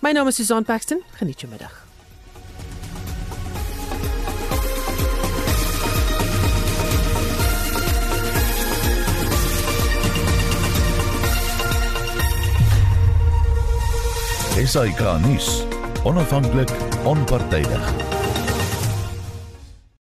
My 0.00 0.12
naam 0.12 0.26
is 0.26 0.36
Susan 0.36 0.64
Paxton. 0.64 1.02
Geniet 1.18 1.40
jou 1.40 1.50
middag. 1.50 1.86
SAK 14.58 15.20
nuus 15.22 15.77
onafhanklik 16.04 16.70
onpartydig 17.04 18.17